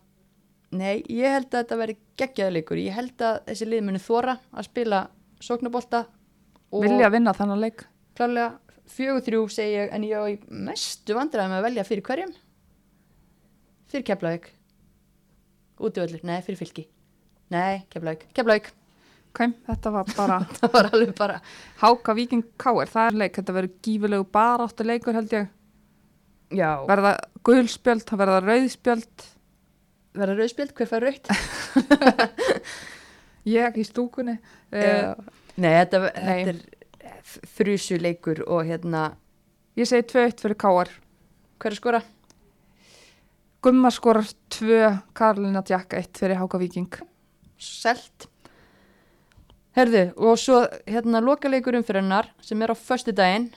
nei, 0.74 1.03
ég 1.07 1.37
held 1.37 1.49
að 1.53 1.59
þetta 1.62 1.78
veri 1.81 1.97
geggjaði 2.18 2.57
leikur. 2.57 2.81
Ég 2.81 2.97
held 2.97 3.24
að 3.24 3.41
þessi 3.49 3.68
lið 3.68 3.85
muni 3.87 4.03
þóra 4.03 4.37
að 4.51 4.68
spila 4.70 5.03
sóknabolta 5.41 6.05
og 6.70 6.84
Vilja 6.84 7.11
vinna 7.12 7.32
þannig 7.36 7.62
leik. 7.64 7.84
klálega 8.18 8.59
fjögur 8.91 9.22
þrjú 9.26 9.43
segi 9.55 9.76
ég, 9.76 9.93
en 9.95 10.05
ég 10.07 10.18
á 10.18 10.24
í 10.30 10.36
mestu 10.51 11.14
vandræðum 11.16 11.57
að 11.59 11.66
velja 11.68 11.84
fyrir 11.86 12.05
hverjum? 12.07 12.32
Fyrir 13.91 14.05
Keflavík. 14.07 14.51
Útivöldur, 15.80 16.20
nei, 16.28 16.41
fyrir 16.47 16.59
fylki. 16.61 16.84
Nei, 17.51 17.82
Keflavík, 17.91 18.26
Keflavík. 18.36 18.70
Ok, 19.30 19.45
þetta 19.66 19.93
var 19.95 20.09
bara 20.16 20.38
var 20.74 20.91
bara, 21.18 21.41
Háka 21.80 22.14
Víking 22.18 22.45
Káir, 22.59 22.91
það 22.91 23.09
er 23.12 23.18
leik, 23.22 23.36
þetta 23.38 23.55
verður 23.57 23.76
gífilegu 23.86 24.26
baráttu 24.34 24.86
leikur 24.86 25.14
held 25.14 25.34
ég. 25.36 25.51
já, 26.51 26.70
Verða 26.91 27.12
gulspjöld, 27.47 28.05
það 28.11 28.22
verða 28.24 28.41
rauðspjöld. 28.47 29.26
verða 30.18 30.34
rauðspjöld, 30.41 30.72
hver 30.74 30.91
fær 30.91 31.07
rauðt? 31.07 31.30
Ég 33.49 33.76
í 33.80 33.84
stúkunni. 33.86 34.36
Uh. 34.72 35.14
Nei, 35.61 35.72
þetta, 35.80 36.01
Nei. 36.01 36.45
þetta 36.45 36.55
er 36.55 36.61
þrjusuleikur 37.57 38.43
og 38.49 38.64
hérna, 38.68 39.11
ég 39.78 39.88
segi 39.88 40.07
2-1 40.12 40.43
fyrir 40.45 40.59
Káar. 40.61 40.91
hver 41.61 41.72
er 41.72 41.76
skora? 41.76 42.03
Gumma 43.61 43.91
skorar 43.93 44.24
2, 44.49 44.76
Karolina 45.12 45.62
Jack 45.68 45.93
1 45.93 46.16
fyrir 46.16 46.38
Háka 46.41 46.59
Víking. 46.59 46.88
Selt. 47.61 48.28
Herðu, 49.76 50.07
og 50.16 50.38
svo 50.41 50.62
hérna 50.88 51.20
lokaleikur 51.22 51.76
umfyrirnar 51.78 52.30
sem 52.43 52.62
er 52.62 52.72
á 52.72 52.76
föstu 52.76 53.12
daginn, 53.12 53.51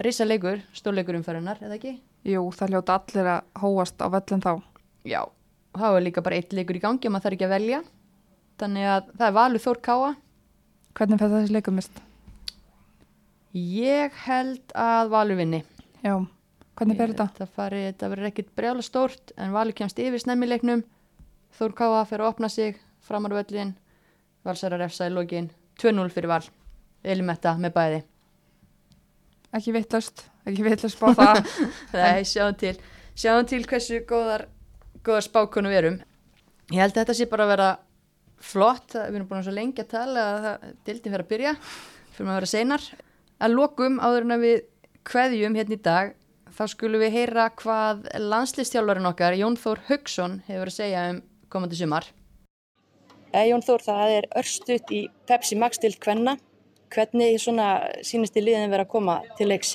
risaleikur, 0.00 0.62
stórleikur 0.72 1.18
umfyrirnar, 1.18 1.58
eða 1.60 1.76
ekki? 1.80 1.96
Jú, 2.24 2.46
það 2.54 2.72
hljóta 2.72 2.96
allir 3.00 3.32
að 3.34 3.42
hóast 3.60 4.00
á 4.00 4.06
vellin 4.14 4.44
þá. 4.44 4.52
Já. 5.04 5.20
Það 5.74 5.98
er 5.98 6.06
líka 6.06 6.22
bara 6.24 6.38
eitt 6.38 6.54
leikur 6.54 6.78
í 6.78 6.84
gangi 6.86 7.10
og 7.10 7.12
maður 7.12 7.26
þarf 7.26 7.36
ekki 7.36 7.48
að 7.48 7.54
velja. 7.56 7.82
Þannig 8.60 8.86
að 8.86 9.12
það 9.18 9.26
er 9.26 9.36
Valur 9.38 9.62
Þór 9.64 9.80
Káa. 9.88 10.10
Hvernig 10.94 11.20
fer 11.20 11.32
þessi 11.32 11.54
leikumist? 11.56 12.00
Ég 13.54 14.18
held 14.24 14.74
að 14.78 15.10
Valur 15.14 15.38
vinni. 15.38 15.60
Já, 16.04 16.14
hvernig 16.78 16.98
fer 16.98 17.14
þetta? 17.14 17.28
Það, 17.38 17.52
fari, 17.56 17.82
þetta 17.88 18.10
verður 18.12 18.30
ekkit 18.30 18.52
brjála 18.58 18.84
stórt 18.86 19.32
en 19.38 19.54
Valur 19.54 19.74
kemst 19.78 19.98
yfir 20.02 20.22
snemmileiknum. 20.22 20.84
Þór 21.58 21.74
Káa 21.78 22.02
fer 22.10 22.22
að 22.22 22.32
opna 22.32 22.50
sig 22.50 22.78
framar 23.02 23.34
völlin. 23.34 23.74
Valsara 24.46 24.78
refsa 24.78 25.08
í 25.08 25.14
lokin. 25.14 25.50
2-0 25.82 26.10
fyrir 26.14 26.30
Val. 26.30 26.42
Elimetta 27.04 27.54
með 27.58 27.74
bæði. 27.74 28.02
Ekki 29.54 29.74
vittlust, 29.74 30.24
ekki 30.48 30.64
vittlust 30.66 30.98
bá 30.98 31.12
það. 31.14 31.40
Nei, 31.94 32.24
sjáum 32.26 32.54
til. 32.58 32.74
Sjáum 33.14 33.46
til 33.46 33.62
hversu 33.70 34.00
góðar, 34.08 34.48
góðar 35.06 35.26
spákonu 35.26 35.70
við 35.70 35.80
erum. 35.80 35.98
Ég 36.72 36.80
held 36.82 36.94
að 36.94 37.02
þetta 37.04 37.16
sé 37.18 37.28
bara 37.30 37.46
að 37.46 37.52
vera 37.54 37.68
flott. 38.42 38.94
Við 38.96 39.18
erum 39.18 39.28
búin 39.30 39.44
svo 39.46 39.54
lengi 39.54 39.82
að 39.84 39.92
tala 39.94 40.24
að 40.30 40.44
það 40.46 40.68
dildi 40.88 41.12
fyrir 41.12 41.24
að 41.24 41.32
byrja. 41.32 41.54
Fyrir 42.14 42.30
að 42.30 42.38
vera 42.38 42.50
seinar. 42.50 42.88
Að 43.42 43.56
lokum 43.58 44.00
áður 44.00 44.26
en 44.26 44.36
að 44.36 44.44
við 44.44 44.58
kveðjum 45.04 45.58
hérna 45.58 45.76
í 45.76 45.82
dag 45.84 46.14
þá 46.54 46.64
skulum 46.70 47.02
við 47.02 47.16
heyra 47.18 47.48
hvað 47.58 48.04
landslistjálfarinn 48.22 49.10
okkar 49.10 49.36
Jón 49.38 49.56
Þór 49.58 49.82
Haugsson 49.88 50.36
hefur 50.48 50.70
að 50.70 50.76
segja 50.76 51.06
um 51.12 51.22
komandi 51.50 51.78
sumar. 51.78 52.06
Eh, 53.34 53.48
Jón 53.50 53.64
Þór, 53.66 53.82
það 53.82 54.16
er 54.18 54.28
örstutt 54.38 54.92
í 54.94 55.04
Pepsi 55.26 55.58
Max 55.58 55.82
til 55.82 55.94
kvenna. 55.98 56.36
Hvernig 56.94 57.40
svona 57.42 57.68
sínist 58.06 58.36
í 58.38 58.44
liðin 58.44 58.70
vera 58.70 58.86
að 58.86 58.92
koma 58.92 59.18
til 59.38 59.48
leiks? 59.50 59.74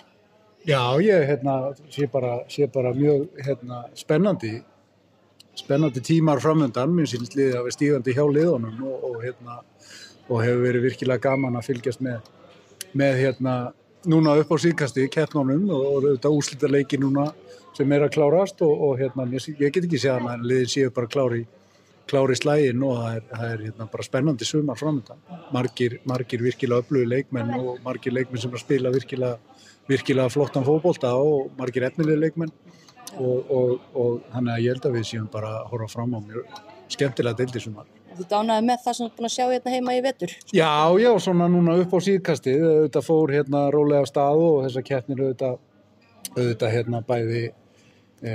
Já, 0.68 0.80
ég 1.04 1.26
hérna, 1.28 1.74
sé, 1.92 2.08
bara, 2.12 2.40
sé 2.52 2.68
bara 2.72 2.94
mjög 2.96 3.28
hérna, 3.44 3.84
spennandi 3.96 4.60
spennandi 5.60 6.02
tímar 6.06 6.42
framöndan 6.44 6.94
minn 6.96 7.10
sínst 7.10 7.36
liðið 7.38 7.58
að 7.60 7.68
vera 7.68 7.76
stígandi 7.76 8.16
hjá 8.16 8.24
liðunum 8.26 8.80
og, 8.88 9.04
og, 9.10 9.20
hérna, 9.24 9.60
og 10.30 10.42
hefur 10.46 10.64
verið 10.66 10.88
virkilega 10.88 11.26
gaman 11.28 11.60
að 11.60 11.70
fylgjast 11.70 12.04
með, 12.06 12.32
með 12.98 13.22
hérna, 13.24 13.56
núna 14.10 14.36
upp 14.40 14.54
á 14.56 14.58
síðkasti 14.64 15.08
keppnunum 15.14 15.70
og, 15.76 15.86
og 15.92 16.10
þetta 16.10 16.34
úslita 16.34 16.72
leiki 16.72 17.00
núna 17.02 17.30
sem 17.78 17.92
er 17.96 18.08
að 18.08 18.16
klárast 18.18 18.62
og, 18.66 18.98
hérna, 19.00 19.28
ég, 19.36 19.50
get 19.60 19.84
ekki 19.84 20.04
hana 20.08 20.36
en 20.38 20.46
liðin 20.48 20.74
séu 20.74 20.94
bara 20.96 21.12
klári 21.12 21.46
klári 22.10 22.36
slægin 22.38 22.84
og 22.86 22.98
það 22.98 23.16
er, 23.16 23.26
það 23.30 23.52
er 23.54 23.64
hérna, 23.68 23.88
bara 23.92 24.06
spennandi 24.06 24.48
sumar 24.48 24.80
framöndan 24.80 25.20
margir, 25.54 26.00
margir 26.10 26.42
virkilega 26.42 26.82
öflugi 26.82 27.10
leikmenn 27.10 27.54
og 27.60 27.84
margir 27.86 28.16
leikmenn 28.16 28.42
sem 28.42 28.56
að 28.56 28.64
spila 28.64 28.94
virkilega 28.94 29.38
virkilega 29.90 30.30
flottan 30.34 30.66
fótbolta 30.66 31.14
og 31.18 31.52
margir 31.58 31.86
etnilega 31.88 32.24
leikmenn 32.24 32.54
og, 33.18 33.52
og, 33.52 33.88
og 33.94 34.20
þannig 34.34 34.54
að 34.54 34.66
ég 34.66 34.76
held 34.76 34.90
að 34.90 34.98
við 34.98 35.08
séum 35.12 35.30
bara 35.32 35.54
að 35.60 35.72
horfa 35.74 35.94
fram 35.96 36.18
á 36.18 36.20
mjög 36.20 36.60
skemmtilega 36.90 37.40
deildisumar. 37.40 37.88
Þú 38.20 38.26
dánaði 38.28 38.66
með 38.68 38.84
það 38.84 38.96
sem 38.98 39.06
þú 39.06 39.10
er 39.10 39.16
búin 39.18 39.30
að 39.30 39.34
sjá 39.36 39.46
hérna 39.46 39.74
heima 39.76 39.96
í 39.96 40.02
vetur. 40.04 40.36
Já, 40.52 40.74
já, 41.00 41.10
svona 41.24 41.48
núna 41.52 41.78
upp 41.80 41.94
á 41.96 42.00
síðkastið, 42.04 42.66
auðvitað 42.68 43.08
fór 43.08 43.34
hérna 43.38 43.64
rólega 43.74 44.04
af 44.04 44.10
stað 44.10 44.44
og 44.44 44.60
þessar 44.66 44.86
keppnir 44.90 45.24
auðvitað, 45.24 45.60
auðvitað 46.34 46.74
hérna 46.74 47.02
bæði 47.08 47.44
e, 47.46 48.34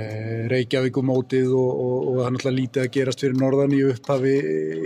Reykjavíkumótið 0.51 1.51
og, 1.53 1.83
og, 1.83 1.97
og 1.99 2.17
það 2.17 2.29
er 2.29 2.35
náttúrulega 2.37 2.59
lítið 2.61 2.85
að 2.85 2.91
gerast 2.95 3.25
fyrir 3.25 3.37
norðan 3.41 3.75
í 3.75 3.83
upphafi 3.91 4.33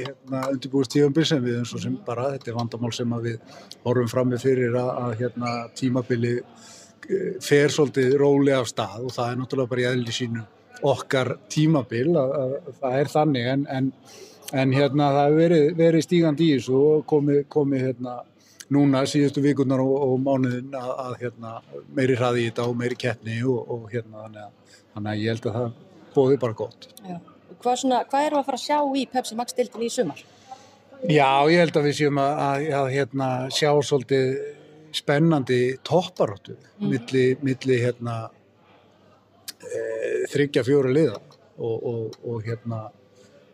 hérna 0.02 0.44
undirbúist 0.56 0.96
tíðanbyrg 0.96 1.30
sem 1.32 1.46
við 1.46 1.62
eins 1.62 1.76
og 1.78 1.86
sem 1.86 1.96
bara, 2.08 2.34
þetta 2.36 2.52
er 2.52 2.60
vandamál 2.60 2.92
sem 2.96 3.16
við 3.24 3.40
horfum 3.86 4.12
fram 4.12 4.34
með 4.34 4.46
fyrir 4.50 4.76
að, 4.82 4.92
að 5.06 5.16
hérna 5.24 5.56
tímabili 5.80 6.36
fer 7.46 7.74
svolítið 7.74 8.16
rólega 8.20 8.64
af 8.64 8.72
stað 8.72 9.06
og 9.08 9.14
það 9.16 9.32
er 9.32 9.38
náttúrulega 9.40 9.74
bara 9.74 9.84
í 9.84 9.90
eðli 9.92 10.16
sínu 10.16 10.46
okkar 10.90 11.36
tímabil 11.52 12.08
að, 12.16 12.34
að, 12.40 12.56
að 12.56 12.82
það 12.82 12.98
er 13.00 13.14
þannig 13.14 13.48
en, 13.54 13.66
en, 13.76 13.92
en 14.62 14.74
hérna 14.76 15.12
það 15.16 15.26
hefur 15.26 15.42
verið, 15.44 15.70
verið 15.80 16.06
stígandi 16.06 16.48
í 16.48 16.58
þessu 16.58 16.80
og 16.80 17.06
komið, 17.10 17.42
komið 17.52 17.86
hérna 17.90 18.16
núna 18.74 19.04
síðustu 19.10 19.44
vikurnar 19.44 19.82
og, 19.84 19.96
og 20.06 20.16
mánuðin 20.24 20.76
að, 20.78 20.92
að 21.04 21.14
hérna, 21.24 21.54
meiri 21.98 22.18
hraði 22.20 22.46
í 22.46 22.50
þetta 22.50 22.68
og 22.70 22.78
meiri 22.80 22.98
keppni 23.00 23.40
og, 23.44 23.60
og 23.76 23.88
hérna 23.92 24.26
þannig 24.26 24.44
að, 24.46 24.76
þannig 24.94 25.12
að 25.12 25.24
ég 25.24 25.34
held 25.34 25.50
að 25.50 25.58
það 25.58 25.72
bóði 26.14 26.40
bara 26.42 26.58
gott. 26.58 26.90
Hvað, 27.60 27.80
svona, 27.82 28.04
hvað 28.10 28.28
erum 28.28 28.38
við 28.38 28.44
að 28.44 28.50
fara 28.52 28.60
að 28.60 28.66
sjá 28.68 29.00
í 29.02 29.08
Pepsi 29.10 29.40
Max 29.40 29.58
deildin 29.58 29.86
í 29.86 29.90
sumar? 29.94 30.22
Já, 31.10 31.30
ég 31.48 31.62
held 31.64 31.80
að 31.80 31.86
við 31.88 31.98
séum 32.02 32.22
að, 32.22 32.32
að, 32.46 32.70
að 32.80 32.90
hérna, 32.94 33.30
sjá 33.56 33.70
svolítið 33.88 34.32
spennandi 34.96 35.78
topparóttu 35.84 36.56
Mhm. 36.80 36.90
milli, 36.90 37.26
milli 37.42 37.80
hérna, 37.82 38.30
e, 39.60 40.26
þryggja 40.32 40.64
fjóra 40.64 40.92
liða. 40.94 41.20
Og, 41.60 41.84
og, 41.84 42.14
og 42.24 42.44
hérna, 42.44 42.90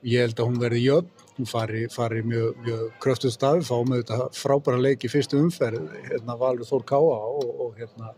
ég 0.03 0.21
held 0.21 0.35
að 0.37 0.45
hún 0.45 0.59
verði 0.61 0.81
jöfn, 0.85 1.23
hún 1.39 1.47
fari, 1.49 1.87
fari 1.89 2.21
mjög, 2.21 2.55
mjög 2.61 2.91
kröftuð 3.01 3.31
stafi, 3.33 3.63
fá 3.65 3.77
með 3.83 4.03
þetta 4.03 4.27
frábæra 4.37 4.81
leik 4.81 5.03
í 5.03 5.09
fyrstu 5.09 5.39
umferð, 5.41 5.89
hérna 6.11 6.37
Valur 6.37 6.65
Þór 6.69 6.85
Káa 6.85 7.17
og, 7.41 7.49
og 7.65 7.75
hérna 7.79 8.13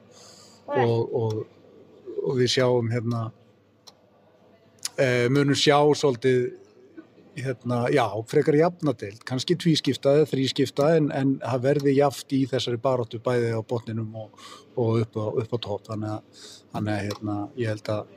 og, 0.68 1.16
og, 1.16 1.48
og 2.26 2.36
við 2.36 2.52
sjáum 2.58 2.92
hérna 2.92 3.32
e, 5.00 5.30
munum 5.32 5.56
sjá 5.56 5.80
svolítið 5.96 6.52
hérna, 7.38 7.84
já, 7.94 8.06
frekar 8.32 8.58
jafnadeild, 8.58 9.24
kannski 9.28 9.58
tvískipta 9.62 10.16
eða 10.18 10.30
þrískipta 10.32 10.92
en, 10.98 11.10
en 11.14 11.36
það 11.44 11.66
verði 11.68 11.98
jaft 11.98 12.34
í 12.34 12.44
þessari 12.50 12.80
baróttu 12.82 13.20
bæði 13.24 13.54
á 13.54 13.62
botninum 13.62 14.16
og, 14.24 14.48
og 14.76 15.04
upp, 15.04 15.20
á, 15.22 15.26
upp 15.44 15.54
á 15.54 15.60
topp 15.68 15.92
þannig 15.92 16.16
að, 16.16 16.48
þannig 16.76 16.96
að 16.96 17.06
hérna, 17.08 17.38
ég 17.62 17.76
held 17.76 17.94
að 17.94 18.16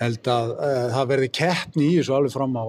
held 0.00 0.30
að 0.30 0.54
uh, 0.58 0.84
það 0.94 1.10
verði 1.12 1.32
keppni 1.40 1.88
í 1.88 1.96
þessu 1.98 2.14
alveg 2.16 2.34
fram 2.34 2.56
á 2.58 2.64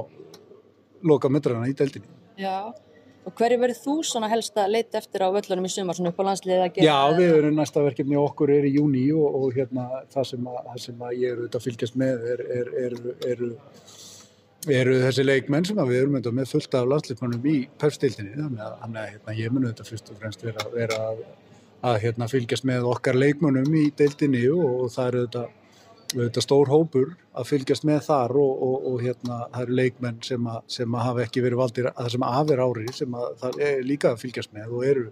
loka 1.06 1.30
myndrana 1.32 1.70
í 1.70 1.78
deildinni. 1.78 2.12
Já. 2.40 2.74
Og 3.26 3.34
hverju 3.34 3.58
verður 3.58 3.80
þú 3.82 3.94
svona 4.06 4.28
helst 4.30 4.58
að 4.62 4.76
leita 4.76 5.00
eftir 5.00 5.24
á 5.26 5.34
völlunum 5.34 5.66
í 5.66 5.72
sumar, 5.74 5.98
svona 5.98 6.12
upp 6.14 6.20
á 6.22 6.28
landsliðið 6.28 6.62
að 6.62 6.76
gera? 6.76 6.86
Já, 6.86 7.18
við 7.18 7.32
erum 7.40 7.56
næsta 7.58 7.82
verkefni 7.82 8.20
okkur 8.22 8.54
er 8.54 8.68
í 8.70 8.76
júni 8.76 9.06
og, 9.18 9.38
og 9.40 9.56
hérna 9.56 9.86
það 10.14 10.28
sem, 10.30 10.50
að, 10.52 10.60
það 10.68 10.84
sem 10.84 11.02
að 11.08 11.16
ég 11.18 11.32
eru 11.32 11.46
auðvitað 11.46 11.62
að 11.62 11.66
fylgjast 11.66 11.98
með 12.04 12.28
er, 12.36 12.44
er, 12.60 12.70
er, 12.84 12.98
eru 13.32 13.50
eru 14.72 14.96
þessi 15.02 15.26
leikmenn 15.26 15.66
sem 15.68 15.80
við 15.88 16.00
erum 16.02 16.16
með 16.18 16.52
fullt 16.52 16.78
af 16.78 16.88
landsleikmannum 16.90 17.50
í 17.50 17.58
pefstildinni 17.82 18.38
þannig 18.38 18.64
að, 18.66 19.12
hérna, 19.12 19.36
ég 19.38 19.54
mun 19.54 19.68
auðvitað 19.68 19.92
fyrst 19.92 20.10
og 20.12 20.22
fremst 20.22 20.46
vera, 20.46 20.66
vera 20.74 20.98
að, 21.12 21.22
að 21.92 22.00
hérna, 22.06 22.30
fylgjast 22.32 22.68
með 22.68 22.90
okkar 22.90 23.20
leikmannum 23.20 23.78
í 23.78 23.86
deildinni 23.98 24.44
og, 24.54 24.66
og 24.86 24.92
það 24.96 25.08
eru 25.12 25.22
auðvitað, 25.24 25.54
auðvitað 26.16 26.46
stór 26.46 26.72
hópur 26.72 27.16
að 27.36 27.50
fylgjast 27.52 27.88
með 27.90 28.04
þar 28.08 28.36
og, 28.42 28.66
og, 28.68 28.76
og 28.92 29.06
hérna 29.06 29.40
það 29.54 29.62
eru 29.64 29.80
leikmenn 29.82 30.22
sem 30.26 30.52
að, 30.52 30.60
sem 30.78 31.00
að 31.00 31.08
hafa 31.10 31.26
ekki 31.26 31.46
verið 31.46 31.62
valdir 31.64 31.90
að 31.92 31.98
það 32.04 32.14
sem 32.16 32.28
að 32.28 32.38
afir 32.42 32.64
ári 32.66 32.86
sem 33.00 33.18
að 33.22 33.32
það 33.42 33.66
er 33.70 33.82
líka 33.90 34.14
að 34.14 34.22
fylgjast 34.24 34.54
með 34.56 34.78
og 34.78 34.86
eru, 34.92 35.08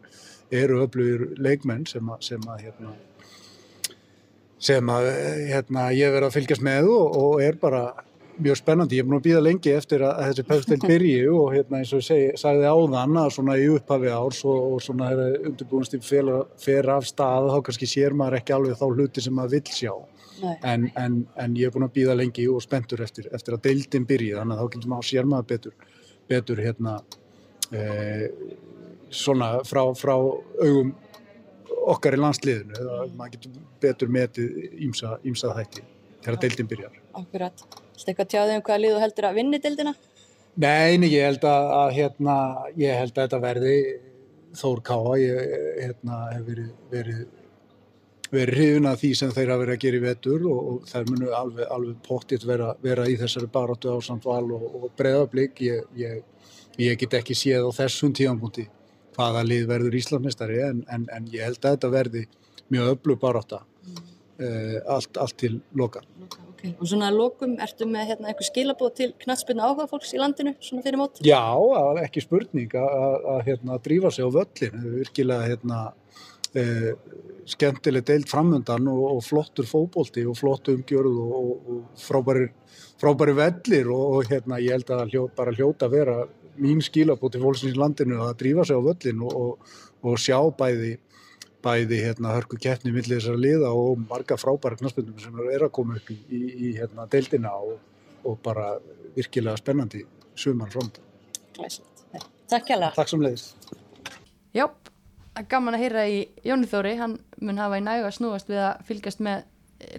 eru 0.63 0.85
öflugir 0.85 1.25
leikmenn 1.41 1.87
sem 1.89 2.13
að, 2.13 2.23
sem 2.29 2.47
að 2.47 2.67
hérna 2.67 2.95
sem 4.63 4.89
að 4.93 5.09
hérna, 5.49 5.89
ég 5.91 6.13
verið 6.13 6.29
að 6.29 6.35
fylgjast 6.37 6.63
með 6.63 6.89
og, 6.93 7.17
og 7.19 7.41
er 7.43 7.57
bara 7.59 7.83
mjög 8.37 8.57
spennandi. 8.59 8.97
Ég 8.97 9.03
er 9.03 9.07
búin 9.07 9.19
að 9.19 9.27
býða 9.27 9.41
lengi 9.43 9.73
eftir 9.73 10.03
að, 10.03 10.13
að 10.13 10.29
þessi 10.29 10.45
pefstild 10.49 10.85
byrji 10.89 11.17
og 11.33 11.45
hérna 11.53 11.79
eins 11.79 11.91
og 11.93 12.01
ég 12.01 12.07
segi, 12.07 12.31
sagði 12.39 12.71
áðan 12.71 13.19
að 13.21 13.29
svona 13.35 13.57
í 13.59 13.67
upphafi 13.73 14.11
árs 14.13 14.41
og, 14.47 14.65
og 14.73 14.81
svona 14.83 15.11
er 15.13 15.37
undirbúinst 15.49 15.97
í 15.97 16.01
fer 16.03 16.89
af 16.95 17.07
stað 17.09 17.51
þá 17.53 17.59
kannski 17.67 17.89
sér 17.89 18.17
maður 18.17 18.39
ekki 18.39 18.55
alveg 18.57 18.79
þá 18.79 18.85
hluti 18.89 19.23
sem 19.23 19.37
maður 19.37 19.57
vill 19.57 19.77
sjá. 19.77 19.93
En, 20.65 20.89
en, 20.99 21.21
en 21.39 21.55
ég 21.55 21.69
er 21.69 21.75
búin 21.75 21.87
að 21.87 21.95
býða 21.95 22.17
lengi 22.19 22.47
og 22.51 22.63
spenntur 22.63 23.03
eftir, 23.05 23.29
eftir 23.35 23.55
að 23.55 23.67
deildin 23.69 24.07
byrji 24.09 24.33
þannig 24.35 24.57
að 24.57 24.63
þá 24.63 24.75
getur 24.75 24.91
maður 24.91 25.05
að 25.05 25.11
sér 25.11 25.29
maður 25.29 25.49
betur, 25.53 25.75
betur 26.31 26.61
hérna 26.65 26.95
e, 27.71 27.83
svona 29.13 29.49
frá, 29.67 29.85
frá 29.95 30.15
augum 30.17 30.95
okkar 31.93 32.17
í 32.17 32.19
landsliðinu 32.19 32.89
maður 33.15 33.37
getur 33.37 33.61
betur 33.83 34.11
metið 34.11 34.59
ímsa, 34.87 35.17
ímsa 35.27 35.53
þætti 35.57 35.85
þegar 36.23 36.39
deildin 36.43 36.69
byrjar. 36.71 36.99
Akkurat. 37.19 37.65
Þetta 37.93 38.11
eitthvað 38.11 38.31
tjáðið 38.33 38.55
um 38.57 38.65
hvaða 38.65 38.81
lið 38.81 38.95
þú 38.95 39.03
heldur 39.03 39.27
að 39.29 39.37
vinni 39.39 39.59
deildina? 39.63 39.93
Nei, 40.53 40.97
nei, 41.01 41.07
ég 41.09 41.23
held 41.25 41.45
að, 41.49 41.69
að 41.77 41.93
hérna, 41.97 42.35
ég 42.77 42.99
held 42.99 43.15
að 43.15 43.23
þetta 43.23 43.39
verði 43.41 43.77
Þór 44.53 44.81
Káa, 44.85 45.13
ég 45.17 45.53
hérna, 45.79 46.17
hef 46.29 46.43
verið, 46.45 46.67
verið, 46.91 47.21
verið 48.29 48.59
hrifin 48.59 48.89
að 48.91 48.99
því 49.01 49.09
sem 49.17 49.31
þeir 49.33 49.49
hafa 49.49 49.63
verið 49.63 49.73
að 49.73 49.81
gera 49.85 49.97
í 49.97 50.03
vetur 50.03 50.45
og, 50.51 50.59
og 50.69 50.85
þær 50.91 51.09
munu 51.09 51.31
alveg, 51.39 51.65
alveg 51.73 52.03
pottitt 52.05 52.45
vera, 52.45 52.69
vera 52.85 53.07
í 53.09 53.17
þessari 53.17 53.49
baróttu 53.55 53.95
ásand 53.95 54.29
val 54.29 54.45
og, 54.53 54.67
og 54.77 54.85
breyðablík. 54.99 55.63
Ég, 55.65 55.89
ég, 55.97 56.21
ég 56.85 57.01
get 57.01 57.17
ekki 57.17 57.37
séð 57.37 57.65
á 57.65 57.71
þessum 57.81 58.13
tíðanbúndi 58.13 58.67
hvaða 59.17 59.43
lið 59.47 59.67
verður 59.69 59.97
Íslandsmeistari 59.97 60.61
en, 60.67 60.85
en, 60.93 61.09
en 61.13 61.29
ég 61.33 61.47
held 61.47 61.61
að 61.61 61.77
þetta 61.77 61.93
verði 61.93 62.25
mjög 62.73 62.93
öflug 62.93 63.21
barátta 63.21 63.61
uh, 63.61 64.79
allt, 64.85 65.17
allt 65.17 65.37
til 65.41 65.57
loka. 65.77 66.01
Okay. 66.63 66.77
Og 66.79 66.87
svona 66.87 67.09
að 67.11 67.17
lokum, 67.19 67.57
ertu 67.59 67.85
með 67.91 68.05
hérna, 68.13 68.29
eitthvað 68.29 68.47
skilabóð 68.47 68.91
til 68.95 69.07
knatsbyrna 69.19 69.65
áhuga 69.67 69.87
fólks 69.91 70.13
í 70.15 70.19
landinu 70.21 70.53
svona 70.63 70.83
fyrir 70.85 71.01
mót? 71.01 71.19
Já, 71.27 71.41
ekki 71.99 72.23
spurning 72.23 72.71
að, 72.79 73.41
hérna, 73.49 73.79
drífa 73.83 74.11
sig 74.15 74.23
á 74.23 74.31
völlin, 74.31 74.77
það 74.77 74.85
er 74.87 74.93
virkilega 75.01 75.49
hérna, 75.49 75.79
uh, 76.61 76.87
skemmtileg 77.51 78.07
deild 78.07 78.31
framöndan 78.31 78.87
og, 78.93 79.03
og 79.09 79.19
flottur 79.27 79.67
fótbolti 79.67 80.23
og 80.23 80.39
flott 80.39 80.71
umgjörð 80.71 81.19
og, 81.25 81.33
og, 81.41 81.67
og 81.73 81.99
frábæri, 81.99 82.47
frábæri 83.01 83.35
vellir 83.41 83.91
og, 83.91 84.05
og 84.21 84.31
hérna, 84.31 84.63
ég 84.63 84.77
held 84.77 84.95
að 84.95 85.11
hljó, 85.11 85.25
bara 85.35 85.55
hljóta 85.57 85.91
vera 85.91 86.21
mín 86.63 86.79
skilabóð 86.85 87.35
til 87.35 87.43
fólksins 87.43 87.75
í 87.75 87.81
landinu 87.81 88.23
að 88.23 88.37
drífa 88.39 88.63
sig 88.69 88.79
á 88.79 88.87
völlin 88.87 89.27
og, 89.27 89.35
og, 89.35 89.75
og 90.07 90.15
sjá 90.15 90.39
bæði 90.55 90.95
bæði 91.63 92.01
hérna, 92.03 92.33
hörku 92.35 92.59
keppni 92.61 92.91
millir 92.93 93.19
þessara 93.19 93.39
liða 93.39 93.71
og 93.77 94.01
marga 94.09 94.37
frábæra 94.39 94.77
knaspundum 94.79 95.19
sem 95.21 95.39
eru 95.45 95.69
að 95.69 95.75
koma 95.77 95.97
upp 95.99 96.11
í, 96.11 96.17
í, 96.27 96.41
í 96.67 96.73
hérna, 96.77 97.07
deildina 97.11 97.53
og, 97.55 97.77
og 98.27 98.37
bara 98.43 98.73
virkilega 99.15 99.57
spennandi 99.61 100.03
sumar. 100.35 100.73
Glæsilegt. 101.53 102.05
Takk 102.51 102.69
hjá 102.69 102.91
Takk 102.93 103.09
sem 103.09 103.23
leiðist. 103.23 103.71
Já, 104.53 104.67
það 105.33 105.47
gaman 105.49 105.77
að 105.77 105.85
heyra 105.85 106.03
í 106.09 106.19
Jóni 106.45 106.69
Þóri, 106.69 106.97
hann 106.99 107.17
mun 107.41 107.61
hafa 107.61 107.79
í 107.79 107.85
nægu 107.85 108.07
að 108.09 108.17
snúast 108.19 108.51
við 108.51 108.61
að 108.67 108.83
fylgjast 108.89 109.23
með 109.25 109.47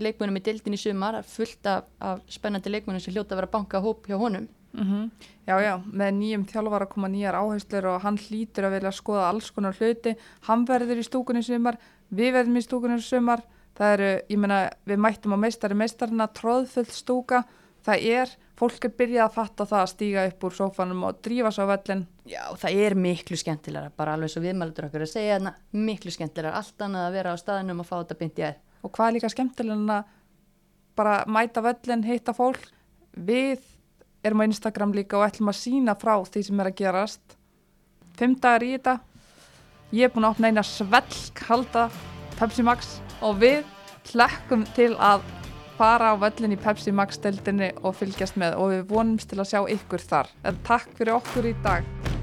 leikmunum 0.00 0.38
í 0.38 0.42
dildin 0.44 0.76
í 0.76 0.80
sumar, 0.80 1.18
fullt 1.26 1.66
af, 1.68 1.88
af 1.98 2.22
spennandi 2.30 2.70
leikmunum 2.70 3.02
sem 3.02 3.14
hljóta 3.14 3.34
að 3.34 3.42
vera 3.42 3.52
banka 3.56 3.80
hóp 3.84 4.06
hjá 4.08 4.16
honum. 4.20 4.46
Mm 4.74 5.10
Já, 5.44 5.60
já, 5.60 5.74
með 5.92 6.14
nýjum 6.16 6.44
þjálfara 6.48 6.86
koma 6.88 7.08
nýjar 7.12 7.36
áherslur 7.36 7.84
og 7.90 7.98
hann 8.00 8.16
hlýtur 8.16 8.64
að 8.64 8.78
vilja 8.78 8.92
skoða 8.96 9.26
alls 9.28 9.50
konar 9.52 9.76
hluti. 9.76 10.14
Hann 10.46 10.64
verður 10.64 11.02
í 11.02 11.04
stúkunni 11.04 11.42
sumar, 11.44 11.76
við 12.08 12.32
verðum 12.32 12.56
í 12.56 12.62
stúkunni 12.64 12.96
sumar. 13.04 13.42
Það 13.76 13.92
eru, 13.92 14.08
ég 14.32 14.40
meina, 14.40 14.70
við 14.88 15.02
mættum 15.04 15.36
á 15.36 15.38
meistari 15.44 15.76
meistarina, 15.76 16.30
tróðfull 16.32 16.86
stúka. 16.88 17.42
Það 17.84 18.06
er, 18.08 18.32
fólk 18.56 18.86
er 18.88 18.94
byrjað 18.96 19.26
að 19.26 19.34
fatta 19.34 19.66
það 19.68 19.82
að 19.82 19.90
stíga 19.92 20.24
upp 20.30 20.48
úr 20.48 20.56
sófanum 20.56 21.04
og 21.10 21.20
drífa 21.20 21.52
svo 21.52 21.68
vellin. 21.68 22.06
Já, 22.24 22.42
það 22.56 22.80
er 22.86 22.96
miklu 22.96 23.36
skemmtilega, 23.36 23.92
bara 23.92 24.16
alveg 24.16 24.32
svo 24.32 24.40
viðmældur 24.46 24.88
okkur 24.88 25.04
að 25.04 25.12
segja 25.12 25.36
þarna, 25.36 25.54
miklu 25.76 26.14
skemmtilega, 26.14 26.56
allt 26.56 26.86
annað 26.86 27.10
að 27.10 27.18
vera 27.18 27.36
á 27.36 27.42
staðinum 27.42 27.84
og 27.84 27.90
fá 27.90 27.98
þetta 27.98 28.18
byndi 28.22 28.48
að. 28.48 28.62
Og 28.80 28.96
hvað 28.96 29.10
er 29.10 29.16
líka 29.18 29.32
skemmtilega 29.34 29.76
en 29.76 29.94
að 29.98 30.16
bara 30.96 31.20
mæta 31.28 31.60
vellin, 31.68 32.08
hitta 32.08 32.32
fólk. 32.32 32.64
Við 33.12 33.73
erum 34.24 34.42
á 34.42 34.48
Instagram 34.48 34.94
líka 34.96 35.18
og 35.18 35.26
ætlum 35.28 35.52
að 35.52 35.60
sína 35.60 35.94
frá 35.98 36.16
því 36.24 36.42
sem 36.46 36.62
er 36.62 36.70
að 36.70 36.78
gerast. 36.80 37.36
Fimm 38.18 38.36
dagar 38.40 38.64
í 38.64 38.72
þetta. 38.76 38.98
Ég 39.94 40.08
er 40.08 40.14
búin 40.14 40.26
að 40.26 40.36
opna 40.36 40.50
eina 40.50 40.64
svelk 40.66 41.44
halda 41.48 41.88
Pepsi 42.38 42.64
Max 42.66 42.96
og 43.22 43.38
við 43.42 43.62
hlekkum 44.10 44.64
til 44.74 44.92
að 44.96 45.22
fara 45.78 46.14
á 46.14 46.20
völlin 46.22 46.54
í 46.54 46.60
Pepsi 46.60 46.94
Max 46.94 47.20
deildinni 47.22 47.72
og 47.82 47.96
fylgjast 47.98 48.38
með 48.40 48.58
og 48.58 48.74
við 48.74 48.84
vonumst 48.90 49.30
til 49.30 49.40
að 49.42 49.50
sjá 49.52 49.62
ykkur 49.76 50.08
þar. 50.10 50.34
En 50.46 50.60
takk 50.66 50.90
fyrir 50.98 51.18
okkur 51.18 51.50
í 51.50 51.56
dag. 51.66 52.13